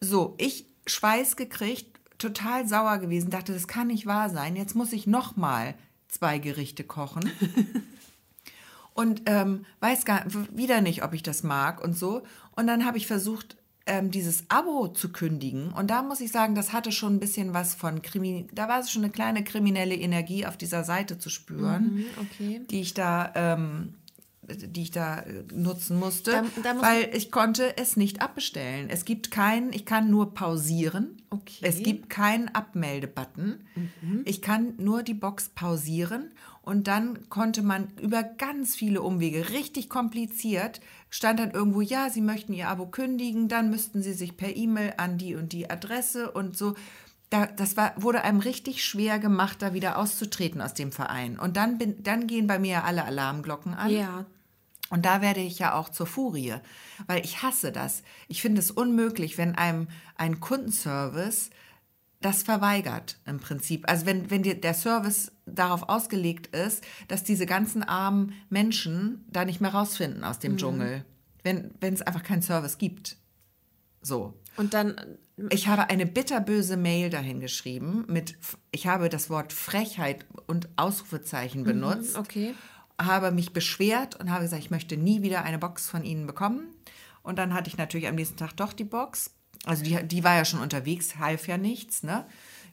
So, 0.00 0.34
ich 0.38 0.66
Schweiß 0.86 1.36
gekriegt, 1.36 1.89
total 2.20 2.68
sauer 2.68 2.98
gewesen, 2.98 3.30
dachte, 3.30 3.52
das 3.52 3.66
kann 3.68 3.88
nicht 3.88 4.06
wahr 4.06 4.30
sein. 4.30 4.56
Jetzt 4.56 4.74
muss 4.74 4.92
ich 4.92 5.06
noch 5.06 5.36
mal 5.36 5.74
zwei 6.08 6.38
Gerichte 6.38 6.84
kochen. 6.84 7.30
und 8.94 9.22
ähm, 9.26 9.64
weiß 9.80 10.04
gar 10.04 10.24
wieder 10.52 10.80
nicht, 10.80 11.02
ob 11.04 11.14
ich 11.14 11.22
das 11.22 11.42
mag 11.42 11.82
und 11.82 11.96
so. 11.96 12.22
Und 12.56 12.66
dann 12.66 12.84
habe 12.84 12.98
ich 12.98 13.06
versucht, 13.06 13.56
ähm, 13.86 14.10
dieses 14.10 14.44
Abo 14.48 14.88
zu 14.88 15.10
kündigen. 15.10 15.72
Und 15.72 15.90
da 15.90 16.02
muss 16.02 16.20
ich 16.20 16.30
sagen, 16.30 16.54
das 16.54 16.72
hatte 16.72 16.92
schon 16.92 17.16
ein 17.16 17.20
bisschen 17.20 17.54
was 17.54 17.74
von 17.74 18.02
Krimi. 18.02 18.46
Da 18.52 18.68
war 18.68 18.80
es 18.80 18.90
schon 18.90 19.02
eine 19.02 19.12
kleine 19.12 19.42
kriminelle 19.42 19.94
Energie 19.96 20.46
auf 20.46 20.56
dieser 20.56 20.84
Seite 20.84 21.18
zu 21.18 21.30
spüren, 21.30 21.94
Mhm, 21.94 22.04
okay. 22.20 22.60
die 22.70 22.80
ich 22.80 22.94
da. 22.94 23.32
Ähm, 23.34 23.94
die 24.56 24.82
ich 24.82 24.90
da 24.90 25.20
äh, 25.20 25.44
nutzen 25.54 25.98
musste, 25.98 26.30
Da- 26.32 26.44
da 26.62 26.74
muss- 26.74 26.82
weil 26.82 27.10
ich 27.14 27.30
konnte 27.30 27.76
es 27.76 27.96
nicht 27.96 28.20
abbestellen. 28.22 28.88
Es 28.90 29.04
gibt 29.04 29.30
keinen, 29.30 29.72
ich 29.72 29.84
kann 29.86 30.10
nur 30.10 30.34
pausieren. 30.34 31.22
Okay. 31.30 31.58
Es 31.62 31.82
gibt 31.82 32.10
keinen 32.10 32.48
Abmeldebutton. 32.48 33.60
Ich 34.24 34.42
kann 34.42 34.74
nur 34.78 35.02
die 35.02 35.14
Box 35.14 35.48
pausieren 35.50 36.30
und 36.62 36.86
dann 36.88 37.28
konnte 37.28 37.62
man 37.62 37.88
über 38.00 38.22
ganz 38.22 38.74
viele 38.74 39.02
Umwege, 39.02 39.50
richtig 39.50 39.88
kompliziert, 39.88 40.80
stand 41.08 41.38
dann 41.40 41.52
irgendwo, 41.52 41.80
ja, 41.80 42.10
Sie 42.10 42.20
möchten 42.20 42.52
Ihr 42.52 42.68
Abo 42.68 42.86
kündigen, 42.86 43.48
dann 43.48 43.70
müssten 43.70 44.02
Sie 44.02 44.12
sich 44.12 44.36
per 44.36 44.54
E-Mail 44.56 44.94
an 44.96 45.18
die 45.18 45.34
und 45.36 45.52
die 45.52 45.70
Adresse 45.70 46.30
und 46.32 46.56
so. 46.56 46.74
Da, 47.30 47.46
das 47.46 47.76
war, 47.76 47.92
wurde 47.96 48.22
einem 48.22 48.40
richtig 48.40 48.84
schwer 48.84 49.20
gemacht, 49.20 49.62
da 49.62 49.72
wieder 49.72 49.98
auszutreten 49.98 50.60
aus 50.60 50.74
dem 50.74 50.90
Verein. 50.90 51.38
Und 51.38 51.56
dann, 51.56 51.78
bin, 51.78 52.02
dann 52.02 52.26
gehen 52.26 52.48
bei 52.48 52.58
mir 52.58 52.82
alle 52.82 53.04
Alarmglocken 53.04 53.72
an. 53.74 53.88
Ja, 53.92 54.26
Und 54.90 55.06
da 55.06 55.22
werde 55.22 55.40
ich 55.40 55.58
ja 55.58 55.74
auch 55.74 55.88
zur 55.88 56.06
Furie, 56.06 56.56
weil 57.06 57.24
ich 57.24 57.42
hasse 57.42 57.72
das. 57.72 58.02
Ich 58.28 58.42
finde 58.42 58.60
es 58.60 58.70
unmöglich, 58.70 59.38
wenn 59.38 59.54
einem 59.54 59.88
ein 60.16 60.40
Kundenservice 60.40 61.50
das 62.20 62.42
verweigert 62.42 63.18
im 63.24 63.40
Prinzip. 63.40 63.88
Also 63.88 64.04
wenn, 64.04 64.30
wenn 64.30 64.42
der 64.42 64.74
Service 64.74 65.32
darauf 65.46 65.88
ausgelegt 65.88 66.48
ist, 66.54 66.84
dass 67.08 67.24
diese 67.24 67.46
ganzen 67.46 67.82
armen 67.82 68.34
Menschen 68.50 69.24
da 69.28 69.44
nicht 69.44 69.60
mehr 69.60 69.72
rausfinden 69.72 70.24
aus 70.24 70.38
dem 70.38 70.58
Dschungel, 70.58 71.04
wenn, 71.44 71.70
wenn 71.80 71.94
es 71.94 72.02
einfach 72.02 72.22
keinen 72.22 72.42
Service 72.42 72.76
gibt. 72.76 73.16
So. 74.02 74.34
und 74.56 74.74
dann 74.74 74.96
Ich 75.50 75.68
habe 75.68 75.88
eine 75.88 76.06
bitterböse 76.06 76.76
Mail 76.76 77.10
dahin 77.10 77.40
geschrieben 77.40 78.04
mit, 78.08 78.36
ich 78.70 78.86
habe 78.86 79.08
das 79.08 79.30
Wort 79.30 79.52
Frechheit 79.52 80.26
und 80.46 80.68
Ausrufezeichen 80.76 81.64
benutzt 81.64 82.16
okay. 82.16 82.54
Habe 83.00 83.32
mich 83.32 83.52
beschwert 83.52 84.16
und 84.16 84.30
habe 84.30 84.42
gesagt, 84.44 84.62
ich 84.62 84.70
möchte 84.70 84.96
nie 84.96 85.22
wieder 85.22 85.42
eine 85.44 85.58
Box 85.58 85.88
von 85.88 86.04
Ihnen 86.04 86.26
bekommen. 86.26 86.68
Und 87.22 87.38
dann 87.38 87.52
hatte 87.54 87.68
ich 87.68 87.76
natürlich 87.76 88.06
am 88.08 88.14
nächsten 88.14 88.36
Tag 88.36 88.56
doch 88.56 88.72
die 88.72 88.84
Box. 88.84 89.30
Also 89.66 89.82
die, 89.84 90.02
die 90.06 90.24
war 90.24 90.36
ja 90.36 90.44
schon 90.44 90.60
unterwegs, 90.60 91.16
half 91.18 91.46
ja 91.46 91.58
nichts, 91.58 92.02
ne? 92.02 92.24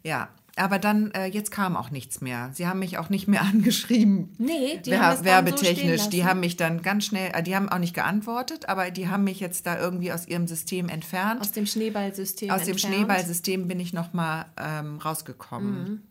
Ja, 0.03 0.29
aber 0.55 0.79
dann, 0.79 1.11
äh, 1.11 1.25
jetzt 1.25 1.51
kam 1.51 1.75
auch 1.75 1.91
nichts 1.91 2.21
mehr. 2.21 2.49
Sie 2.53 2.65
haben 2.65 2.79
mich 2.79 2.97
auch 2.97 3.09
nicht 3.09 3.27
mehr 3.27 3.41
angeschrieben. 3.53 4.33
Nee, 4.37 4.79
die 4.85 4.91
Wer- 4.91 5.01
haben 5.01 5.09
das 5.09 5.21
dann 5.21 5.45
so 5.45 5.51
werbetechnisch. 5.51 6.07
die 6.09 6.23
haben 6.25 6.39
mich 6.39 6.55
dann 6.55 6.81
ganz 6.81 7.05
schnell, 7.05 7.31
äh, 7.33 7.43
die 7.43 7.55
haben 7.55 7.67
auch 7.69 7.77
nicht 7.77 7.93
geantwortet, 7.93 8.69
aber 8.69 8.89
die 8.89 9.09
haben 9.09 9.25
mich 9.25 9.39
jetzt 9.41 9.67
da 9.67 9.77
irgendwie 9.77 10.11
aus 10.13 10.27
ihrem 10.27 10.47
System 10.47 10.87
entfernt. 10.89 11.41
Aus 11.41 11.51
dem 11.51 11.65
Schneeballsystem. 11.65 12.49
Aus 12.51 12.63
dem 12.63 12.71
entfernt. 12.71 12.95
Schneeballsystem 12.95 13.67
bin 13.67 13.79
ich 13.79 13.91
nochmal 13.93 14.45
ähm, 14.57 14.97
rausgekommen. 14.97 15.83
Mhm. 15.83 16.01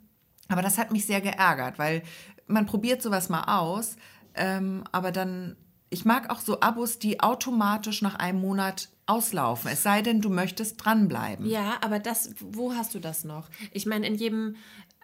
Aber 0.48 0.62
das 0.62 0.78
hat 0.78 0.92
mich 0.92 1.06
sehr 1.06 1.20
geärgert, 1.20 1.78
weil 1.78 2.02
man 2.46 2.66
probiert 2.66 3.02
sowas 3.02 3.28
mal 3.28 3.58
aus, 3.58 3.96
ähm, 4.34 4.84
aber 4.92 5.12
dann, 5.12 5.56
ich 5.90 6.04
mag 6.04 6.30
auch 6.30 6.40
so 6.40 6.60
Abos, 6.60 6.98
die 6.98 7.20
automatisch 7.20 8.02
nach 8.02 8.16
einem 8.16 8.40
Monat 8.40 8.88
auslaufen. 9.06 9.70
Es 9.70 9.82
sei 9.82 10.02
denn, 10.02 10.20
du 10.20 10.30
möchtest 10.30 10.84
dranbleiben. 10.84 11.46
Ja, 11.46 11.78
aber 11.80 11.98
das, 11.98 12.34
wo 12.40 12.74
hast 12.74 12.94
du 12.94 12.98
das 12.98 13.24
noch? 13.24 13.48
Ich 13.72 13.86
meine, 13.86 14.06
in 14.06 14.16
jedem, 14.16 14.56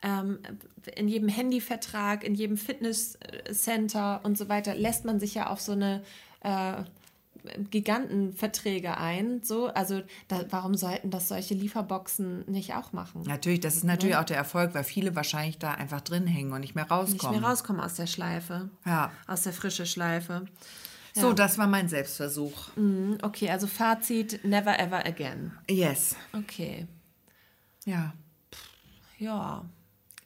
ähm, 0.02 0.40
in 0.96 1.08
jedem 1.08 1.28
Handyvertrag, 1.28 2.24
in 2.24 2.34
jedem 2.34 2.56
Fitnesscenter 2.56 4.20
und 4.24 4.36
so 4.36 4.48
weiter 4.48 4.74
lässt 4.74 5.04
man 5.04 5.20
sich 5.20 5.34
ja 5.34 5.46
auf 5.48 5.60
so 5.60 5.72
eine 5.72 6.02
äh, 6.40 6.82
Gigantenverträge 7.70 8.96
ein. 8.96 9.42
So, 9.42 9.66
also 9.68 10.02
da, 10.28 10.44
warum 10.50 10.74
sollten 10.74 11.10
das 11.10 11.28
solche 11.28 11.54
Lieferboxen 11.54 12.44
nicht 12.50 12.74
auch 12.74 12.92
machen? 12.92 13.22
Natürlich, 13.26 13.60
das 13.60 13.76
ist 13.76 13.84
natürlich 13.84 14.16
auch 14.16 14.24
der 14.24 14.36
Erfolg, 14.36 14.74
weil 14.74 14.84
viele 14.84 15.14
wahrscheinlich 15.16 15.58
da 15.58 15.72
einfach 15.72 16.00
drin 16.00 16.26
hängen 16.26 16.52
und 16.52 16.60
nicht 16.60 16.74
mehr 16.74 16.84
Nicht 16.84 16.90
rauskommen. 16.92 17.40
mehr 17.40 17.48
rauskommen 17.50 17.80
aus 17.82 17.94
der 17.94 18.06
Schleife. 18.06 18.70
Ja. 18.86 19.10
Aus 19.26 19.42
der 19.42 19.52
frische 19.52 19.86
Schleife. 19.86 20.46
So, 21.14 21.34
das 21.34 21.58
war 21.58 21.66
mein 21.66 21.88
Selbstversuch. 21.88 22.74
Mhm, 22.76 23.18
Okay, 23.22 23.50
also 23.50 23.66
Fazit, 23.66 24.44
never 24.44 24.78
ever 24.78 25.04
again. 25.04 25.52
Yes. 25.68 26.16
Okay. 26.32 26.86
Ja. 27.84 28.14
Ja. 29.18 29.64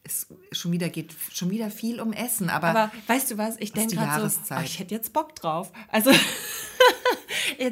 Es 0.05 0.29
schon 0.53 0.71
wieder 0.71 0.89
geht 0.89 1.13
schon 1.33 1.51
wieder 1.51 1.69
viel 1.69 2.01
um 2.01 2.13
Essen, 2.13 2.49
aber, 2.49 2.69
Aber 2.69 2.93
weißt 3.09 3.33
du 3.33 3.39
was? 3.39 3.57
Ich 3.59 3.73
denke 3.73 3.97
gerade 3.97 4.31
so, 4.31 4.39
oh, 4.55 4.61
ich 4.63 4.79
hätte 4.79 4.95
jetzt 4.95 5.13
Bock 5.13 5.35
drauf. 5.35 5.73
Also 5.89 6.13
Ja, 6.13 6.19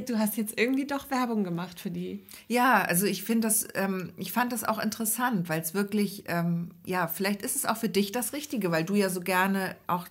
du 0.07 0.19
hast 0.19 0.37
jetzt 0.37 0.59
irgendwie 0.59 0.87
doch 0.87 1.11
Werbung 1.11 1.45
gemacht 1.45 1.81
für 1.81 1.91
die. 1.91 2.25
Ja, 2.49 2.83
also 2.83 3.07
ich 3.07 3.23
finde 3.25 3.49
das, 3.49 3.67
ähm, 3.75 4.13
ich 4.17 4.33
fand 4.33 4.53
das 4.53 4.65
auch 4.65 4.79
interessant, 4.79 5.49
weil 5.49 5.61
es 5.61 5.75
wirklich, 5.75 6.25
ähm, 6.27 6.71
ja, 6.87 7.07
vielleicht 7.09 7.43
ist 7.43 7.57
es 7.57 7.67
auch 7.67 7.77
für 7.77 7.89
dich 7.89 8.13
das 8.13 8.33
Richtige, 8.33 8.71
weil 8.71 8.85
du 8.85 8.95
ja 8.95 9.09
so 9.11 9.21
gerne 9.21 9.77
auch 9.87 10.07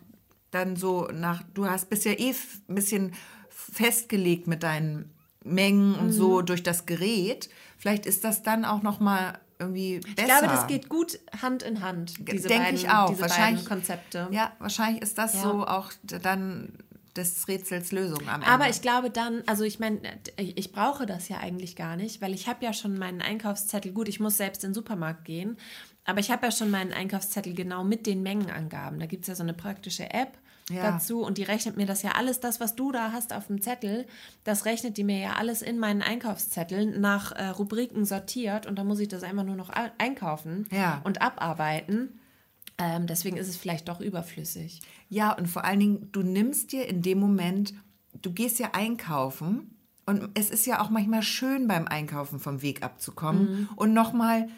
dann 0.52 0.76
so 0.76 1.08
nach, 1.14 1.42
du 1.54 1.66
hast 1.68 1.90
bist 1.90 2.06
ja 2.06 2.12
eh 2.14 2.34
ein 2.70 2.76
bisschen 2.76 3.14
festgelegt 3.50 4.48
mit 4.48 4.64
deinen 4.64 5.12
Mengen 5.44 5.96
und 5.96 6.12
so 6.12 6.42
durch 6.42 6.64
das 6.64 6.86
Gerät. 6.86 7.50
Vielleicht 7.78 8.06
ist 8.06 8.24
das 8.24 8.44
dann 8.44 8.64
auch 8.66 8.82
noch 8.82 9.00
mal 9.00 9.40
irgendwie 9.60 10.00
besser. 10.00 10.14
Ich 10.18 10.26
glaube, 10.26 10.48
das 10.48 10.68
geht 10.68 10.90
gut 10.90 11.20
Hand 11.42 11.64
in 11.64 11.82
Hand, 11.82 12.14
diese 12.32 12.48
Denke 12.48 12.64
beiden, 12.66 12.76
ich 12.80 12.90
auch. 12.90 13.10
diese 13.10 13.22
wahrscheinlich, 13.22 13.66
Konzepte. 13.66 14.28
Ja, 14.32 14.52
wahrscheinlich 14.60 15.02
ist 15.02 15.18
das 15.18 15.34
Ja. 15.34 15.42
so 15.42 15.66
auch 15.66 15.92
dann 16.06 16.74
des 17.15 17.47
Rätsels 17.47 17.91
Lösung 17.91 18.28
am 18.28 18.41
Ende. 18.41 18.47
Aber 18.47 18.69
ich 18.69 18.82
glaube 18.82 19.10
dann, 19.10 19.43
also 19.45 19.63
ich 19.63 19.80
meine, 19.80 19.99
ich 20.38 20.71
brauche 20.71 21.06
das 21.06 21.30
ja 21.30 21.38
eigentlich 21.38 21.76
gar 21.76 21.95
nicht, 21.95 22.21
weil 22.21 22.34
ich 22.34 22.47
habe 22.47 22.65
ja 22.65 22.73
schon 22.73 22.97
meinen 22.97 23.21
Einkaufszettel, 23.21 23.91
gut, 23.91 24.08
ich 24.08 24.19
muss 24.19 24.38
selbst 24.38 24.63
in 24.63 24.69
den 24.69 24.73
Supermarkt 24.76 25.26
gehen, 25.26 25.58
aber 26.06 26.19
ich 26.19 26.32
habe 26.32 26.45
ja 26.45 26.52
schon 26.52 26.71
meinen 26.71 26.91
Einkaufszettel 26.91 27.54
genau 27.54 27.84
mit 27.84 28.06
den 28.08 28.23
Mengenangaben. 28.23 28.99
Da 28.99 29.06
gibt 29.06 29.23
es 29.23 29.28
ja 29.28 29.36
so 29.36 29.43
eine 29.43 29.54
praktische 29.54 30.12
App 30.12 30.38
Ja. 30.69 30.91
dazu 30.91 31.21
und 31.23 31.38
die 31.38 31.43
rechnet 31.43 31.78
mir 31.78 31.86
das 31.86 32.02
ja 32.04 32.12
alles, 32.12 32.39
das, 32.39 32.60
was 32.60 32.76
du 32.76 32.91
da 32.91 33.12
hast 33.12 33.32
auf 33.34 33.47
dem 33.47 33.62
Zettel, 33.62 34.06
das 34.43 34.65
rechnet 34.65 34.97
die 34.97 35.04
mir 35.04 35.19
ja 35.19 35.34
alles 35.34 35.62
in 35.62 35.78
meinen 35.78 36.02
Einkaufszetteln 36.02 36.99
nach 36.99 37.32
äh, 37.34 37.47
Rubriken 37.49 38.06
sortiert 38.06 38.65
und 38.65 38.78
dann 38.80 38.88
muss 38.88 38.99
ich 38.99 39.08
das 39.10 39.23
einfach 39.23 39.43
nur 39.43 39.56
noch 39.58 39.69
einkaufen 39.97 40.67
Ja. 40.71 41.02
und 41.04 41.21
abarbeiten. 41.21 42.19
Ähm, 42.84 43.08
deswegen 43.08 43.38
ist 43.38 43.48
es 43.48 43.56
vielleicht 43.56 43.88
doch 43.88 44.02
überflüssig. 44.02 44.82
Ja, 45.08 45.32
und 45.32 45.48
vor 45.48 45.63
allen 45.63 45.80
Dingen, 45.80 46.10
du 46.12 46.22
nimmst 46.22 46.74
dir 46.74 46.88
in 46.88 47.02
dem 47.02 47.17
Moment, 47.17 47.74
du 48.22 48.34
gehst 48.34 48.60
ja 48.60 48.72
einkaufen 48.74 49.78
und 50.06 50.30
es 50.34 50.50
ist 50.50 50.65
ja 50.65 50.82
auch 50.82 50.89
manchmal 50.89 51.24
schön 51.24 51.67
beim 51.67 51.88
Einkaufen 51.88 52.39
vom 52.39 52.62
Weg 52.62 52.84
abzukommen 52.84 53.69
und 53.78 53.93
nochmal 53.93 54.50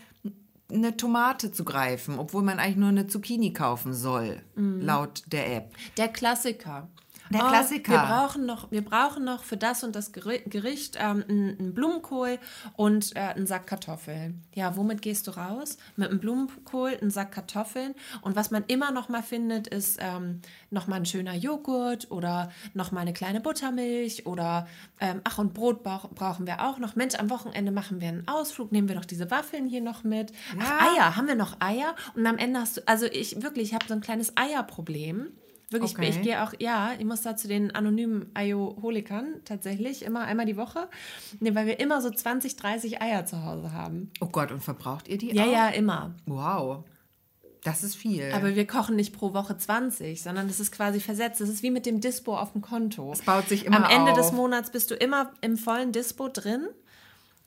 eine 0.72 0.98
Tomate 0.98 1.52
zu 1.52 1.64
greifen, 1.64 2.18
obwohl 2.18 2.42
man 2.42 2.58
eigentlich 2.58 2.78
nur 2.78 2.90
eine 2.90 3.06
Zucchini 3.06 3.54
kaufen 3.54 3.94
soll, 3.94 4.42
laut 4.56 5.22
der 5.28 5.56
App. 5.56 5.76
Der 5.98 6.08
Klassiker. 6.08 6.90
Der 7.32 7.44
Oh, 7.44 7.48
Klassiker. 7.48 7.92
Wir 7.92 8.00
brauchen 8.00 8.46
noch, 8.46 8.72
wir 8.72 8.84
brauchen 8.86 9.24
noch 9.24 9.44
für 9.44 9.58
das 9.58 9.84
und 9.84 9.96
das 9.96 10.14
Geri- 10.14 10.48
Gericht 10.48 10.96
ähm, 11.00 11.24
einen, 11.28 11.60
einen 11.60 11.74
Blumenkohl 11.74 12.38
und 12.76 13.16
äh, 13.16 13.20
einen 13.20 13.48
Sack 13.48 13.68
Kartoffeln. 13.68 14.44
Ja, 14.54 14.76
womit 14.78 15.02
gehst 15.02 15.28
du 15.28 15.32
raus? 15.32 15.78
Mit 15.96 16.10
einem 16.10 16.20
Blumenkohl, 16.20 16.98
einen 17.02 17.10
Sack 17.12 17.32
Kartoffeln. 17.32 17.96
Und 18.22 18.36
was 18.36 18.52
man 18.52 18.64
immer 18.68 18.92
noch 18.92 19.10
mal 19.10 19.24
findet, 19.24 19.68
ist 19.68 19.98
ähm, 20.00 20.42
noch 20.70 20.88
mal 20.88 20.98
ein 20.98 21.06
schöner 21.06 21.34
Joghurt 21.36 22.12
oder 22.12 22.52
noch 22.74 22.92
mal 22.92 23.02
eine 23.02 23.14
kleine 23.14 23.42
Buttermilch 23.42 24.26
oder 24.26 24.68
ähm, 25.00 25.22
ach 25.24 25.38
und 25.40 25.54
Brot 25.54 25.84
brauch, 25.84 26.10
brauchen 26.12 26.46
wir 26.46 26.64
auch 26.64 26.78
noch. 26.78 26.96
Mensch, 26.96 27.16
am 27.16 27.30
Wochenende 27.30 27.72
machen 27.72 28.02
wir 28.02 28.10
einen 28.10 28.28
Ausflug, 28.28 28.72
nehmen 28.72 28.88
wir 28.88 28.96
doch 28.96 29.06
diese 29.06 29.32
Waffeln 29.32 29.68
hier 29.68 29.82
noch 29.82 30.04
mit. 30.04 30.32
Ach, 30.60 30.80
Ja. 30.82 30.94
Eier, 30.96 31.16
haben 31.16 31.28
wir 31.28 31.36
noch 31.36 31.60
Eier? 31.60 31.96
Und 32.16 32.26
am 32.28 32.38
Ende 32.38 32.60
hast 32.60 32.78
du, 32.78 32.82
also 32.88 33.06
ich 33.08 33.42
wirklich, 33.42 33.70
ich 33.70 33.74
habe 33.74 33.86
so 33.88 33.94
ein 33.94 34.02
kleines 34.02 34.38
Eierproblem. 34.38 35.28
Wirklich, 35.72 35.92
Okay. 35.94 36.10
ich 36.10 36.22
gehe 36.22 36.44
auch, 36.44 36.54
ja, 36.60 36.92
ich 36.98 37.06
muss 37.06 37.22
da 37.24 37.36
zu 37.36 37.48
den 37.48 37.72
anonymen 37.74 38.30
Ayoholikern 38.36 39.42
tatsächlich, 39.46 40.04
immer 40.04 40.22
einmal 40.22 40.46
die 40.46 40.58
Woche, 40.58 40.88
nee, 41.40 41.56
weil 41.56 41.66
wir 41.66 41.80
immer 41.80 42.02
so 42.02 42.10
20, 42.12 42.56
30 42.56 43.02
Eier 43.02 43.26
zu 43.26 43.44
Hause 43.44 43.74
haben. 43.74 44.12
Oh 44.22 44.28
Gott, 44.28 44.52
und 44.52 44.62
verbraucht 44.64 45.08
ihr 45.08 45.18
die 45.18 45.34
Ja, 45.36 45.44
auch? 45.46 45.52
ja, 45.52 45.68
immer. 45.70 46.14
Wow, 46.28 46.84
das 47.64 47.84
ist 47.84 47.96
viel. 47.96 48.32
Aber 48.32 48.56
wir 48.56 48.68
kochen 48.68 48.96
nicht 48.96 49.12
pro 49.18 49.34
Woche 49.34 49.58
20, 49.58 50.22
sondern 50.22 50.48
das 50.48 50.60
ist 50.60 50.72
quasi 50.72 51.00
versetzt. 51.00 51.42
Das 51.42 51.50
ist 51.50 51.64
wie 51.64 51.72
mit 51.72 51.88
dem 51.88 52.00
Dispo 52.00 52.38
auf 52.38 52.52
dem 52.52 52.62
Konto. 52.62 53.12
Es 53.12 53.24
baut 53.24 53.50
sich 53.50 53.66
immer 53.66 53.78
Am 53.86 53.92
Ende 53.92 54.12
auf. 54.12 54.18
des 54.18 54.32
Monats 54.34 54.70
bist 54.70 54.92
du 54.92 54.96
immer 54.96 55.32
im 55.42 55.58
vollen 55.58 55.92
Dispo 55.92 56.28
drin, 56.30 56.68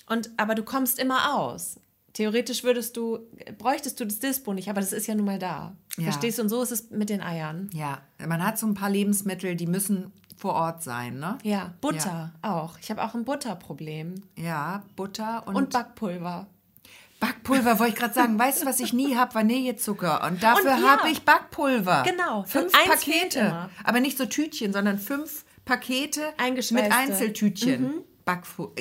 und, 0.08 0.30
aber 0.38 0.54
du 0.56 0.64
kommst 0.64 0.98
immer 0.98 1.36
aus. 1.38 1.78
Theoretisch 2.12 2.64
würdest 2.64 2.96
du, 2.96 3.18
bräuchtest 3.58 4.00
du 4.00 4.04
das 4.04 4.18
Dispo 4.18 4.52
nicht, 4.54 4.68
aber 4.68 4.80
das 4.80 4.92
ist 4.92 5.06
ja 5.06 5.14
nun 5.14 5.26
mal 5.26 5.38
da. 5.38 5.76
Ja. 5.96 6.04
Verstehst 6.04 6.38
du? 6.38 6.42
Und 6.42 6.48
so 6.48 6.62
ist 6.62 6.72
es 6.72 6.90
mit 6.90 7.10
den 7.10 7.20
Eiern. 7.20 7.70
ja, 7.72 8.00
man 8.26 8.44
hat 8.44 8.58
so 8.58 8.66
ein 8.66 8.74
paar 8.74 8.90
Lebensmittel, 8.90 9.54
die 9.54 9.66
müssen 9.66 10.12
vor 10.36 10.54
Ort 10.54 10.82
sein, 10.82 11.18
ne? 11.18 11.38
Ja, 11.42 11.74
Butter 11.80 12.32
auch. 12.42 12.78
Ich 12.80 12.90
habe 12.90 13.02
auch 13.02 13.14
ein 13.14 13.24
Butterproblem. 13.24 14.22
Ja, 14.36 14.84
Butter 14.96 15.46
und, 15.46 15.56
Und 15.56 15.70
Backpulver. 15.70 16.46
Backpulver, 17.20 17.80
wollte 17.80 17.94
ich 17.94 17.98
gerade 17.98 18.14
sagen. 18.14 18.38
Weißt 18.38 18.62
du, 18.62 18.66
was 18.66 18.78
ich 18.78 18.92
nie 18.92 19.16
habe? 19.16 19.34
Vanillezucker. 19.34 20.24
Und 20.24 20.42
dafür 20.42 20.70
ja. 20.70 20.96
habe 20.98 21.10
ich 21.10 21.24
Backpulver. 21.24 22.04
Genau, 22.06 22.44
Fünf 22.44 22.72
Pakete. 22.72 23.68
Aber 23.82 24.00
nicht 24.00 24.16
so 24.16 24.26
Tütchen, 24.26 24.72
sondern 24.72 24.98
fünf 24.98 25.44
Pakete 25.64 26.22
mit. 26.70 26.92
Einzeltütchen. 26.92 28.02
Backpulver. 28.28 28.72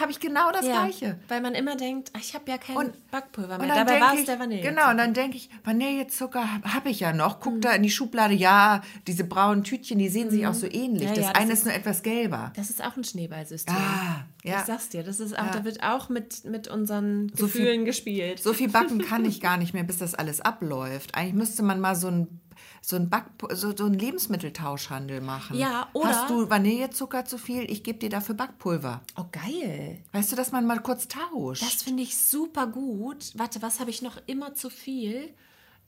Habe 0.00 0.10
ich 0.12 0.18
genau 0.18 0.50
das 0.50 0.64
Ja, 0.64 0.82
Gleiche. 0.84 1.18
weil 1.28 1.42
man 1.42 1.54
immer 1.54 1.76
denkt, 1.76 2.10
ach, 2.14 2.20
ich 2.20 2.34
habe 2.34 2.50
ja 2.50 2.56
kein 2.56 2.74
Und- 2.76 3.10
Backpulver 3.10 3.56
Und 3.58 3.66
mehr. 3.66 3.74
dann 3.74 3.86
Dabei 3.86 4.00
war 4.00 4.14
es 4.14 4.24
der 4.24 4.38
Vanille. 4.38 4.62
Genau, 4.62 4.90
und 4.90 4.96
dann 4.96 5.12
denke 5.12 5.36
ich, 5.36 5.50
Vanillezucker 5.62 6.42
habe 6.64 6.88
ich 6.88 7.00
ja 7.00 7.12
noch. 7.12 7.38
Guck 7.40 7.60
da 7.60 7.72
in 7.72 7.82
die 7.82 7.90
Schublade, 7.90 8.32
ja, 8.32 8.80
diese 9.06 9.24
braunen 9.24 9.62
Tütchen, 9.62 9.98
die 9.98 10.08
sehen 10.08 10.30
sich 10.30 10.46
auch 10.46 10.54
so 10.54 10.66
ähnlich. 10.66 11.02
Mhm. 11.02 11.08
Ja, 11.08 11.14
das 11.14 11.24
ja, 11.26 11.32
das 11.32 11.42
eine 11.42 11.52
ist- 11.52 11.58
ist 11.60 11.64
nur 11.66 11.74
etwas 11.74 12.02
gelber. 12.02 12.52
Das 12.56 12.70
ist 12.70 12.82
auch 12.82 12.96
ein 12.96 13.04
Schneeballsystem. 13.04 13.74
Ah, 13.76 14.24
ja. 14.42 14.60
Ich 14.60 14.64
sag's 14.64 14.88
dir, 14.88 15.02
das 15.02 15.20
ist 15.20 15.38
auch, 15.38 15.50
da 15.50 15.64
wird 15.64 15.82
auch 15.82 16.08
mit, 16.08 16.44
mit 16.46 16.68
unseren 16.68 17.28
So 17.34 17.46
viel- 17.46 17.60
Gefühlen 17.64 17.84
gespielt. 17.84 18.42
So 18.42 18.54
viel 18.54 18.68
backen 18.70 18.98
kann 19.00 19.24
ich 19.26 19.40
gar 19.42 19.58
nicht 19.58 19.74
mehr, 19.74 19.84
bis 19.84 19.98
das 19.98 20.14
alles 20.14 20.40
abläuft. 20.40 21.14
Eigentlich 21.14 21.34
müsste 21.34 21.62
man 21.62 21.78
mal 21.78 21.94
so 21.94 22.08
ein 22.08 22.40
so 22.86 22.96
ein 22.96 23.08
Back 23.08 23.24
so, 23.52 23.74
so 23.74 23.86
einen 23.86 23.94
Lebensmitteltauschhandel 23.98 25.22
machen. 25.22 25.56
Ja, 25.56 25.88
oder- 25.94 26.08
Hast 26.08 26.28
du 26.30 26.50
Vanillezucker 26.50 27.24
zu 27.24 27.38
viel? 27.38 27.70
Ich 27.70 27.82
gebe 27.82 27.98
dir 27.98 28.10
dafür 28.10 28.34
Backpulver. 28.34 29.00
Oh, 29.16 29.24
geil. 29.32 30.02
Weißt 30.12 30.30
du, 30.32 30.36
dass 30.36 30.52
man 30.52 30.66
mal 30.66 30.80
kurz 30.80 31.08
tauscht? 31.08 31.62
Das 31.62 31.82
finde 31.82 32.02
ich 32.02 32.18
super 32.18 32.66
gut. 32.66 33.32
Warte, 33.36 33.62
was 33.62 33.80
habe 33.80 33.88
ich 33.88 34.02
noch 34.02 34.18
immer 34.26 34.54
zu 34.54 34.68
viel? 34.68 35.32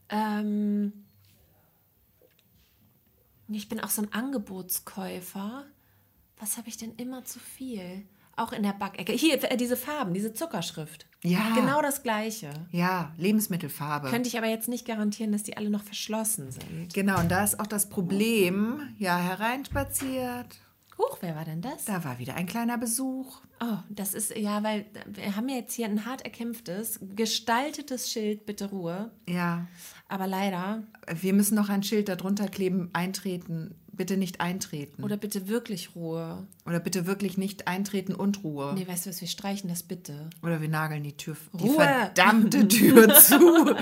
Ähm, 0.09 1.04
ich 3.48 3.68
bin 3.68 3.80
auch 3.80 3.90
so 3.90 4.00
ein 4.02 4.12
Angebotskäufer. 4.14 5.64
Was 6.38 6.56
habe 6.56 6.68
ich 6.68 6.78
denn 6.78 6.94
immer 6.96 7.24
zu 7.24 7.38
viel? 7.38 8.06
Auch 8.37 8.53
in 8.53 8.62
der 8.62 8.75
Backecke. 8.75 9.12
Hier, 9.12 9.42
äh, 9.51 9.57
diese 9.57 9.77
Farben, 9.77 10.12
diese 10.12 10.33
Zuckerschrift. 10.35 11.07
Ja. 11.22 11.55
Genau 11.55 11.81
das 11.83 12.03
Gleiche. 12.03 12.51
ja, 12.70 13.12
Lebensmittelfarbe. 13.16 14.09
Könnte 14.11 14.29
ich 14.29 14.37
aber 14.38 14.46
jetzt 14.46 14.68
nicht 14.68 14.87
garantieren, 14.87 15.33
dass 15.33 15.42
die 15.42 15.57
alle 15.57 15.70
noch 15.70 15.83
verschlossen 15.83 16.51
sind. 16.53 16.92
genau, 16.94 17.18
und 17.18 17.31
da 17.31 17.42
ist 17.42 17.59
auch 17.59 17.66
das 17.66 17.88
Problem, 17.88 18.81
ja, 18.99 19.16
hereinspaziert. 19.18 20.61
Huch, 20.99 21.18
wer 21.20 21.37
war 21.37 21.44
denn 21.44 21.61
das? 21.61 21.85
Da 21.85 22.05
war 22.05 22.18
wieder 22.18 22.35
ein 22.37 22.46
kleiner 22.46 22.79
Besuch. 22.79 23.40
Oh, 23.61 23.79
das 23.90 24.14
ist, 24.14 24.35
ja, 24.35 24.62
weil 24.62 24.87
wir 25.07 25.37
haben 25.37 25.49
ja 25.49 25.57
jetzt 25.57 25.75
hier 25.75 25.87
ein 25.87 26.07
hart 26.07 26.22
erkämpftes, 26.22 27.01
gestaltetes 27.14 28.11
Schild, 28.11 28.46
bitte 28.46 28.70
Ruhe. 28.70 29.11
Ja, 29.29 29.66
Aber 30.09 30.27
leider, 30.27 30.85
wir 31.12 31.35
müssen 31.35 31.55
noch 31.55 31.68
ein 31.68 31.83
Schild 31.83 32.09
darunter 32.09 32.49
kleben, 32.49 32.88
eintreten, 32.94 33.75
bitte 33.96 34.16
nicht 34.16 34.40
eintreten. 34.40 35.02
oder 35.02 35.16
bitte 35.16 35.48
wirklich 35.48 35.94
Ruhe. 35.94 36.46
Oder 36.66 36.80
bitte 36.80 37.06
wirklich 37.06 37.38
nicht 37.38 37.66
eintreten 37.68 38.14
und 38.14 38.44
Ruhe. 38.44 38.72
Nee, 38.74 38.87
weißt 38.87 39.06
du 39.06 39.11
was, 39.11 39.20
wir 39.20 39.28
streichen 39.28 39.68
das 39.68 39.82
bitte. 39.82 40.30
Oder 40.42 40.61
wir 40.61 40.68
nageln 40.68 41.02
die 41.02 41.16
Tür, 41.16 41.37
die 41.52 41.64
Ruhe! 41.68 41.74
verdammte 41.76 42.68
Tür 42.68 43.14
zu. 43.20 43.74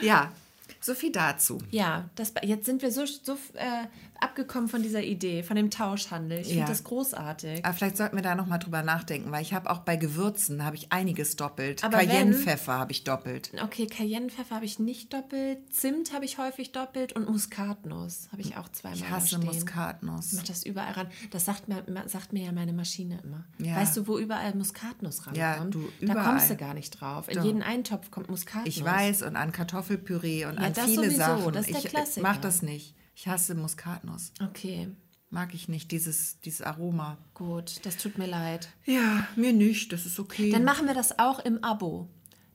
Ja, 0.00 0.32
so 0.80 0.94
viel 0.94 1.12
dazu. 1.12 1.58
Ja, 1.70 2.08
das, 2.14 2.32
jetzt 2.42 2.66
sind 2.66 2.82
wir 2.82 2.90
so, 2.90 3.04
so 3.04 3.34
äh, 3.54 3.86
abgekommen 4.22 4.68
von 4.68 4.82
dieser 4.82 5.02
Idee, 5.02 5.42
von 5.42 5.56
dem 5.56 5.70
Tauschhandel. 5.70 6.38
Ich 6.40 6.46
finde 6.48 6.60
Ja. 6.60 6.66
das 6.66 6.84
großartig. 6.84 7.64
Aber 7.64 7.74
vielleicht 7.74 7.96
sollten 7.96 8.16
wir 8.16 8.22
da 8.22 8.34
noch 8.34 8.46
mal 8.46 8.58
drüber 8.58 8.82
nachdenken, 8.82 9.32
weil 9.32 9.42
ich 9.42 9.52
habe 9.54 9.70
auch 9.70 9.78
bei 9.80 9.96
Gewürzen 9.96 10.64
habe 10.64 10.76
ich 10.76 10.92
einiges 10.92 11.36
doppelt. 11.36 11.84
Aber 11.84 11.98
Cayennepfeffer 11.98 12.74
habe 12.78 12.92
ich 12.92 13.04
doppelt. 13.04 13.50
Okay, 13.62 13.86
Cayennepfeffer 13.86 14.54
habe 14.54 14.64
ich 14.64 14.78
nicht 14.78 15.12
doppelt, 15.12 15.58
Zimt 15.72 16.12
habe 16.12 16.24
ich 16.24 16.38
häufig 16.38 16.72
doppelt 16.72 17.12
und 17.14 17.28
Muskatnuss 17.28 18.28
habe 18.32 18.42
ich 18.42 18.56
auch 18.56 18.68
zweimal 18.70 18.96
Ich 18.98 19.04
da 19.04 19.10
hasse. 19.10 19.38
Muskatnuss. 19.38 20.32
Macht 20.32 20.48
das 20.48 20.64
überall 20.64 20.92
ran. 20.92 21.06
Das 21.30 21.44
sagt 21.44 21.68
mir, 21.68 21.82
sagt 22.06 22.32
mir 22.32 22.44
ja 22.44 22.52
meine 22.52 22.72
Maschine 22.72 23.20
immer. 23.24 23.44
Ja. 23.58 23.76
Weißt 23.76 23.96
du, 23.96 24.06
wo 24.06 24.18
überall 24.18 24.54
Muskatnuss 24.54 25.18
rankommt? 25.20 25.36
Ja, 25.36 25.64
du, 25.64 25.80
Da 26.00 26.12
überall. 26.12 26.24
kommst 26.24 26.50
du 26.50 26.56
gar 26.56 26.74
nicht 26.74 26.90
drauf. 27.00 27.28
In 27.28 27.36
Doch. 27.36 27.44
jeden 27.44 27.62
Eintopf 27.62 28.10
kommt 28.10 28.28
Muskatnuss. 28.30 28.66
Ich 28.76 28.84
weiß 28.84 29.22
und 29.22 29.36
an 29.36 29.52
Kartoffelpüree 29.52 30.44
und 30.46 30.58
Ja, 30.58 30.66
an 30.66 30.74
viele 30.74 30.94
sowieso, 30.94 31.16
Sachen. 31.18 31.52
das 31.52 31.66
ist 31.66 31.74
der 31.74 31.84
ich 31.84 31.90
Klassiker. 31.90 32.26
mach 32.26 32.36
das 32.38 32.62
nicht. 32.62 32.94
Ich 33.20 33.28
hasse 33.28 33.54
Muskatnuss. 33.54 34.32
Okay, 34.42 34.88
Mag 35.28 35.52
ich 35.52 35.68
nicht, 35.68 35.92
dieses, 35.92 36.40
dieses 36.40 36.62
Aroma. 36.62 37.18
gut. 37.34 37.84
Das 37.84 37.98
tut 37.98 38.16
mir 38.16 38.26
leid. 38.26 38.70
Ja, 38.86 39.26
mir 39.36 39.52
nicht, 39.52 39.92
das 39.92 40.06
ist 40.06 40.18
okay. 40.18 40.50
Dann 40.50 40.64
machen 40.64 40.86
wir 40.86 40.94
das 40.94 41.18
auch 41.18 41.38
im 41.38 41.62
Abo. 41.62 42.08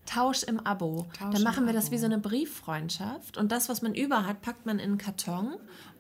Tausch 0.08 0.41
im 0.41 0.60
Abo. 0.60 1.06
Tausch 1.13 1.36
dann 1.36 1.43
machen 1.43 1.67
wir 1.67 1.73
das 1.73 1.86
Abo. 1.86 1.91
wie 1.93 1.97
so 1.99 2.06
eine 2.08 2.17
Brieffreundschaft. 2.17 3.38
Und 3.38 3.51
das, 3.51 3.69
was 3.69 3.84
man 3.84 3.93
über 3.93 4.25
hat, 4.25 4.41
packt 4.41 4.65
man 4.65 4.80
in 4.80 4.86
einen 4.86 4.97
Karton. 4.97 5.54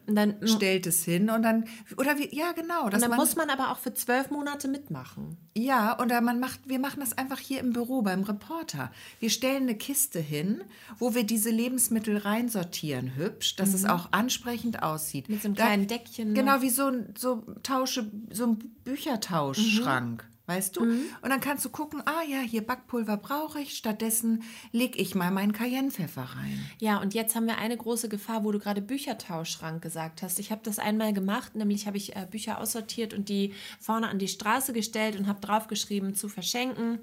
Und 0.07 0.15
dann, 0.15 0.35
Stellt 0.47 0.85
es 0.85 1.03
hin 1.03 1.29
und 1.29 1.41
dann, 1.41 1.65
oder 1.97 2.17
wie, 2.17 2.35
ja 2.35 2.51
genau, 2.51 2.89
dass 2.89 2.95
und 2.95 3.01
dann 3.01 3.09
man, 3.09 3.19
muss 3.19 3.35
man 3.35 3.49
aber 3.49 3.71
auch 3.71 3.77
für 3.77 3.93
zwölf 3.93 4.29
Monate 4.29 4.67
mitmachen. 4.67 5.37
Ja, 5.57 5.99
oder 5.99 6.21
man 6.21 6.39
macht, 6.39 6.59
wir 6.65 6.79
machen 6.79 6.99
das 6.99 7.17
einfach 7.17 7.39
hier 7.39 7.59
im 7.59 7.73
Büro 7.73 8.01
beim 8.01 8.23
Reporter. 8.23 8.91
Wir 9.19 9.29
stellen 9.29 9.63
eine 9.63 9.75
Kiste 9.75 10.19
hin, 10.19 10.63
wo 10.99 11.15
wir 11.15 11.23
diese 11.23 11.49
Lebensmittel 11.49 12.17
reinsortieren, 12.17 13.15
hübsch, 13.15 13.55
dass 13.55 13.73
es 13.73 13.85
auch 13.85 14.09
ansprechend 14.11 14.83
aussieht. 14.83 15.27
Mhm. 15.27 15.35
Mit 15.35 15.41
so 15.41 15.47
einem 15.47 15.55
kleinen 15.55 15.87
Deckchen 15.87 16.33
Genau 16.33 16.55
noch. 16.55 16.61
wie 16.61 16.69
so 16.69 16.87
ein 16.87 17.13
so 17.17 17.43
Tausche, 17.63 18.11
so 18.31 18.45
ein 18.47 18.57
Büchertauschschrank. 18.83 20.23
Mhm. 20.23 20.34
Weißt 20.47 20.75
du? 20.75 20.81
Und 20.81 21.29
dann 21.29 21.39
kannst 21.39 21.65
du 21.65 21.69
gucken, 21.69 22.03
ah 22.05 22.21
ja, 22.29 22.39
hier 22.39 22.65
Backpulver 22.65 23.17
brauche 23.17 23.59
ich, 23.59 23.75
stattdessen 23.75 24.43
leg 24.71 24.95
ich 24.99 25.15
mal 25.15 25.31
meinen 25.31 25.53
Cayennepfeffer 25.53 26.21
rein. 26.21 26.63
Ja, 26.79 27.01
und 27.01 27.15
jetzt 27.15 27.35
haben 27.35 27.47
wir 27.47 27.57
eine 27.57 27.75
große 27.75 28.09
Gefahr, 28.09 28.43
wo 28.43 28.51
du 28.51 28.59
gerade 28.59 28.81
Büchertauschschrank 28.81 29.81
gesagt 29.81 30.21
hast. 30.21 30.37
Ich 30.37 30.51
habe 30.51 30.61
das 30.63 30.77
einmal 30.77 31.13
gemacht, 31.13 31.55
nämlich 31.55 31.87
habe 31.87 31.97
ich 31.97 32.15
äh, 32.15 32.27
Bücher 32.29 32.59
aussortiert 32.61 33.13
und 33.15 33.27
die 33.29 33.53
vorne 33.79 34.07
an 34.07 34.19
die 34.19 34.27
Straße 34.27 34.71
gestellt 34.71 35.15
und 35.17 35.27
habe 35.27 35.41
draufgeschrieben, 35.41 36.13
zu 36.13 36.29
verschenken. 36.29 36.99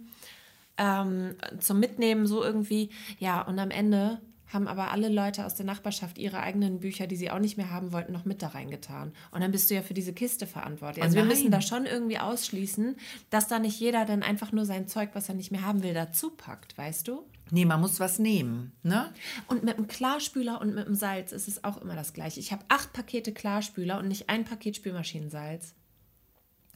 ähm, 0.79 1.35
zum 1.59 1.81
Mitnehmen, 1.81 2.27
so 2.27 2.43
irgendwie. 2.43 2.91
Ja, 3.19 3.43
und 3.43 3.59
am 3.59 3.71
Ende 3.71 4.21
haben 4.53 4.69
aber 4.69 4.91
alle 4.91 5.09
Leute 5.09 5.47
aus 5.47 5.55
der 5.55 5.67
Nachbarschaft 5.67 6.19
ihre 6.19 6.41
eigenen 6.41 6.81
Bücher, 6.81 7.07
die 7.07 7.17
sie 7.17 7.31
auch 7.31 7.39
nicht 7.39 7.57
mehr 7.57 7.71
haben 7.71 7.93
wollten, 7.93 8.13
noch 8.13 8.25
mit 8.25 8.43
da 8.43 8.49
reingetan. 8.49 9.13
Und 9.31 9.41
dann 9.41 9.51
bist 9.51 9.71
du 9.71 9.75
ja 9.75 9.83
für 9.83 9.95
diese 9.95 10.13
Kiste 10.13 10.47
verantwortlich. 10.47 11.03
Also 11.03 11.17
Oh 11.17 11.23
wir 11.23 11.25
müssen 11.25 11.51
nein. 11.51 11.53
da 11.53 11.61
schon 11.63 11.87
irgendwie 11.87 12.19
ausschließen, 12.19 12.97
dass 13.31 13.49
da 13.49 13.59
nicht 13.59 13.79
jeder 13.81 14.05
dann 14.05 14.23
einfach 14.23 14.53
nur 14.53 14.67
sein 14.67 14.89
Zeug, 14.89 15.11
was 15.15 15.29
er 15.29 15.35
nicht 15.35 15.53
mehr 15.53 15.65
haben 15.65 15.83
will, 15.83 15.95
dazu 15.95 16.31
packt, 16.31 16.77
weißt 16.77 17.09
du? 17.09 17.23
Nee, 17.51 17.65
man 17.67 17.81
muss 17.81 18.01
was 18.01 18.19
nehmen, 18.19 18.73
ne? 18.83 19.13
Und 19.47 19.63
mit 19.63 19.77
dem 19.77 19.87
Klarspüler 19.87 20.61
und 20.61 20.75
mit 20.75 20.87
dem 20.87 20.95
Salz 20.95 21.33
ist 21.33 21.49
es 21.49 21.65
auch 21.65 21.77
immer 21.83 21.95
das 21.95 22.15
gleiche. 22.15 22.41
Ich 22.41 22.51
habe 22.51 22.65
acht 22.69 22.93
Pakete 22.95 23.33
Klarspüler 23.33 23.99
und 23.99 24.09
nicht 24.09 24.31
ein 24.31 24.45
Paket 24.45 24.77
Spülmaschinensalz. 24.77 25.75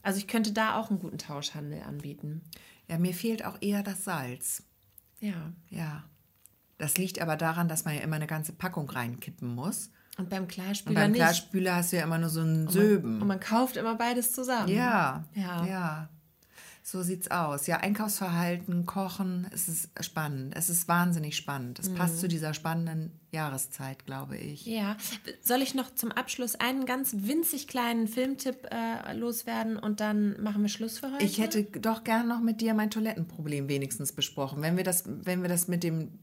Also 0.03 0.19
ich 0.19 0.27
könnte 0.27 0.51
da 0.51 0.77
auch 0.79 0.89
einen 0.89 0.99
guten 0.99 1.17
Tauschhandel 1.17 1.81
anbieten. 1.81 2.41
Ja, 2.87 2.97
mir 2.99 3.13
fehlt 3.13 3.43
auch 3.43 3.57
eher 3.59 3.81
das 3.81 4.03
Salz. 4.03 4.63
Ja. 5.19 5.51
Ja. 5.69 6.03
Das 6.77 6.97
liegt 6.97 7.19
aber 7.21 7.35
daran, 7.35 7.67
dass 7.67 7.85
man 7.85 7.95
ja 7.95 8.01
immer 8.01 8.15
eine 8.17 8.27
ganze 8.27 8.53
Packung 8.53 8.89
reinkippen 8.89 9.53
muss. 9.55 9.89
Und 10.17 10.29
beim 10.29 10.43
Und 10.43 10.47
Klarspüler 10.47 10.95
beim 11.01 11.11
nicht. 11.11 11.19
Klarspüler 11.21 11.75
hast 11.75 11.91
du 11.91 11.97
ja 11.97 12.03
immer 12.03 12.17
nur 12.17 12.29
so 12.29 12.41
einen 12.41 12.67
Söben. 12.69 13.21
Und 13.21 13.27
man 13.27 13.39
kauft 13.39 13.77
immer 13.77 13.95
beides 13.95 14.31
zusammen. 14.31 14.69
Ja, 14.69 15.23
Ja. 15.33 15.65
ja. 15.65 16.09
So 16.83 17.03
sieht's 17.03 17.29
aus. 17.29 17.67
Ja, 17.67 17.81
Einkaufsverhalten, 17.81 18.85
Kochen, 18.85 19.45
es 19.51 19.67
ist 19.67 19.89
spannend. 19.99 20.53
Es 20.55 20.69
ist 20.69 20.87
wahnsinnig 20.87 21.35
spannend. 21.35 21.79
Es 21.79 21.89
Mhm. 21.89 21.95
passt 21.95 22.19
zu 22.21 22.29
dieser 22.29 22.53
spannenden 22.53 23.11
Jahreszeit, 23.31 24.05
glaube 24.05 24.37
ich. 24.37 24.65
Ja, 24.65 24.95
soll 25.41 25.61
ich 25.61 25.75
noch 25.75 25.93
zum 25.95 26.13
Abschluss 26.13 26.55
einen 26.55 26.85
ganz 26.85 27.13
winzig 27.17 27.67
kleinen 27.67 28.07
Filmtipp 28.07 28.69
äh, 28.71 29.11
loswerden 29.13 29.77
und 29.77 29.99
dann 29.99 30.41
machen 30.41 30.61
wir 30.61 30.69
Schluss 30.69 30.99
für 30.99 31.11
heute? 31.11 31.25
Ich 31.25 31.39
hätte 31.39 31.63
doch 31.65 32.05
gern 32.05 32.25
noch 32.29 32.39
mit 32.39 32.61
dir 32.61 32.73
mein 32.73 32.89
Toilettenproblem 32.89 33.67
wenigstens 33.67 34.13
besprochen. 34.13 34.61
Wenn 34.61 34.77
wir 34.77 34.85
das, 34.85 35.03
wenn 35.05 35.41
wir 35.41 35.49
das 35.49 35.67
mit 35.67 35.83
dem, 35.83 36.17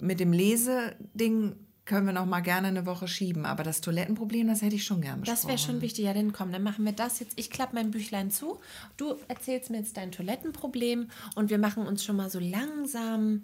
mit 0.00 0.20
dem 0.20 0.32
Leseding 0.32 1.56
können 1.84 2.06
wir 2.06 2.12
noch 2.14 2.26
mal 2.26 2.40
gerne 2.40 2.68
eine 2.68 2.86
Woche 2.86 3.08
schieben. 3.08 3.44
Aber 3.44 3.62
das 3.62 3.80
Toilettenproblem, 3.80 4.46
das 4.46 4.62
hätte 4.62 4.76
ich 4.76 4.84
schon 4.84 5.02
gern 5.02 5.20
besprochen. 5.20 5.36
Das 5.36 5.48
wäre 5.48 5.58
schon 5.58 5.82
wichtig. 5.82 6.04
Ja, 6.04 6.14
dann 6.14 6.32
komm, 6.32 6.50
dann 6.50 6.62
machen 6.62 6.84
wir 6.84 6.92
das 6.92 7.20
jetzt. 7.20 7.38
Ich 7.38 7.50
klappe 7.50 7.74
mein 7.74 7.90
Büchlein 7.90 8.30
zu. 8.30 8.60
Du 8.96 9.16
erzählst 9.28 9.70
mir 9.70 9.78
jetzt 9.78 9.96
dein 9.96 10.10
Toilettenproblem 10.10 11.08
und 11.34 11.50
wir 11.50 11.58
machen 11.58 11.86
uns 11.86 12.04
schon 12.04 12.16
mal 12.16 12.30
so 12.30 12.38
langsam 12.38 13.42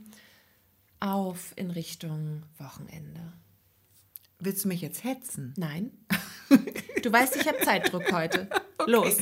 auf 1.00 1.52
in 1.56 1.70
Richtung 1.70 2.42
Wochenende. 2.58 3.20
Willst 4.38 4.64
du 4.64 4.68
mich 4.68 4.80
jetzt 4.80 5.04
hetzen? 5.04 5.54
Nein? 5.56 5.90
Du 7.02 7.10
weißt, 7.10 7.36
ich 7.36 7.48
habe 7.48 7.56
Zeitdruck 7.64 8.12
heute. 8.12 8.46
Los. 8.86 9.16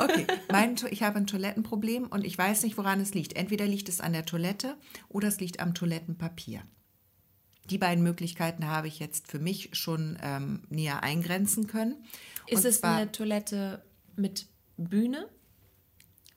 Okay, 0.00 0.26
mein, 0.52 0.76
ich 0.90 1.02
habe 1.02 1.18
ein 1.18 1.26
Toilettenproblem 1.26 2.06
und 2.06 2.24
ich 2.24 2.36
weiß 2.38 2.62
nicht, 2.62 2.76
woran 2.78 3.00
es 3.00 3.14
liegt. 3.14 3.36
Entweder 3.36 3.66
liegt 3.66 3.88
es 3.88 4.00
an 4.00 4.12
der 4.12 4.24
Toilette 4.24 4.76
oder 5.08 5.28
es 5.28 5.40
liegt 5.40 5.60
am 5.60 5.74
Toilettenpapier. 5.74 6.62
Die 7.70 7.78
beiden 7.78 8.02
Möglichkeiten 8.02 8.66
habe 8.66 8.88
ich 8.88 8.98
jetzt 8.98 9.28
für 9.30 9.38
mich 9.38 9.70
schon 9.74 10.16
ähm, 10.22 10.62
näher 10.70 11.02
eingrenzen 11.02 11.66
können. 11.66 11.96
Ist 12.46 12.64
Und 12.64 12.70
es 12.70 12.80
zwar- 12.80 12.96
eine 12.96 13.12
Toilette 13.12 13.84
mit 14.16 14.46
Bühne? 14.78 15.28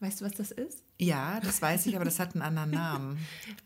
Weißt 0.02 0.20
du, 0.22 0.26
was 0.26 0.34
das 0.34 0.52
ist? 0.52 0.84
Ja, 1.00 1.40
das 1.40 1.62
weiß 1.62 1.86
ich, 1.86 1.96
aber 1.96 2.06
das 2.06 2.20
hat 2.20 2.34
einen 2.36 2.42
anderen 2.42 2.72
Namen. 2.72 3.20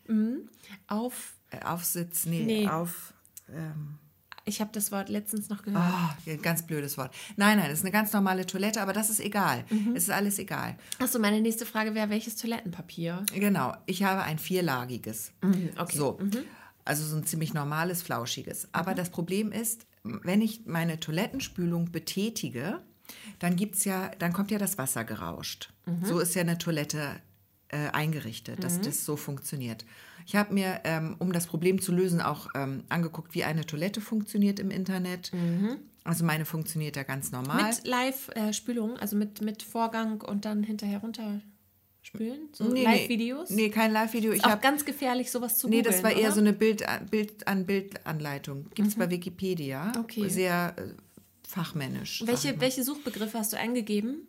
Auf, 0.86 1.34
Äh, 1.50 1.60
Aufsitz, 1.64 2.26
nee, 2.26 2.44
Nee. 2.44 2.68
auf. 2.68 3.12
Ähm, 3.48 3.98
ich 4.46 4.60
habe 4.60 4.70
das 4.72 4.92
Wort 4.92 5.08
letztens 5.08 5.50
noch 5.50 5.62
gehört. 5.62 5.82
ah, 5.82 6.16
ja, 6.24 6.36
ganz 6.36 6.62
blödes 6.62 6.96
Wort. 6.96 7.12
Nein, 7.36 7.58
nein, 7.58 7.70
es 7.70 7.80
ist 7.80 7.84
eine 7.84 7.90
ganz 7.90 8.12
normale 8.12 8.46
Toilette, 8.46 8.80
aber 8.80 8.92
das 8.92 9.10
ist 9.10 9.20
egal. 9.20 9.64
Mhm. 9.68 9.94
Es 9.96 10.04
ist 10.04 10.10
alles 10.10 10.38
egal. 10.38 10.76
Achso, 11.00 11.18
meine 11.18 11.40
nächste 11.40 11.66
Frage 11.66 11.94
wäre, 11.94 12.08
welches 12.10 12.36
Toilettenpapier? 12.36 13.26
Genau, 13.34 13.74
ich 13.86 14.04
habe 14.04 14.22
ein 14.22 14.38
vierlagiges. 14.38 15.32
Mhm, 15.42 15.70
okay. 15.76 15.96
Mhm. 15.96 15.98
So. 15.98 16.18
Also 16.84 17.04
so 17.04 17.16
ein 17.16 17.26
ziemlich 17.26 17.52
normales, 17.52 18.02
flauschiges. 18.02 18.68
Aber 18.70 18.94
das 18.94 19.10
Problem 19.10 19.50
ist, 19.50 19.86
wenn 20.04 20.40
ich 20.40 20.66
meine 20.66 21.00
Toilettenspülung 21.00 21.90
betätige, 21.90 22.80
dann 23.40 23.56
gibt's 23.56 23.84
ja, 23.84 24.10
dann 24.20 24.32
kommt 24.32 24.52
ja 24.52 24.58
das 24.58 24.78
Wasser 24.78 25.02
gerauscht. 25.02 25.72
Mhm. 25.86 26.04
So 26.04 26.20
ist 26.20 26.36
ja 26.36 26.42
eine 26.42 26.58
Toilette 26.58 27.20
äh, 27.68 27.88
eingerichtet, 27.88 28.62
dass 28.62 28.80
das 28.80 29.04
so 29.04 29.16
funktioniert. 29.16 29.84
Ich 30.26 30.34
habe 30.34 30.52
mir, 30.52 30.80
ähm, 30.82 31.14
um 31.20 31.32
das 31.32 31.46
Problem 31.46 31.80
zu 31.80 31.92
lösen, 31.92 32.20
auch 32.20 32.48
ähm, 32.56 32.82
angeguckt, 32.88 33.34
wie 33.34 33.44
eine 33.44 33.64
Toilette 33.64 34.00
funktioniert 34.00 34.58
im 34.58 34.70
Internet. 34.70 35.30
Also 36.02 36.24
meine 36.24 36.44
funktioniert 36.44 36.96
ja 36.96 37.04
ganz 37.04 37.30
normal. 37.30 37.62
Mhm. 37.62 37.68
Mit 37.68 37.86
Live-Spülung, 37.86 38.96
also 38.96 39.16
mit, 39.16 39.40
mit 39.40 39.62
Vorgang 39.62 40.20
und 40.20 40.44
dann 40.44 40.64
hinterher 40.64 40.98
runterspülen? 40.98 42.48
So 42.52 42.64
Nee, 42.64 42.82
Live-Videos? 42.84 43.50
Nee, 43.50 43.70
kein 43.70 43.92
Live-Video. 43.92 44.32
Ich 44.32 44.42
habe 44.42 44.60
ganz 44.60 44.84
gefährlich, 44.84 45.30
sowas 45.30 45.58
zu 45.58 45.68
Nee, 45.68 45.78
googeln, 45.78 45.94
das 45.94 46.02
war 46.02 46.10
eher 46.10 46.26
oder? 46.26 46.32
so 46.32 46.40
eine 46.40 46.52
Bild, 46.52 46.84
Bild 47.10 47.46
an 47.46 47.64
Bild-Anleitung. 47.64 48.68
Gibt 48.74 48.88
es 48.88 48.94
bei 48.96 49.08
Wikipedia. 49.08 49.92
Mhm. 49.94 50.00
Okay. 50.00 50.28
Sehr 50.28 50.74
äh, 50.76 50.82
fachmännisch. 51.46 52.24
Welche, 52.26 52.60
welche 52.60 52.82
Suchbegriffe 52.82 53.38
hast 53.38 53.52
du 53.52 53.58
eingegeben? 53.58 54.26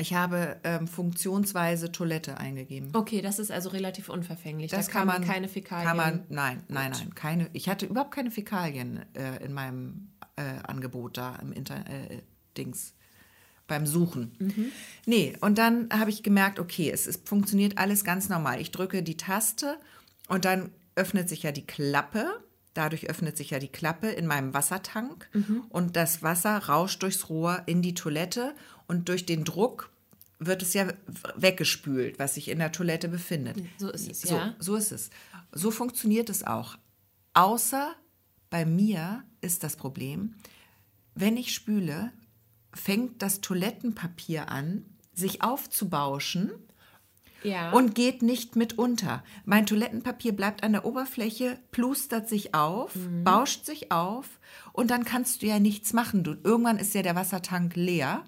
Ich 0.00 0.14
habe 0.14 0.56
ähm, 0.64 0.88
funktionsweise 0.88 1.92
Toilette 1.92 2.38
eingegeben. 2.38 2.90
Okay, 2.94 3.20
das 3.20 3.38
ist 3.38 3.50
also 3.50 3.68
relativ 3.68 4.08
unverfänglich. 4.08 4.70
Das 4.70 4.86
da 4.86 4.92
kann 4.92 5.06
man. 5.06 5.24
keine 5.24 5.48
Fäkalien. 5.48 5.86
Kann 5.86 5.96
man, 5.96 6.24
nein, 6.28 6.62
nein, 6.68 6.92
nein. 6.92 7.14
Keine, 7.14 7.50
ich 7.52 7.68
hatte 7.68 7.86
überhaupt 7.86 8.12
keine 8.14 8.30
Fäkalien 8.30 9.04
äh, 9.14 9.44
in 9.44 9.52
meinem 9.52 10.08
äh, 10.36 10.42
Angebot 10.66 11.16
da 11.18 11.36
im 11.36 11.52
Inter 11.52 11.76
äh, 11.88 12.22
Dings 12.56 12.94
beim 13.66 13.86
Suchen. 13.86 14.34
Mhm. 14.38 14.72
Nee, 15.06 15.36
und 15.40 15.58
dann 15.58 15.88
habe 15.92 16.10
ich 16.10 16.22
gemerkt, 16.22 16.58
okay, 16.58 16.90
es 16.90 17.06
ist, 17.06 17.28
funktioniert 17.28 17.78
alles 17.78 18.02
ganz 18.02 18.28
normal. 18.28 18.60
Ich 18.60 18.72
drücke 18.72 19.02
die 19.02 19.16
Taste 19.16 19.76
und 20.28 20.44
dann 20.44 20.70
öffnet 20.96 21.28
sich 21.28 21.44
ja 21.44 21.52
die 21.52 21.66
Klappe. 21.66 22.26
Dadurch 22.74 23.08
öffnet 23.08 23.36
sich 23.36 23.50
ja 23.50 23.58
die 23.58 23.68
Klappe 23.68 24.08
in 24.08 24.26
meinem 24.26 24.54
Wassertank 24.54 25.28
Mhm. 25.32 25.64
und 25.68 25.96
das 25.96 26.22
Wasser 26.22 26.56
rauscht 26.56 27.02
durchs 27.02 27.28
Rohr 27.28 27.62
in 27.66 27.82
die 27.82 27.94
Toilette 27.94 28.54
und 28.88 29.08
durch 29.08 29.26
den 29.26 29.44
Druck 29.44 29.89
wird 30.40 30.62
es 30.62 30.72
ja 30.72 30.88
weggespült, 31.36 32.18
was 32.18 32.34
sich 32.34 32.48
in 32.48 32.58
der 32.58 32.72
Toilette 32.72 33.08
befindet. 33.08 33.56
So 33.78 33.90
ist 33.90 34.10
es, 34.10 34.22
so, 34.22 34.34
ja. 34.34 34.56
So 34.58 34.74
ist 34.74 34.90
es. 34.90 35.10
So 35.52 35.70
funktioniert 35.70 36.30
es 36.30 36.42
auch. 36.44 36.76
Außer 37.34 37.94
bei 38.48 38.64
mir 38.64 39.22
ist 39.42 39.62
das 39.62 39.76
Problem, 39.76 40.34
wenn 41.14 41.36
ich 41.36 41.54
spüle, 41.54 42.12
fängt 42.72 43.20
das 43.22 43.42
Toilettenpapier 43.42 44.48
an, 44.48 44.86
sich 45.12 45.42
aufzubauschen 45.42 46.52
Ja. 47.42 47.70
und 47.72 47.94
geht 47.94 48.22
nicht 48.22 48.54
mit 48.56 48.78
unter. 48.78 49.22
Mein 49.44 49.66
Toilettenpapier 49.66 50.32
bleibt 50.32 50.62
an 50.62 50.72
der 50.72 50.84
Oberfläche, 50.84 51.58
plustert 51.72 52.28
sich 52.28 52.54
auf, 52.54 52.94
Mhm. 52.94 53.24
bauscht 53.24 53.64
sich 53.64 53.90
auf 53.92 54.38
und 54.72 54.90
dann 54.90 55.04
kannst 55.04 55.42
du 55.42 55.46
ja 55.46 55.58
nichts 55.58 55.92
machen. 55.92 56.22
Du, 56.24 56.36
irgendwann 56.44 56.78
ist 56.78 56.94
ja 56.94 57.02
der 57.02 57.14
Wassertank 57.16 57.76
leer 57.76 58.24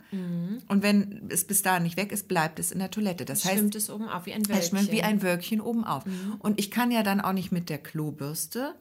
und 0.69 0.83
wenn 0.83 1.27
es 1.31 1.45
bis 1.47 1.63
dahin 1.63 1.83
nicht 1.83 1.97
weg 1.97 2.11
ist, 2.13 2.27
bleibt 2.29 2.59
es 2.59 2.73
in 2.73 2.79
der 2.79 2.91
Toilette. 2.91 3.25
Das 3.25 3.45
heißt, 3.45 3.55
schwimmt 3.59 3.75
es 3.75 3.91
oben 3.91 4.09
auf 4.09 4.27
wie 4.27 4.33
ein 4.33 4.43
es 4.43 4.49
Wölkchen. 4.49 4.69
schwimmt 4.79 4.93
wie 4.93 5.03
ein 5.03 5.23
Wölkchen 5.23 5.61
oben 5.61 5.85
auf. 5.85 6.05
Und 6.39 6.59
ich 6.59 6.71
kann 6.71 6.91
ja 6.91 7.03
dann 7.03 7.21
auch 7.21 7.33
nicht 7.33 7.53
mit 7.53 7.69
der 7.71 7.79
Klobürste 7.79 8.75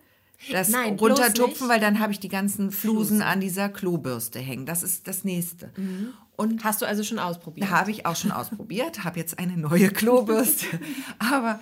das 0.49 0.69
Nein, 0.69 0.95
runtertupfen, 0.95 1.69
weil 1.69 1.79
dann 1.79 1.99
habe 1.99 2.11
ich 2.13 2.19
die 2.19 2.29
ganzen 2.29 2.71
Flusen 2.71 3.21
an 3.21 3.39
dieser 3.41 3.69
Klobürste 3.69 4.39
hängen. 4.39 4.65
Das 4.65 4.83
ist 4.83 5.07
das 5.07 5.23
Nächste. 5.23 5.71
Und 6.35 6.63
Hast 6.63 6.81
du 6.81 6.85
also 6.85 7.03
schon 7.03 7.19
ausprobiert? 7.19 7.69
habe 7.69 7.91
ich 7.91 8.05
auch 8.05 8.15
schon 8.15 8.31
ausprobiert, 8.31 9.03
habe 9.03 9.19
jetzt 9.19 9.37
eine 9.37 9.57
neue 9.57 9.89
Klobürste. 9.89 10.65
Aber 11.19 11.59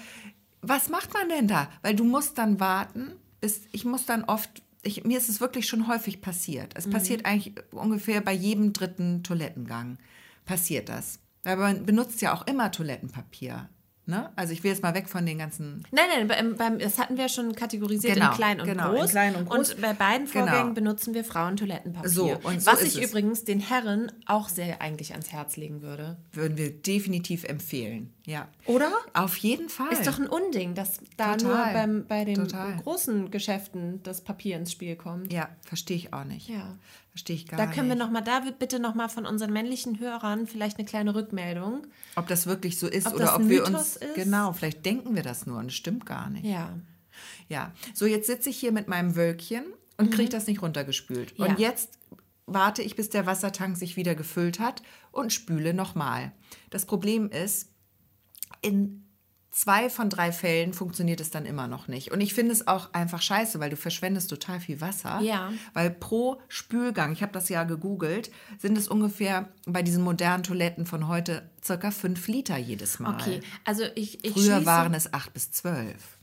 was 0.62 0.90
macht 0.90 1.14
man 1.14 1.28
denn 1.30 1.48
da? 1.48 1.70
Weil 1.82 1.96
du 1.96 2.04
musst 2.04 2.38
dann 2.38 2.60
warten, 2.60 3.12
bis 3.42 3.62
ich 3.72 3.86
muss 3.86 4.06
dann 4.06 4.24
oft, 4.24 4.50
ich, 4.84 5.04
mir 5.04 5.18
ist 5.18 5.30
es 5.30 5.42
wirklich 5.42 5.68
schon 5.68 5.88
häufig 5.88 6.22
passiert. 6.22 6.74
Es 6.76 6.90
passiert 6.90 7.26
eigentlich 7.26 7.56
ungefähr 7.72 8.22
bei 8.22 8.34
jedem 8.34 8.72
dritten 8.72 9.24
Toilettengang 9.24 9.98
passiert 10.46 10.90
das. 10.90 11.20
Weil 11.44 11.58
man 11.58 11.86
benutzt 11.86 12.22
ja 12.22 12.34
auch 12.34 12.46
immer 12.48 12.72
Toilettenpapier. 12.72 13.70
Ne? 14.10 14.30
Also 14.36 14.54
ich 14.54 14.64
will 14.64 14.72
jetzt 14.72 14.82
mal 14.82 14.94
weg 14.96 15.08
von 15.08 15.26
den 15.26 15.38
ganzen 15.38 15.84
Nein, 15.92 16.06
nein, 16.14 16.28
beim, 16.28 16.56
beim, 16.56 16.80
das 16.80 16.98
hatten 16.98 17.16
wir 17.16 17.30
schon 17.30 17.56
kategorisiert 17.56 18.16
Genau, 18.16 18.32
in 18.32 18.36
klein 18.36 18.60
und 18.60 18.66
genau, 18.68 18.92
in 18.94 18.98
groß. 19.00 19.12
klein 19.12 19.36
und 19.36 19.48
groß. 19.48 19.76
bei 19.76 19.94
beiden 19.94 20.30
Genau. 20.30 20.48
Vorgängen 20.48 20.74
benutzen 20.74 21.14
wir 21.14 21.24
Frauentoilettenpapier. 21.24 22.10
So, 22.10 22.38
und 22.44 22.62
so 22.62 22.72
was 22.72 22.82
ich 22.82 22.98
es. 23.02 23.10
übrigens 23.10 23.44
den 23.44 23.60
Herren 23.60 24.12
auch 24.26 24.50
sehr 24.50 24.82
eigentlich 24.82 25.12
ans 25.12 25.32
Herz 25.32 25.58
legen 25.58 25.82
würde. 25.82 26.18
würden 26.34 26.58
wir 26.58 26.72
definitiv 26.72 27.44
empfehlen. 27.44 28.12
Ja. 28.30 28.48
Oder? 28.66 28.92
Auf 29.14 29.38
jeden 29.38 29.70
Fall. 29.70 29.92
Ist 29.92 30.06
doch 30.06 30.20
ein 30.20 30.28
Unding, 30.28 30.76
dass 30.76 31.00
da 31.18 31.36
Total. 31.36 31.74
nur 31.74 31.74
beim, 31.74 32.06
bei 32.08 32.26
den 32.26 32.36
Total. 32.36 32.78
großen 32.78 33.32
Geschäften 33.32 34.04
das 34.04 34.22
Papier 34.24 34.56
ins 34.58 34.72
Spiel 34.72 34.96
kommt. 34.96 35.34
ja, 35.34 35.50
verstehe 35.66 35.98
ich 35.98 36.14
auch 36.14 36.26
nicht. 36.26 36.48
Ja. 36.48 36.78
Verstehe 37.10 37.36
ich 37.36 37.48
gar 37.48 37.58
Da 37.58 37.66
nicht. 37.66 37.76
können 37.76 37.90
wir 37.90 37.96
noch 37.96 38.12
mal, 38.12 38.22
da 38.22 38.42
bitte 38.60 38.80
noch 38.80 38.94
mal 38.94 39.10
von 39.10 39.26
unseren 39.26 39.52
männlichen 39.52 40.00
Hörern 40.00 40.46
vielleicht 40.46 40.78
eine 40.78 40.86
kleine 40.86 41.16
Rückmeldung. 41.16 41.88
Ob 42.16 42.28
das 42.28 42.46
wirklich 42.46 42.78
so 42.78 42.88
ist 42.88 43.08
Ob 43.08 43.16
oder 43.16 43.36
ob 43.36 43.50
wir 43.50 43.66
uns. 43.66 43.96
ist? 43.96 44.14
Genau, 44.14 44.54
vielleicht 44.54 44.86
denken 44.86 45.16
wir 45.16 45.24
das 45.24 45.48
nur 45.48 45.58
und 45.58 45.66
es 45.66 45.74
stimmt 45.74 46.06
gar 46.06 46.30
nicht. 46.30 46.46
Ja. 46.46 46.78
Ja. 47.48 47.74
So, 47.96 48.06
jetzt 48.06 48.28
sitze 48.28 48.52
ich 48.52 48.58
hier 48.60 48.72
mit 48.72 48.88
meinem 48.88 49.16
Wölkchen 49.16 49.64
und 49.98 50.12
kriege 50.12 50.30
das 50.30 50.46
nicht 50.46 50.62
runtergespült. 50.62 51.38
Mhm. 51.40 51.46
Ja. 51.46 51.52
Und 51.52 51.60
jetzt 51.60 51.98
warte 52.46 52.84
ich, 52.84 52.96
bis 52.96 53.10
der 53.10 53.26
Wassertank 53.26 53.76
sich 53.76 53.96
wieder 53.96 54.14
gefüllt 54.14 54.60
hat 54.60 54.84
und 55.12 55.34
spüle 55.34 55.74
nochmal. 55.74 56.32
Das 56.70 56.86
Problem 56.86 57.30
ist, 57.30 57.70
in 58.62 59.06
zwei 59.52 59.90
von 59.90 60.10
drei 60.10 60.32
Fällen 60.32 60.74
funktioniert 60.74 61.20
es 61.20 61.32
dann 61.32 61.46
immer 61.46 61.68
noch 61.68 61.88
nicht. 61.88 62.12
Und 62.12 62.22
ich 62.22 62.34
finde 62.34 62.52
es 62.54 62.68
auch 62.68 62.94
einfach 62.94 63.22
scheiße, 63.22 63.60
weil 63.60 63.72
du 63.72 63.78
verschwendest 63.78 64.30
total 64.30 64.60
viel 64.60 64.80
Wasser. 64.80 65.20
Ja. 65.22 65.52
Weil 65.74 65.90
pro 65.90 66.40
Spülgang, 66.48 67.12
ich 67.14 67.24
habe 67.24 67.32
das 67.34 67.50
ja 67.50 67.64
gegoogelt, 67.64 68.30
sind 68.60 68.78
es 68.78 68.88
ungefähr 68.88 69.50
bei 69.66 69.82
diesen 69.82 70.04
modernen 70.04 70.44
Toiletten 70.44 70.86
von 70.86 71.08
heute 71.08 71.50
circa 71.64 71.92
fünf 71.92 72.28
Liter 72.28 72.58
jedes 72.58 73.00
Mal. 73.00 73.16
Okay, 73.16 73.42
also 73.66 73.84
ich, 73.96 74.24
ich 74.24 74.34
Früher 74.34 74.60
schließe- 74.60 74.66
waren 74.66 74.94
es 74.94 75.14
acht 75.14 75.34
bis 75.34 75.52
zwölf. 75.52 76.19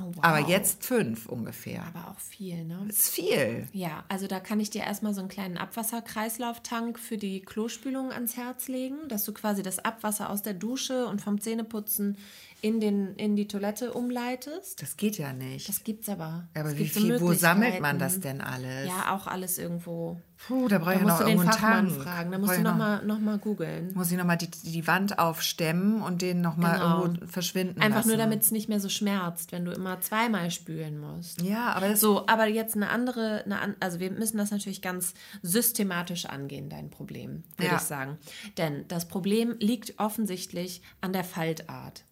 Oh, 0.00 0.12
wow. 0.14 0.24
Aber 0.24 0.38
jetzt 0.40 0.84
fünf 0.84 1.26
ungefähr. 1.26 1.84
Aber 1.86 2.10
auch 2.10 2.20
viel, 2.20 2.64
ne? 2.64 2.84
Das 2.86 2.96
ist 2.96 3.10
viel. 3.10 3.68
Ja, 3.72 4.04
also 4.08 4.26
da 4.26 4.40
kann 4.40 4.60
ich 4.60 4.70
dir 4.70 4.82
erstmal 4.82 5.14
so 5.14 5.20
einen 5.20 5.28
kleinen 5.28 5.56
Abwasserkreislauftank 5.56 6.98
für 6.98 7.18
die 7.18 7.40
Klospülung 7.40 8.12
ans 8.12 8.36
Herz 8.36 8.68
legen, 8.68 8.96
dass 9.08 9.24
du 9.24 9.32
quasi 9.32 9.62
das 9.62 9.78
Abwasser 9.78 10.30
aus 10.30 10.42
der 10.42 10.54
Dusche 10.54 11.06
und 11.06 11.20
vom 11.20 11.40
Zähneputzen 11.40 12.16
in, 12.62 12.80
den, 12.80 13.14
in 13.16 13.36
die 13.36 13.48
Toilette 13.48 13.92
umleitest. 13.92 14.80
Das 14.82 14.96
geht 14.96 15.18
ja 15.18 15.32
nicht. 15.32 15.68
Das 15.68 15.82
gibt's 15.84 16.08
aber. 16.08 16.48
aber 16.54 16.70
Es 16.70 16.74
wie 16.76 16.82
gibt 16.84 16.94
so 16.94 17.00
viel, 17.00 17.20
wo 17.20 17.32
sammelt 17.32 17.80
man 17.80 17.98
das 17.98 18.20
denn 18.20 18.40
alles? 18.40 18.88
Ja, 18.88 19.14
auch 19.14 19.26
alles 19.26 19.58
irgendwo. 19.58 20.20
Puh, 20.46 20.68
da 20.68 20.78
brauche 20.78 20.94
ich 20.94 21.00
ja 21.00 21.06
noch 21.06 21.20
irgendwo 21.20 21.40
einen 21.42 21.52
Fachmann 21.52 21.88
Tank. 21.88 22.02
fragen. 22.02 22.30
Da 22.32 22.38
musst 22.38 22.52
du 22.52 22.56
ich 22.56 22.62
noch- 22.62 22.70
nochmal 22.72 23.04
noch 23.04 23.18
mal 23.18 23.38
googeln. 23.38 23.92
Muss 23.94 24.10
ich 24.10 24.16
nochmal 24.16 24.38
die, 24.38 24.48
die 24.50 24.86
Wand 24.86 25.18
aufstemmen 25.18 26.00
und 26.00 26.22
den 26.22 26.40
nochmal 26.40 26.78
Genau. 26.78 27.02
irgendwo 27.04 27.26
verschwinden 27.26 27.80
Einfach 27.80 27.98
lassen. 27.98 28.08
nur, 28.08 28.16
damit 28.16 28.42
es 28.42 28.50
nicht 28.50 28.68
mehr 28.68 28.80
so 28.80 28.88
schmerzt, 28.88 29.52
wenn 29.52 29.66
du 29.66 29.72
immer 29.72 30.00
zweimal 30.00 30.50
spülen 30.50 30.98
musst. 30.98 31.42
Ja, 31.42 31.72
aber 31.74 31.88
das 31.90 32.00
So, 32.00 32.26
aber 32.26 32.46
jetzt 32.46 32.74
eine 32.74 32.88
andere, 32.88 33.44
eine, 33.44 33.76
also 33.80 34.00
wir 34.00 34.10
müssen 34.10 34.38
das 34.38 34.50
natürlich 34.50 34.80
ganz 34.80 35.12
systematisch 35.42 36.24
angehen, 36.26 36.70
dein 36.70 36.88
Problem, 36.90 37.42
würde 37.58 37.72
Ja. 37.72 37.76
ich 37.76 37.82
sagen. 37.82 38.16
Denn 38.56 38.86
das 38.88 39.08
Problem 39.08 39.56
liegt 39.58 39.98
offensichtlich 39.98 40.80
an 41.02 41.12
der 41.12 41.24
Faltart. 41.24 42.04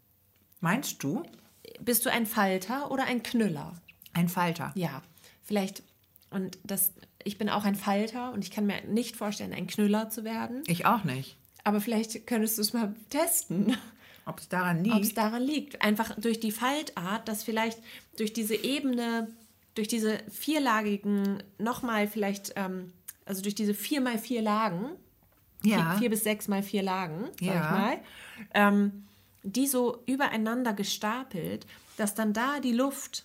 Meinst 0.60 1.02
du? 1.02 1.22
Bist 1.80 2.04
du 2.06 2.10
ein 2.10 2.26
Falter 2.26 2.90
oder 2.90 3.04
ein 3.04 3.22
Knüller? 3.22 3.74
Ein 4.14 4.28
Falter. 4.28 4.72
Ja, 4.74 5.02
vielleicht, 5.42 5.82
und 6.30 6.58
das, 6.64 6.92
ich 7.24 7.38
bin 7.38 7.48
auch 7.48 7.64
ein 7.64 7.74
Falter 7.76 8.32
und 8.32 8.44
ich 8.44 8.50
kann 8.50 8.66
mir 8.66 8.82
nicht 8.86 9.16
vorstellen, 9.16 9.52
ein 9.52 9.66
Knüller 9.66 10.10
zu 10.10 10.24
werden. 10.24 10.62
Ich 10.66 10.86
auch 10.86 11.04
nicht. 11.04 11.36
Aber 11.64 11.80
vielleicht 11.80 12.26
könntest 12.26 12.56
du 12.58 12.62
es 12.62 12.72
mal 12.72 12.94
testen. 13.10 13.76
Ob 14.24 14.38
es 14.40 14.48
daran 14.48 14.80
ob 14.90 15.00
es 15.00 15.08
liegt? 15.08 15.18
daran 15.18 15.42
liegt. 15.42 15.82
Einfach 15.82 16.14
durch 16.18 16.38
die 16.40 16.52
Faltart, 16.52 17.28
dass 17.28 17.42
vielleicht 17.44 17.78
durch 18.18 18.32
diese 18.32 18.54
Ebene, 18.56 19.28
durch 19.74 19.88
diese 19.88 20.18
vierlagigen, 20.30 21.42
nochmal 21.58 22.08
vielleicht, 22.08 22.52
ähm, 22.56 22.92
also 23.24 23.42
durch 23.42 23.54
diese 23.54 23.74
vier 23.74 24.00
mal 24.00 24.18
vier 24.18 24.42
Lagen, 24.42 24.86
Ja. 25.62 25.90
vier, 25.92 25.98
vier 25.98 26.10
bis 26.10 26.24
sechs 26.24 26.46
mal 26.48 26.62
vier 26.62 26.82
Lagen, 26.82 27.24
sag 27.40 27.42
Ja. 27.42 27.54
ich 27.64 27.70
mal, 27.70 27.98
ähm, 28.54 29.04
die 29.52 29.66
so 29.66 30.02
übereinander 30.06 30.72
gestapelt, 30.72 31.66
dass 31.96 32.14
dann 32.14 32.32
da 32.32 32.60
die 32.60 32.72
Luft 32.72 33.24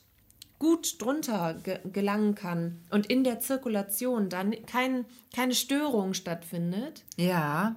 gut 0.60 1.02
drunter 1.02 1.56
ge 1.56 1.80
gelangen 1.92 2.36
kann 2.36 2.80
und 2.90 3.08
in 3.08 3.24
der 3.24 3.40
Zirkulation 3.40 4.30
dann 4.30 4.56
kein, 4.66 5.06
keine 5.36 5.56
Störung 5.56 6.14
stattfindet 6.14 7.04
Ja. 7.18 7.76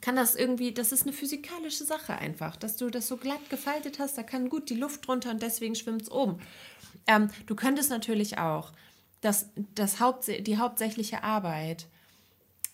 kann 0.00 0.16
das 0.16 0.36
irgendwie, 0.36 0.72
das 0.72 0.92
ist 0.92 1.02
eine 1.02 1.12
physikalische 1.12 1.84
Sache 1.84 2.16
einfach, 2.16 2.56
dass 2.56 2.76
du 2.76 2.88
das 2.88 3.08
so 3.08 3.16
glatt 3.16 3.50
gefaltet 3.50 3.98
hast, 3.98 4.16
da 4.16 4.22
kann 4.22 4.48
gut 4.48 4.70
die 4.70 4.76
Luft 4.76 5.06
drunter 5.06 5.30
und 5.30 5.42
deswegen 5.42 5.74
schwimmt 5.74 6.02
es 6.02 6.10
oben. 6.10 6.38
Ähm, 7.06 7.30
du 7.46 7.54
könntest 7.56 7.90
natürlich 7.90 8.38
auch 8.38 8.72
das, 9.20 9.48
das 9.74 9.98
Hauptse 10.00 10.40
die 10.40 10.56
hauptsächliche 10.58 11.24
Arbeit 11.24 11.86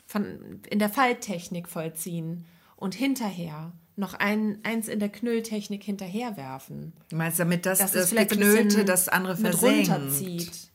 von, 0.06 0.60
in 0.68 0.78
der 0.78 0.90
Falttechnik 0.90 1.68
vollziehen 1.68 2.44
und 2.76 2.94
hinterher 2.94 3.72
noch 3.96 4.14
ein, 4.14 4.58
eins 4.62 4.88
in 4.88 5.00
der 5.00 5.08
Knülltechnik 5.08 5.82
hinterherwerfen. 5.82 6.92
Du 7.08 7.16
meinst 7.16 7.38
damit, 7.38 7.64
dass 7.66 7.78
das, 7.78 8.12
ein 8.14 8.28
Geknüllte 8.28 8.84
das 8.84 9.08
andere 9.08 9.36
versenkt? 9.36 9.88
runterzieht. 9.90 10.70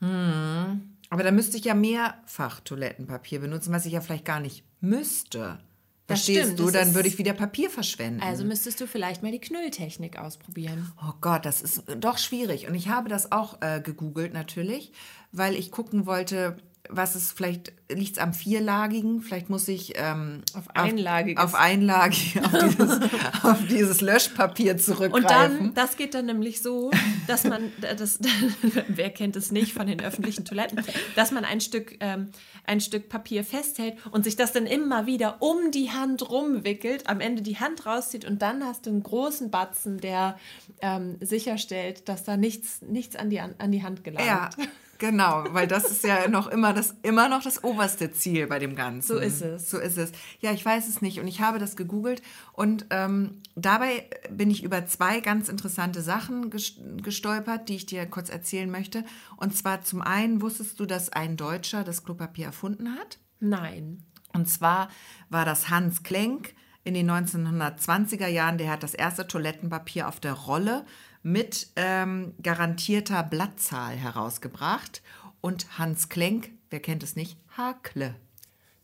Aber 0.00 1.22
da 1.22 1.30
müsste 1.30 1.56
ich 1.56 1.64
ja 1.64 1.74
mehrfach 1.74 2.60
Toilettenpapier 2.60 3.40
benutzen, 3.40 3.72
was 3.72 3.86
ich 3.86 3.92
ja 3.92 4.00
vielleicht 4.00 4.24
gar 4.24 4.40
nicht 4.40 4.64
müsste. 4.80 5.58
Das 6.06 6.18
Verstehst 6.20 6.42
stimmt, 6.42 6.58
du? 6.58 6.64
das 6.64 6.72
Dann 6.74 6.88
ist- 6.88 6.94
würde 6.94 7.08
ich 7.08 7.16
wieder 7.18 7.32
Papier 7.32 7.70
verschwenden. 7.70 8.20
Also 8.20 8.44
müsstest 8.44 8.78
du 8.80 8.86
vielleicht 8.86 9.22
mal 9.22 9.32
die 9.32 9.38
Knülltechnik 9.40 10.18
ausprobieren. 10.18 10.92
Oh 11.02 11.12
Gott, 11.22 11.46
das 11.46 11.62
ist 11.62 11.84
doch 11.98 12.18
schwierig. 12.18 12.66
Und 12.68 12.74
ich 12.74 12.88
habe 12.88 13.08
das 13.08 13.32
auch 13.32 13.62
äh, 13.62 13.80
gegoogelt 13.80 14.34
natürlich, 14.34 14.92
weil 15.32 15.54
ich 15.54 15.70
gucken 15.70 16.04
wollte, 16.04 16.58
was 16.90 17.16
ist 17.16 17.32
vielleicht, 17.32 17.72
liegt 17.90 18.16
es 18.16 18.18
am 18.18 18.34
Vierlagigen? 18.34 19.22
Vielleicht 19.22 19.48
muss 19.48 19.68
ich 19.68 19.94
ähm, 19.96 20.42
Auf 20.52 20.68
Einlagiges. 20.74 21.42
Auf, 21.42 21.54
Einlagig, 21.54 22.38
auf 22.42 22.76
dieses, 22.76 23.00
auf 23.42 23.66
dieses 23.68 24.00
Löschpapier 24.00 24.76
zurückgreifen. 24.76 25.22
Und 25.22 25.30
dann, 25.30 25.74
das 25.74 25.96
geht 25.96 26.14
dann 26.14 26.26
nämlich 26.26 26.60
so, 26.60 26.90
dass 27.26 27.44
man, 27.44 27.72
das, 27.80 28.18
wer 28.88 29.10
kennt 29.10 29.36
es 29.36 29.50
nicht 29.50 29.72
von 29.72 29.86
den 29.86 30.00
öffentlichen 30.00 30.44
Toiletten, 30.44 30.82
dass 31.16 31.30
man 31.30 31.44
ein 31.44 31.60
Stück, 31.60 31.96
ähm, 32.00 32.28
ein 32.66 32.80
Stück 32.80 33.08
Papier 33.08 33.44
festhält 33.44 33.94
und 34.10 34.24
sich 34.24 34.36
das 34.36 34.52
dann 34.52 34.66
immer 34.66 35.06
wieder 35.06 35.40
um 35.40 35.70
die 35.70 35.90
Hand 35.90 36.28
rumwickelt, 36.28 37.08
am 37.08 37.20
Ende 37.20 37.42
die 37.42 37.58
Hand 37.58 37.86
rauszieht 37.86 38.26
und 38.26 38.42
dann 38.42 38.62
hast 38.62 38.86
du 38.86 38.90
einen 38.90 39.02
großen 39.02 39.50
Batzen, 39.50 39.98
der 40.00 40.38
ähm, 40.82 41.16
sicherstellt, 41.20 42.08
dass 42.08 42.24
da 42.24 42.36
nichts, 42.36 42.82
nichts 42.82 43.16
an, 43.16 43.30
die, 43.30 43.40
an 43.40 43.72
die 43.72 43.82
Hand 43.82 44.04
gelangt. 44.04 44.26
Ja, 44.26 44.50
genau, 44.98 45.44
weil 45.50 45.66
das 45.66 45.90
ist 45.90 46.04
ja 46.04 46.28
noch 46.28 46.46
immer 46.48 46.72
das, 46.72 46.94
immer 47.02 47.28
noch 47.28 47.42
das 47.42 47.62
oberste 47.64 48.10
Ziel 48.12 48.46
bei 48.46 48.58
dem 48.58 48.74
Ganzen. 48.76 49.06
So 49.06 49.18
ist 49.18 49.42
es. 49.42 49.70
So 49.70 49.78
ist 49.78 49.98
es. 49.98 50.12
Ja, 50.40 50.52
ich 50.52 50.64
weiß 50.64 50.88
es 50.88 51.02
nicht 51.02 51.20
und 51.20 51.26
ich 51.26 51.40
habe 51.40 51.58
das 51.58 51.76
gegoogelt 51.76 52.22
und 52.52 52.86
ähm, 52.90 53.40
dabei 53.54 54.08
bin 54.30 54.50
ich 54.50 54.62
über 54.62 54.86
zwei 54.86 55.20
ganz 55.20 55.48
interessante 55.48 56.02
Sachen 56.02 56.50
ges- 56.50 57.02
gestolpert, 57.02 57.68
die 57.68 57.76
ich 57.76 57.86
dir 57.86 58.06
kurz 58.06 58.28
erzählen 58.28 58.70
möchte. 58.70 59.04
Und 59.36 59.56
zwar 59.56 59.82
zum 59.82 60.02
einen 60.02 60.42
wusstest 60.42 60.78
du, 60.80 60.86
dass 60.86 61.10
ein 61.10 61.36
Deutscher 61.36 61.84
das 61.84 62.04
Klopapier 62.04 62.46
erfunden 62.46 62.94
hat? 62.94 63.18
Nein. 63.40 64.02
Und 64.32 64.48
zwar 64.48 64.88
war 65.30 65.44
das 65.44 65.70
Hans 65.70 66.02
Klenk 66.02 66.54
in 66.82 66.94
den 66.94 67.10
1920er 67.10 68.26
Jahren, 68.26 68.58
der 68.58 68.70
hat 68.70 68.82
das 68.82 68.94
erste 68.94 69.26
Toilettenpapier 69.26 70.06
auf 70.08 70.20
der 70.20 70.34
Rolle 70.34 70.84
mit 71.24 71.68
ähm, 71.74 72.34
garantierter 72.42 73.24
Blattzahl 73.24 73.96
herausgebracht. 73.96 75.02
Und 75.40 75.78
Hans 75.78 76.08
Klenk, 76.08 76.50
wer 76.70 76.80
kennt 76.80 77.02
es 77.02 77.16
nicht, 77.16 77.36
Hakle. 77.56 78.14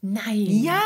Nein. 0.00 0.46
Ja, 0.46 0.80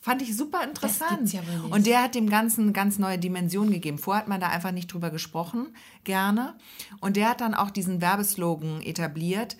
fand 0.00 0.22
ich 0.22 0.34
super 0.36 0.64
interessant. 0.64 1.32
ja. 1.32 1.40
Und 1.70 1.86
der 1.86 2.02
hat 2.02 2.14
dem 2.14 2.28
Ganzen 2.30 2.62
eine 2.64 2.72
ganz 2.72 2.98
neue 2.98 3.18
Dimension 3.18 3.70
gegeben. 3.70 3.98
Vorher 3.98 4.22
hat 4.22 4.28
man 4.28 4.40
da 4.40 4.48
einfach 4.48 4.72
nicht 4.72 4.92
drüber 4.92 5.10
gesprochen, 5.10 5.68
gerne. 6.04 6.54
Und 7.00 7.16
der 7.16 7.28
hat 7.28 7.40
dann 7.42 7.54
auch 7.54 7.70
diesen 7.70 8.00
Werbeslogan 8.00 8.80
etabliert. 8.82 9.56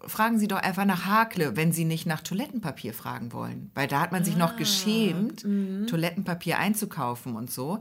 Fragen 0.00 0.38
Sie 0.38 0.48
doch 0.48 0.58
einfach 0.60 0.84
nach 0.84 1.06
Hakle, 1.06 1.56
wenn 1.56 1.72
Sie 1.72 1.84
nicht 1.84 2.06
nach 2.06 2.20
Toilettenpapier 2.20 2.94
fragen 2.94 3.32
wollen. 3.32 3.70
Weil 3.74 3.86
da 3.88 4.00
hat 4.00 4.10
man 4.12 4.24
sich 4.24 4.34
Ah, 4.36 4.38
noch 4.38 4.56
geschämt, 4.56 5.44
mhm. 5.44 5.86
Toilettenpapier 5.88 6.58
einzukaufen 6.58 7.34
und 7.36 7.50
so. 7.50 7.80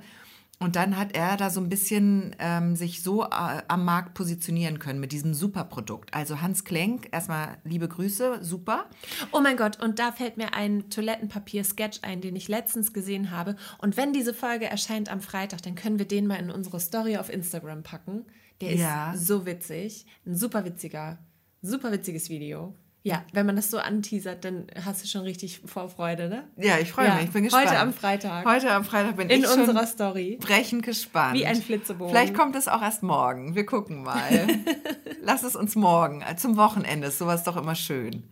Und 0.59 0.75
dann 0.75 0.97
hat 0.97 1.15
er 1.15 1.37
da 1.37 1.51
so 1.51 1.61
ein 1.61 1.69
bisschen 1.69 2.35
ähm, 2.39 2.75
sich 2.75 3.03
so 3.03 3.23
äh, 3.25 3.61
am 3.67 3.85
Markt 3.85 4.15
positionieren 4.15 4.79
können 4.79 4.99
mit 4.99 5.11
diesem 5.11 5.35
Superprodukt. 5.35 6.11
Also 6.15 6.41
Hans 6.41 6.63
Klenk, 6.65 7.09
erstmal 7.11 7.57
liebe 7.63 7.87
Grüße, 7.87 8.39
super. 8.43 8.85
Oh 9.31 9.39
mein 9.39 9.55
Gott, 9.55 9.79
und 9.79 9.99
da 9.99 10.11
fällt 10.11 10.37
mir 10.37 10.55
ein 10.55 10.89
Toilettenpapier-Sketch 10.89 11.99
ein, 12.01 12.21
den 12.21 12.35
ich 12.35 12.47
letztens 12.47 12.91
gesehen 12.91 13.29
habe. 13.29 13.55
Und 13.77 13.97
wenn 13.97 14.13
diese 14.13 14.33
Folge 14.33 14.65
erscheint 14.65 15.09
am 15.09 15.21
Freitag, 15.21 15.61
dann 15.61 15.75
können 15.75 15.99
wir 15.99 16.07
den 16.07 16.25
mal 16.25 16.37
in 16.39 16.49
unsere 16.49 16.79
Story 16.79 17.17
auf 17.17 17.29
Instagram 17.31 17.83
packen. 17.83 18.25
Der 18.61 18.71
ist 18.71 18.79
Ja. 18.79 19.13
so 19.15 19.45
witzig. 19.45 20.07
Ein 20.25 20.35
super 20.35 20.65
witziger, 20.65 21.19
super 21.61 21.91
witziges 21.91 22.29
Video. 22.31 22.73
Ja, 23.03 23.23
wenn 23.31 23.45
man 23.45 23.55
das 23.55 23.71
so 23.71 23.77
anteasert, 23.77 24.43
dann 24.43 24.67
hast 24.83 25.03
du 25.03 25.07
schon 25.07 25.21
richtig 25.21 25.61
Vorfreude, 25.65 26.27
ne? 26.27 26.43
Ja, 26.57 26.77
ich 26.77 26.91
freue 26.91 27.07
Ja, 27.07 27.15
mich, 27.15 27.25
ich 27.25 27.31
bin 27.31 27.43
gespannt. 27.43 27.67
heute 27.69 27.79
am 27.79 27.93
Freitag. 27.93 28.45
Heute 28.45 28.71
am 28.71 28.83
Freitag 28.83 29.15
bin 29.15 29.29
In 29.29 29.41
ich 29.43 29.47
schon 29.47 29.61
unserer 29.61 29.87
Story. 29.87 30.37
brechend 30.41 30.83
gespannt. 30.83 31.35
Wie 31.35 31.45
ein 31.45 31.55
Flitzebogen. 31.61 32.09
Vielleicht 32.13 32.33
kommt 32.33 32.55
es 32.57 32.67
auch 32.67 32.81
erst 32.81 33.03
morgen. 33.03 33.55
Wir 33.55 33.65
gucken 33.65 34.03
mal. 34.03 34.47
Lass 35.21 35.43
es 35.43 35.55
uns 35.55 35.75
morgen, 35.75 36.21
äh, 36.21 36.35
zum 36.35 36.57
Wochenende, 36.57 37.07
ist 37.07 37.17
sowas 37.19 37.43
doch 37.43 37.55
immer 37.55 37.75
schön. 37.75 38.23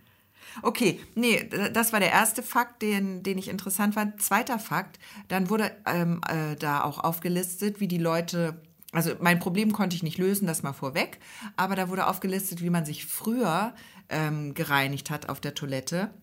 Okay, 0.61 0.99
nee, 1.16 1.49
das 1.74 1.91
war 1.93 1.99
der 1.99 2.11
erste 2.11 2.41
Fakt, 2.41 2.82
den, 2.82 3.24
den 3.24 3.38
ich 3.38 3.49
interessant 3.49 3.93
fand. 3.93 4.22
Zweiter 4.22 4.57
Fakt, 4.59 4.99
dann 5.28 5.49
wurde 5.49 5.72
ähm, 5.86 6.22
äh, 6.28 6.55
da 6.55 6.84
auch 6.84 6.99
aufgelistet, 7.03 7.80
wie 7.82 7.89
die 7.89 7.97
Leute, 7.97 8.61
also 8.93 9.11
mein 9.20 9.39
Problem 9.39 9.74
konnte 9.74 9.97
ich 9.97 10.03
nicht 10.03 10.18
lösen, 10.18 10.47
das 10.47 10.63
mal 10.63 10.72
vorweg, 10.72 11.20
aber 11.57 11.76
da 11.76 11.89
wurde 11.89 12.07
aufgelistet, 12.07 12.61
wie 12.61 12.70
man 12.70 12.86
sich 12.86 13.05
früher 13.05 13.74
ähm, 14.10 14.53
gereinigt 14.53 15.10
hat 15.10 15.30
auf 15.30 15.39
der 15.39 15.56
Toilette. 15.56 16.14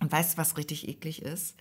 Und 0.00 0.12
weißt 0.12 0.34
du, 0.34 0.38
was 0.38 0.56
richtig 0.56 0.88
eklig 0.88 1.22
ist? 1.22 1.56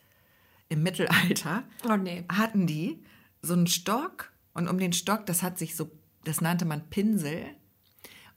Im 0.69 0.83
Mittelalter 0.83 1.63
Oh 1.87 1.95
nee. 1.95 2.23
hatten 2.29 2.67
die 2.67 3.03
so 3.41 3.53
einen 3.53 3.67
Stock 3.67 4.31
und 4.53 4.67
um 4.67 4.77
den 4.79 4.93
Stock, 4.93 5.25
das 5.25 5.43
hat 5.43 5.57
sich 5.59 5.75
so, 5.75 5.91
das 6.23 6.41
nannte 6.41 6.65
man 6.65 6.89
Pinsel, 6.89 7.45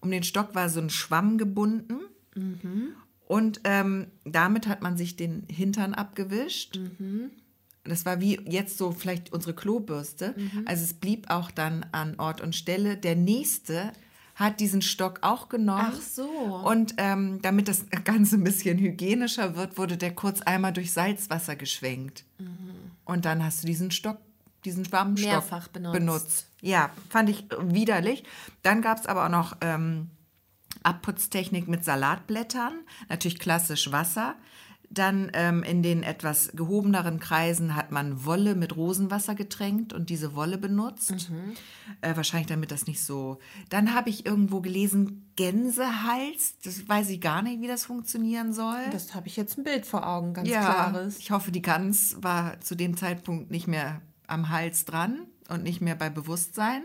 um 0.01 0.11
den 0.11 0.23
Stock 0.23 0.55
war 0.55 0.69
so 0.69 0.81
ein 0.81 0.91
Schwamm 0.91 1.39
gebunden 1.39 2.01
und 3.27 3.61
ähm, 3.65 4.09
damit 4.25 4.69
hat 4.69 4.83
man 4.83 4.97
sich 4.97 5.17
den 5.17 5.45
Hintern 5.51 5.95
abgewischt. 5.95 6.79
das 7.85 8.05
war 8.05 8.21
wie 8.21 8.39
jetzt 8.47 8.79
so 8.79 8.93
vielleicht 8.93 9.33
unsere 9.33 9.55
Klobürste. 9.55 10.35
Mhm. 10.37 10.65
Also 10.67 10.85
es 10.85 10.95
blieb 10.95 11.31
auch 11.31 11.51
dann 11.51 11.87
an 11.93 12.15
Ort 12.19 12.41
und 12.41 12.55
Stelle. 12.55 12.97
Der 12.97 13.17
nächste 13.17 13.93
hat 14.39 14.61
diesen 14.61 14.83
Stock 14.83 15.19
auch 15.23 15.49
genommen. 15.49 15.93
Ach 15.97 16.01
so. 16.01 16.29
Und 16.65 16.95
ähm, 16.97 17.43
damit 17.43 17.67
das 17.67 17.87
Ganze 18.05 18.37
ein 18.37 18.45
bisschen 18.45 18.79
hygienischer 18.79 19.57
wird, 19.57 19.77
wurde 19.77 19.97
der 19.97 20.15
kurz 20.15 20.43
einmal 20.43 20.73
durch 20.73 20.93
Salzwasser 20.93 21.57
geschwenkt. 21.57 22.25
Und 23.05 23.25
dann 23.25 23.45
hast 23.45 23.63
du 23.65 23.67
diesen 23.67 23.91
Stock, 23.91 24.19
diesen 24.65 24.85
Schwammstock 24.85 25.29
Mehrfach 25.29 25.69
benutzt. 25.69 26.47
Ja, 26.61 26.91
fand 27.09 27.31
ich 27.31 27.47
widerlich. 27.61 28.23
Dann 28.63 28.81
gab 28.81 28.99
es 28.99 29.07
aber 29.07 29.27
auch 29.27 29.31
noch 29.31 29.57
ähm, 29.61 30.11
Abputztechnik 30.85 31.67
mit 31.67 31.85
Salatblättern, 31.85 32.75
natürlich 33.09 33.41
klassisch 33.41 33.91
Wasser. 33.91 34.37
Dann 34.91 35.31
ähm, 35.35 35.63
in 35.63 35.83
den 35.83 36.03
etwas 36.03 36.51
gehobeneren 36.55 37.21
Kreisen 37.21 37.75
hat 37.75 37.91
man 37.91 38.25
Wolle 38.25 38.55
mit 38.55 38.75
Rosenwasser 38.75 39.35
getränkt 39.35 39.93
und 39.93 40.09
diese 40.09 40.35
Wolle 40.35 40.57
benutzt. 40.57 41.31
Äh, 42.01 42.17
wahrscheinlich 42.17 42.47
damit 42.47 42.71
das 42.71 42.87
nicht 42.87 43.05
so. 43.05 43.39
Dann 43.69 43.95
habe 43.95 44.09
ich 44.09 44.25
irgendwo 44.25 44.61
gelesen, 44.61 45.31
Gänsehals. 45.37 46.59
Das 46.65 46.89
weiß 46.89 47.11
ich 47.11 47.21
gar 47.21 47.43
nicht, 47.43 47.61
wie 47.61 47.69
das 47.69 47.85
funktionieren 47.85 48.53
soll. 48.53 48.81
Das 48.91 49.15
habe 49.15 49.29
ich 49.29 49.37
jetzt 49.37 49.59
ein 49.59 49.65
Bild 49.65 49.87
vor 49.87 50.07
Augen, 50.07 50.35
ganz 50.35 50.49
ja, 50.49 50.63
klares. 50.63 51.19
ich 51.19 51.31
hoffe, 51.31 51.53
die 51.53 51.63
Gans 51.63 52.17
war 52.21 52.61
zu 52.61 52.75
dem 52.75 52.97
Zeitpunkt 52.97 53.51
nicht 53.51 53.69
mehr 53.69 54.01
am 54.27 54.49
Hals 54.49 54.85
dran 54.85 55.27
und 55.49 55.63
nicht 55.63 55.81
mehr 55.81 55.95
bei 55.95 56.11
Bewusstsein. 56.11 56.83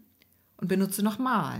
und 0.59 0.69
benutze 0.69 1.03
nochmal. 1.03 1.59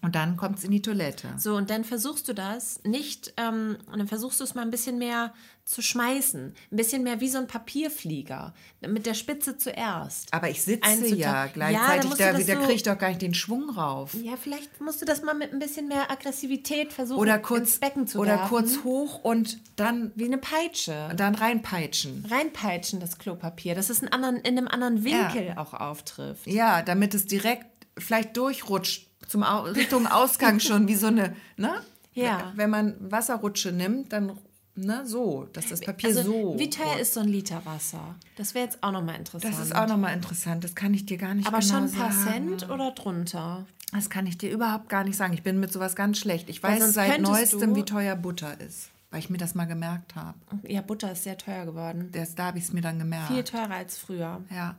Und 0.00 0.14
dann 0.14 0.36
kommt 0.36 0.58
es 0.58 0.64
in 0.64 0.70
die 0.70 0.80
Toilette. 0.82 1.28
so, 1.38 1.56
und 1.56 1.70
dann 1.70 1.82
versuchst 1.82 2.28
du 2.28 2.32
das 2.32 2.80
nicht, 2.84 3.34
ähm, 3.36 3.76
und 3.90 3.98
dann 3.98 4.06
versuchst 4.06 4.38
du 4.38 4.44
es 4.44 4.54
mal 4.54 4.62
ein 4.62 4.70
bisschen 4.70 4.96
mehr 4.98 5.32
zu 5.64 5.82
schmeißen. 5.82 6.54
Ein 6.70 6.76
bisschen 6.76 7.02
mehr 7.02 7.20
wie 7.20 7.28
so 7.28 7.38
ein 7.38 7.46
Papierflieger. 7.48 8.54
Mit 8.80 9.06
der 9.06 9.14
Spitze 9.14 9.58
zuerst. 9.58 10.32
Aber 10.32 10.48
ich 10.48 10.62
sitze 10.62 11.06
ja 11.08 11.44
Ja, 11.44 11.46
gleichzeitig, 11.46 12.10
du 12.10 12.16
da, 12.16 12.32
da 12.32 12.54
kriege 12.60 12.72
ich 12.74 12.82
doch 12.84 12.96
gar 12.96 13.08
nicht 13.08 13.20
den 13.22 13.34
Schwung 13.34 13.68
rauf. 13.70 14.14
Ja, 14.14 14.36
vielleicht 14.40 14.80
musst 14.80 15.02
du 15.02 15.04
das 15.04 15.22
mal 15.22 15.34
mit 15.34 15.52
ein 15.52 15.58
bisschen 15.58 15.88
mehr 15.88 16.10
Aggressivität 16.10 16.92
versuchen, 16.92 17.18
Oder 17.18 17.38
kurz, 17.38 17.60
ins 17.62 17.78
Becken 17.80 18.06
zu 18.06 18.18
oder 18.20 18.38
werfen. 18.38 18.48
kurz 18.48 18.84
hoch 18.84 19.22
und 19.24 19.58
dann, 19.76 20.12
Wie 20.14 20.24
eine 20.26 20.38
Peitsche. 20.38 21.10
dann 21.16 21.34
reinpeitschen. 21.34 22.24
Reinpeitschen, 22.30 23.00
das 23.00 23.18
Klopapier, 23.18 23.74
dass 23.74 23.90
es 23.90 24.00
in, 24.00 24.08
anderen, 24.08 24.36
in 24.36 24.56
einem 24.56 24.68
anderen 24.68 25.02
Winkel 25.04 25.54
auch 25.56 25.74
auftrifft. 25.74 26.46
Ja, 26.46 26.82
damit 26.82 27.14
es 27.14 27.26
direkt 27.26 27.66
vielleicht 27.98 28.36
durchrutscht 28.36 29.07
zum 29.28 29.44
Au 29.44 29.62
Richtung 29.62 30.06
Ausgang 30.08 30.58
schon 30.68 30.88
wie 30.88 30.96
so 30.96 31.06
eine, 31.06 31.36
ne? 31.56 31.80
Ja. 32.14 32.52
Wenn 32.56 32.70
man 32.70 32.96
Wasserrutsche 32.98 33.70
nimmt, 33.70 34.12
dann 34.12 34.32
ne, 34.74 35.02
so, 35.06 35.48
dass 35.52 35.68
das 35.68 35.80
Papier 35.80 36.08
Also, 36.08 36.22
so. 36.22 36.54
wie 36.58 36.68
teuer 36.68 36.98
ist 36.98 37.14
so 37.14 37.20
ein 37.20 37.28
Liter 37.28 37.64
Wasser? 37.64 38.16
Das 38.36 38.54
wäre 38.54 38.64
jetzt 38.64 38.82
auch 38.82 38.90
nochmal 38.90 39.14
interessant. 39.16 39.54
Das 39.54 39.64
ist 39.64 39.74
auch 39.74 39.86
nochmal 39.86 40.14
interessant. 40.14 40.64
Das 40.64 40.74
kann 40.74 40.94
ich 40.94 41.06
dir 41.06 41.16
gar 41.18 41.34
nicht 41.34 41.46
Aber 41.46 41.58
genau 41.60 41.74
schon 41.74 41.84
ein 41.84 41.92
paar 41.92 42.10
sagen. 42.12 42.58
Cent 42.58 42.70
oder 42.70 42.90
drunter? 42.90 43.66
Das 43.92 44.10
kann 44.10 44.26
ich 44.26 44.36
dir 44.36 44.50
überhaupt 44.50 44.88
gar 44.88 45.04
nicht 45.04 45.16
sagen. 45.16 45.32
Ich 45.32 45.42
bin 45.42 45.60
mit 45.60 45.72
sowas 45.72 45.94
ganz 45.94 46.18
schlecht. 46.18 46.50
Ich 46.50 46.62
weiß 46.62 46.92
seit 46.92 47.20
neuestem, 47.20 47.76
wie 47.76 47.84
teuer 47.84 48.16
Butter 48.16 48.60
ist, 48.60 48.90
weil 49.10 49.20
ich 49.20 49.30
mir 49.30 49.38
das 49.38 49.54
mal 49.54 49.64
gemerkt 49.66 50.16
habe. 50.16 50.36
Ja, 50.66 50.80
Butter 50.82 51.12
ist 51.12 51.22
sehr 51.24 51.38
teuer 51.38 51.64
geworden. 51.66 52.10
Das, 52.12 52.34
da 52.34 52.46
habe 52.46 52.58
ich 52.58 52.64
es 52.64 52.72
mir 52.72 52.80
dann 52.82 52.98
gemerkt. 52.98 53.28
Viel 53.28 53.44
teurer 53.44 53.70
als 53.74 53.96
früher. 53.98 54.42
ja. 54.50 54.76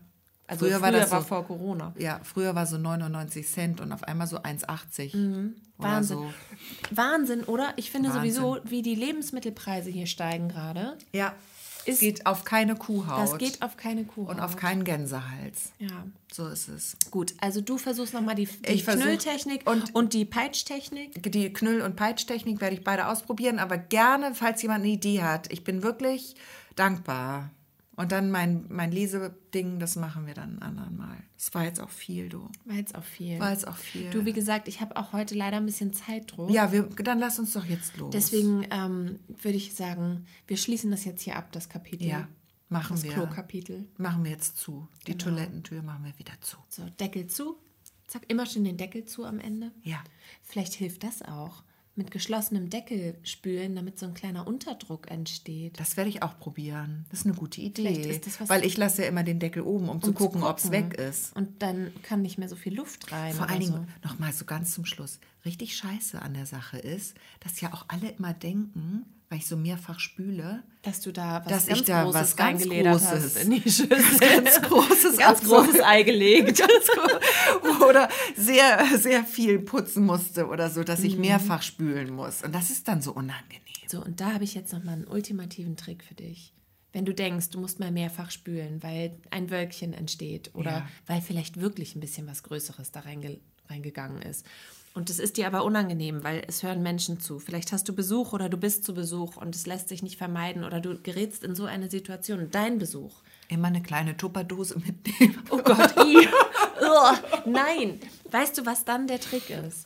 Also 0.49 0.65
früher, 0.65 0.81
war 0.81 0.91
das 0.91 1.09
so, 1.11 1.21
vor 1.21 1.45
Corona. 1.45 1.93
ja, 1.97 2.19
früher 2.23 2.55
war 2.55 2.65
so 2.65 2.77
99 2.77 3.47
Cent 3.47 3.81
und 3.81 3.91
auf 3.91 4.03
einmal 4.03 4.27
so 4.27 4.37
1,80. 4.37 5.13
Oder 5.13 5.23
Mhm. 5.23 5.55
Wahnsinn. 5.77 6.17
so. 6.17 6.33
Wahnsinn, 6.91 7.43
oder? 7.43 7.73
Ich 7.77 7.91
finde 7.91 8.09
Wahnsinn. 8.09 8.33
sowieso, 8.33 8.57
wie 8.65 8.81
die 8.81 8.95
Lebensmittelpreise 8.95 9.89
hier 9.89 10.07
steigen 10.07 10.49
gerade. 10.49 10.97
Ja, 11.13 11.33
es 11.85 11.99
geht 11.99 12.25
auf 12.25 12.43
keine 12.43 12.75
Kuhhaut. 12.75 13.21
Das 13.21 13.37
geht 13.37 13.61
auf 13.61 13.77
keine 13.77 14.03
Kuh. 14.05 14.23
und 14.23 14.39
auf 14.39 14.55
keinen 14.57 14.83
Gänsehals. 14.83 15.71
Ja. 15.79 15.87
So 16.31 16.47
ist 16.47 16.67
es. 16.67 16.97
Gut, 17.09 17.33
also 17.39 17.61
du 17.61 17.77
versuchst 17.77 18.13
nochmal 18.13 18.35
die, 18.35 18.45
die 18.47 18.69
Ich 18.73 18.85
Knülltechnik 18.85 19.67
und- 19.69 19.95
und, 19.95 20.13
die 20.13 20.25
Peitschtechnik. 20.25 21.23
Die 21.31 21.51
Knüll- 21.53 21.81
und 21.81 21.95
Peitschtechnik 21.95 22.59
werde 22.61 22.75
ich 22.75 22.83
beide 22.83 23.07
ausprobieren, 23.07 23.59
aber 23.59 23.77
gerne, 23.77 24.35
falls 24.35 24.61
jemand 24.61 24.83
eine 24.83 24.91
Idee 24.93 25.21
hat. 25.23 25.51
Ich 25.51 25.63
bin 25.63 25.81
wirklich 25.81 26.35
dankbar. 26.75 27.49
Und 27.99 28.13
dann 28.13 28.31
mein, 28.31 28.63
mein 28.69 28.93
Leseding, 28.93 29.77
das 29.77 29.97
machen 29.97 30.25
wir 30.25 30.33
dann 30.33 30.59
ein 30.59 30.63
anderen 30.63 30.95
Mal. 30.95 31.17
Das 31.35 31.53
war 31.53 31.65
jetzt 31.65 31.81
auch 31.81 31.89
viel, 31.89 32.29
du. 32.29 32.49
War 32.63 32.77
jetzt 32.77 32.95
auch 32.95 33.03
viel. 33.03 33.37
War 33.41 33.51
jetzt 33.51 33.67
auch 33.67 33.75
viel. 33.75 34.09
Du, 34.09 34.23
wie 34.23 34.31
gesagt, 34.31 34.69
ich 34.69 34.79
habe 34.79 34.95
auch 34.95 35.11
heute 35.11 35.35
leider 35.35 35.57
ein 35.57 35.65
bisschen 35.65 35.91
Zeitdruck. 35.91 36.49
ja, 36.49 36.71
wir, 36.71 36.83
dann 36.83 37.19
lass 37.19 37.39
uns 37.39 37.51
doch 37.51 37.65
jetzt 37.65 37.97
los. 37.97 38.11
Deswegen 38.13 38.65
ähm, 38.71 39.19
würde 39.27 39.57
ich 39.57 39.73
sagen, 39.73 40.25
wir 40.47 40.55
schließen 40.55 40.91
das 40.91 41.03
jetzt 41.03 41.23
hier 41.23 41.35
ab, 41.35 41.51
das 41.51 41.67
Kapitel. 41.67 42.07
Ja, 42.07 42.29
machen 42.69 42.95
das 42.95 43.03
wir. 43.03 43.11
Klo-Kapitel. 43.11 43.85
Machen 43.97 44.23
wir 44.23 44.31
jetzt 44.31 44.55
zu. 44.55 44.87
Die 45.05 45.17
Genau. 45.17 45.25
Toilettentür 45.25 45.81
machen 45.81 46.05
wir 46.05 46.17
wieder 46.17 46.39
zu. 46.39 46.55
So, 46.69 46.85
Deckel 47.01 47.27
zu. 47.27 47.57
Zack, 48.07 48.21
immer 48.29 48.45
schön 48.45 48.63
den 48.63 48.77
Deckel 48.77 49.03
zu 49.03 49.25
am 49.25 49.39
Ende. 49.39 49.73
Ja. 49.83 50.01
Vielleicht 50.41 50.73
hilft 50.73 51.03
das 51.03 51.21
auch. 51.21 51.63
Mit 51.95 52.11
geschlossenem 52.11 52.69
Deckel 52.69 53.15
spülen, 53.23 53.75
damit 53.75 53.99
so 53.99 54.05
ein 54.05 54.13
kleiner 54.13 54.47
Unterdruck 54.47 55.11
entsteht. 55.11 55.79
Das 55.79 55.97
werde 55.97 56.09
ich 56.09 56.23
auch 56.23 56.39
probieren. 56.39 57.05
Das 57.09 57.21
ist 57.21 57.25
eine 57.25 57.35
gute 57.35 57.59
Idee. 57.59 58.21
Das 58.23 58.49
weil 58.49 58.63
ich 58.63 58.77
lasse 58.77 59.01
ja 59.01 59.09
immer 59.09 59.23
den 59.23 59.39
Deckel 59.39 59.63
oben, 59.63 59.89
um, 59.89 60.01
zu 60.01 60.11
Um 60.11 60.15
zu 60.15 60.23
gucken, 60.23 60.43
ob 60.43 60.57
es 60.57 60.63
gucken. 60.63 60.91
weg 60.91 60.97
ist. 60.97 61.35
Und 61.35 61.61
dann 61.61 61.91
kann 62.03 62.21
nicht 62.21 62.37
mehr 62.37 62.47
so 62.47 62.55
viel 62.55 62.73
Luft 62.73 63.11
rein. 63.11 63.33
Vor 63.33 63.49
allen 63.49 63.59
Dingen, 63.59 63.87
so. 64.01 64.07
noch 64.07 64.17
mal 64.17 64.31
so 64.31 64.45
ganz 64.45 64.73
zum 64.73 64.85
Schluss, 64.85 65.19
richtig 65.49 65.75
scheiße 65.75 66.21
an 66.21 66.33
der 66.35 66.45
Sache 66.45 66.77
ist, 66.77 67.15
dass 67.39 67.59
ja 67.61 67.73
auch 67.73 67.85
alle 67.87 68.09
immer 68.11 68.33
denken, 68.33 69.05
weil 69.29 69.39
ich 69.39 69.47
so 69.47 69.57
mehrfach 69.57 69.99
spüle, 69.99 70.63
Dass 70.83 71.01
du 71.01 71.11
da 71.11 71.43
was 71.45 71.51
dass 71.51 71.65
ganz 71.67 71.79
ich 71.79 71.85
da 71.85 72.03
Großes 72.03 72.21
was 72.21 72.35
ganz 72.35 72.63
Großes, 72.63 73.09
hast 73.11 73.35
in 73.43 73.51
die 73.51 73.61
Schüssel. 73.61 73.89
ganz 74.19 74.61
Großes, 74.61 75.17
ganz 75.17 75.43
großes 75.43 75.81
Ei 75.81 76.03
gelegt. 76.11 76.61
oder 77.87 78.09
sehr, 78.35 78.85
sehr 78.97 79.23
viel 79.23 79.59
putzen 79.59 80.05
musste 80.05 80.47
oder 80.47 80.69
so, 80.69 80.83
dass 80.83 81.03
ich 81.03 81.15
Mhm. 81.15 81.21
mehrfach 81.21 81.61
spülen 81.61 82.13
muss. 82.13 82.43
Und 82.43 82.53
das 82.53 82.69
ist 82.69 82.87
dann 82.87 83.01
so 83.01 83.11
unangenehm. 83.13 83.59
So, 83.87 84.03
und 84.03 84.19
da 84.21 84.33
habe 84.33 84.43
ich 84.43 84.53
jetzt 84.53 84.71
nochmal 84.73 84.95
einen 84.95 85.07
ultimativen 85.07 85.75
Trick 85.77 86.03
für 86.03 86.13
dich. 86.15 86.53
Wenn 86.91 87.05
du 87.05 87.13
denkst, 87.13 87.49
du 87.51 87.59
musst 87.59 87.79
mal 87.79 87.91
mehrfach 87.91 88.31
spülen, 88.31 88.81
weil 88.81 89.15
ein 89.31 89.49
Wölkchen 89.51 89.93
entsteht 89.93 90.51
oder 90.55 90.71
Ja. 90.71 90.87
weil 91.05 91.21
vielleicht 91.21 91.59
wirklich 91.61 91.95
ein 91.95 91.99
bisschen 91.99 92.25
was 92.27 92.41
Größeres 92.43 92.91
da 92.91 93.01
reinge 93.01 93.39
reingegangen 93.69 94.23
ist. 94.23 94.47
Und 94.99 95.09
es 95.09 95.17
ist 95.17 95.37
dir 95.37 95.47
aber 95.47 95.63
unangenehm, 95.63 96.25
weil 96.25 96.43
es 96.45 96.61
hören 96.61 96.83
Menschen 96.83 97.21
zu. 97.21 97.39
Vielleicht 97.39 97.71
hast 97.71 97.87
du 97.87 97.93
Besuch 97.95 98.33
oder 98.33 98.49
du 98.49 98.57
bist 98.57 98.83
zu 98.83 98.93
Besuch 98.93 99.37
und 99.37 99.55
es 99.55 99.65
lässt 99.65 99.87
sich 99.87 100.03
nicht 100.03 100.17
vermeiden 100.17 100.65
oder 100.65 100.81
du 100.81 100.99
gerätst 101.01 101.45
in 101.45 101.55
so 101.55 101.63
eine 101.63 101.89
Situation. 101.89 102.49
Dein 102.51 102.79
Besuch. 102.79 103.13
Immer 103.47 103.69
eine 103.69 103.81
kleine 103.81 104.17
Tupperdose 104.17 104.77
mitnehmen. 104.77 105.41
Oh 105.51 105.59
Gott. 105.59 105.95
Ugh, 105.97 107.17
nein. 107.45 108.01
Weißt 108.29 108.57
du, 108.57 108.65
was 108.65 108.83
dann 108.83 109.07
der 109.07 109.21
Trick 109.21 109.49
ist? 109.49 109.85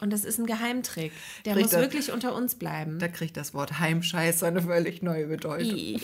Und 0.00 0.10
das 0.10 0.24
ist 0.24 0.38
ein 0.38 0.46
Geheimtrick. 0.46 1.12
Der 1.44 1.52
Kriegt 1.52 1.66
muss 1.66 1.74
er- 1.74 1.82
wirklich 1.82 2.10
unter 2.10 2.34
uns 2.34 2.54
bleiben. 2.54 2.98
Da 2.98 3.08
kriegt 3.08 3.36
das 3.36 3.52
Wort 3.52 3.78
Heimscheiße 3.78 4.46
eine 4.46 4.62
völlig 4.62 5.02
neue 5.02 5.26
Bedeutung. 5.26 5.78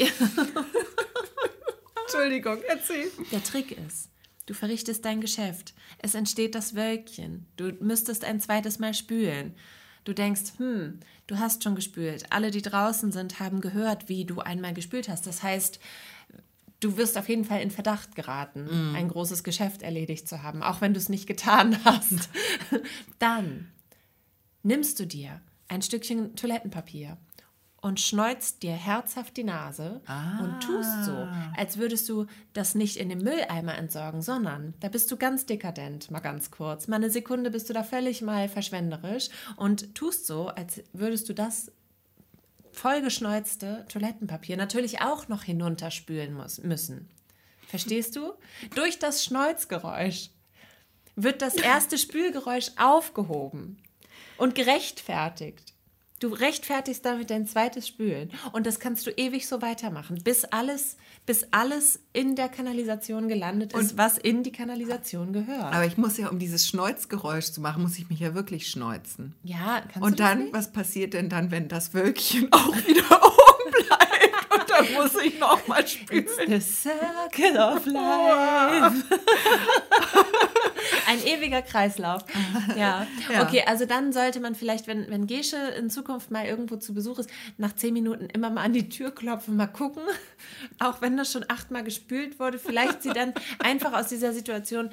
Entschuldigung, 2.04 2.58
erzähl. 2.68 3.10
Der 3.32 3.42
Trick 3.42 3.72
ist, 3.72 4.10
du 4.46 4.54
verrichtest 4.54 5.04
dein 5.04 5.20
Geschäft. 5.20 5.74
Es 5.98 6.14
entsteht 6.14 6.54
das 6.54 6.74
Wölkchen. 6.74 7.46
Du 7.56 7.72
müsstest 7.80 8.24
ein 8.24 8.40
zweites 8.40 8.78
Mal 8.78 8.94
spülen. 8.94 9.54
Du 10.04 10.12
denkst, 10.12 10.52
hm, 10.58 11.00
du 11.26 11.38
hast 11.38 11.64
schon 11.64 11.74
gespült. 11.74 12.26
Alle, 12.30 12.50
die 12.50 12.62
draußen 12.62 13.10
sind, 13.10 13.40
haben 13.40 13.60
gehört, 13.60 14.08
wie 14.08 14.24
du 14.24 14.38
einmal 14.40 14.72
gespült 14.72 15.08
hast. 15.08 15.26
Das 15.26 15.42
heißt, 15.42 15.80
du 16.80 16.96
wirst 16.96 17.18
auf 17.18 17.28
jeden 17.28 17.44
Fall 17.44 17.60
in 17.60 17.72
Verdacht 17.72 18.14
geraten, 18.14 18.94
ein 18.94 19.08
großes 19.08 19.42
Geschäft 19.42 19.82
erledigt 19.82 20.28
zu 20.28 20.42
haben, 20.42 20.62
auch 20.62 20.80
wenn 20.80 20.94
du 20.94 21.00
es 21.00 21.08
nicht 21.08 21.26
getan 21.26 21.76
hast. 21.84 22.28
Dann 23.18 23.72
nimmst 24.62 25.00
du 25.00 25.06
dir 25.06 25.40
ein 25.68 25.82
Stückchen 25.82 26.36
Toilettenpapier 26.36 27.18
und 27.86 28.00
schneuzt 28.00 28.64
dir 28.64 28.72
herzhaft 28.72 29.36
die 29.36 29.44
Nase 29.44 30.00
und 30.42 30.60
tust 30.60 31.04
so, 31.04 31.28
als 31.56 31.78
würdest 31.78 32.08
du 32.08 32.26
das 32.52 32.74
nicht 32.74 32.96
in 32.96 33.08
den 33.08 33.22
Mülleimer 33.22 33.78
entsorgen, 33.78 34.22
sondern 34.22 34.74
da 34.80 34.88
bist 34.88 35.08
du 35.12 35.16
ganz 35.16 35.46
dekadent, 35.46 36.10
mal 36.10 36.18
ganz 36.18 36.50
kurz. 36.50 36.88
Mal 36.88 36.96
eine 36.96 37.10
Sekunde 37.10 37.48
bist 37.52 37.70
du 37.70 37.74
da 37.74 37.84
völlig 37.84 38.22
mal 38.22 38.48
verschwenderisch 38.48 39.28
und 39.54 39.94
tust 39.94 40.26
so, 40.26 40.48
als 40.48 40.82
würdest 40.94 41.28
du 41.28 41.32
das 41.32 41.70
vollgeschneuzte 42.72 43.86
Toilettenpapier 43.88 44.56
natürlich 44.56 45.00
auch 45.00 45.28
noch 45.28 45.44
hinunterspülen 45.44 46.34
muss, 46.34 46.58
müssen. 46.58 47.08
Verstehst 47.68 48.16
du? 48.16 48.32
Durch 48.74 48.98
das 48.98 49.24
Schneuzgeräusch 49.24 50.30
wird 51.14 51.40
das 51.40 51.54
erste 51.54 51.98
Spülgeräusch 51.98 52.72
aufgehoben 52.76 53.80
und 54.38 54.56
gerechtfertigt. 54.56 55.75
Du 56.18 56.28
rechtfertigst 56.28 57.04
damit 57.04 57.28
dein 57.30 57.46
zweites 57.46 57.86
Spülen 57.86 58.30
und 58.52 58.66
das 58.66 58.80
kannst 58.80 59.06
du 59.06 59.10
ewig 59.10 59.46
so 59.46 59.60
weitermachen, 59.60 60.18
bis 60.24 60.44
alles, 60.44 60.96
bis 61.26 61.46
alles 61.50 62.00
in 62.14 62.36
der 62.36 62.48
Kanalisation 62.48 63.28
gelandet 63.28 63.74
ist, 63.74 63.98
was 63.98 64.16
in 64.16 64.42
die 64.42 64.50
Kanalisation 64.52 65.34
gehört. 65.34 65.74
Aber 65.74 65.84
ich 65.84 65.98
muss 65.98 66.16
ja, 66.16 66.28
um 66.30 66.38
dieses 66.38 66.66
Schneuzgeräusch 66.66 67.50
zu 67.52 67.60
machen, 67.60 67.82
muss 67.82 67.98
ich 67.98 68.08
mich 68.08 68.20
ja 68.20 68.34
wirklich 68.34 68.68
schneuzen. 68.68 69.34
ja, 69.42 69.80
kannst 69.82 69.96
du 69.96 70.00
Und 70.04 70.18
das 70.20 70.28
dann, 70.30 70.38
nicht? 70.44 70.52
was 70.54 70.72
passiert 70.72 71.12
denn 71.12 71.28
dann, 71.28 71.50
wenn 71.50 71.68
das 71.68 71.92
Wölkchen 71.92 72.48
auch 72.52 72.74
wieder 72.86 73.04
oben 73.22 73.70
bleibt? 73.86 74.54
Und 74.54 74.70
dann 74.70 74.92
muss 74.94 75.22
ich 75.22 75.38
nochmal 75.38 75.86
spülen. 75.86 76.26
The 76.46 76.60
Circle 76.60 77.58
of 77.58 77.84
Life. 77.84 79.04
Ein 81.06 81.22
ewiger 81.24 81.62
Kreislauf. 81.62 82.22
Ja. 82.76 83.06
Ja. 83.32 83.42
Okay, 83.42 83.62
also 83.66 83.86
dann 83.86 84.12
sollte 84.12 84.40
man 84.40 84.54
vielleicht, 84.54 84.86
wenn, 84.86 85.08
wenn 85.10 85.26
Gesche 85.26 85.56
in 85.78 85.88
Zukunft 85.88 86.30
mal 86.30 86.44
irgendwo 86.46 86.76
zu 86.76 86.94
Besuch 86.94 87.18
ist, 87.18 87.30
nach 87.58 87.74
zehn 87.74 87.94
Minuten 87.94 88.26
immer 88.26 88.50
mal 88.50 88.62
an 88.64 88.72
die 88.72 88.88
Tür 88.88 89.10
klopfen, 89.14 89.56
mal 89.56 89.66
gucken. 89.66 90.02
Auch 90.78 91.00
wenn 91.00 91.16
das 91.16 91.32
schon 91.32 91.44
achtmal 91.48 91.84
gespült 91.84 92.38
wurde, 92.38 92.58
vielleicht 92.58 93.02
sie 93.02 93.10
dann 93.10 93.32
einfach 93.60 93.92
aus 93.92 94.08
dieser 94.08 94.32
Situation 94.32 94.90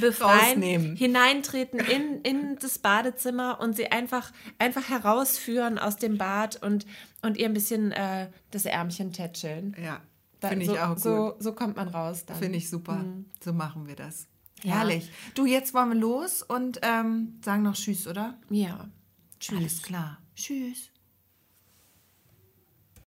befreien, 0.00 0.38
Rausnehmen. 0.50 0.96
hineintreten 0.96 1.80
in, 1.80 2.20
in 2.22 2.56
das 2.60 2.78
Badezimmer 2.78 3.58
und 3.60 3.74
sie 3.76 3.90
einfach, 3.90 4.32
einfach 4.58 4.88
herausführen 4.88 5.78
aus 5.78 5.96
dem 5.96 6.18
Bad 6.18 6.62
und, 6.62 6.86
und 7.22 7.36
ihr 7.36 7.46
ein 7.46 7.54
bisschen 7.54 7.92
äh, 7.92 8.28
das 8.50 8.64
Ärmchen 8.66 9.12
tätscheln. 9.12 9.74
Ja, 9.82 10.00
Da- 10.40 10.48
finde 10.48 10.64
ich 10.64 10.70
so, 10.70 10.78
auch 10.78 10.88
gut. 10.90 10.98
So, 11.02 11.34
so 11.38 11.52
kommt 11.52 11.76
man 11.76 11.88
raus 11.88 12.24
dann. 12.26 12.36
Finde 12.36 12.58
ich 12.58 12.68
super. 12.70 13.04
So 13.42 13.52
machen 13.52 13.86
wir 13.86 13.96
das. 13.96 14.26
Ja. 14.64 14.78
Herrlich. 14.78 15.10
Du, 15.34 15.44
jetzt 15.44 15.74
wollen 15.74 15.90
wir 15.90 16.00
los 16.00 16.42
und 16.42 16.80
ähm, 16.82 17.38
sagen 17.44 17.62
noch 17.62 17.74
Tschüss, 17.74 18.06
oder? 18.06 18.38
Ja. 18.48 18.88
Alles 19.52 19.82
klar. 19.82 20.18
Tschüss. 20.34 20.90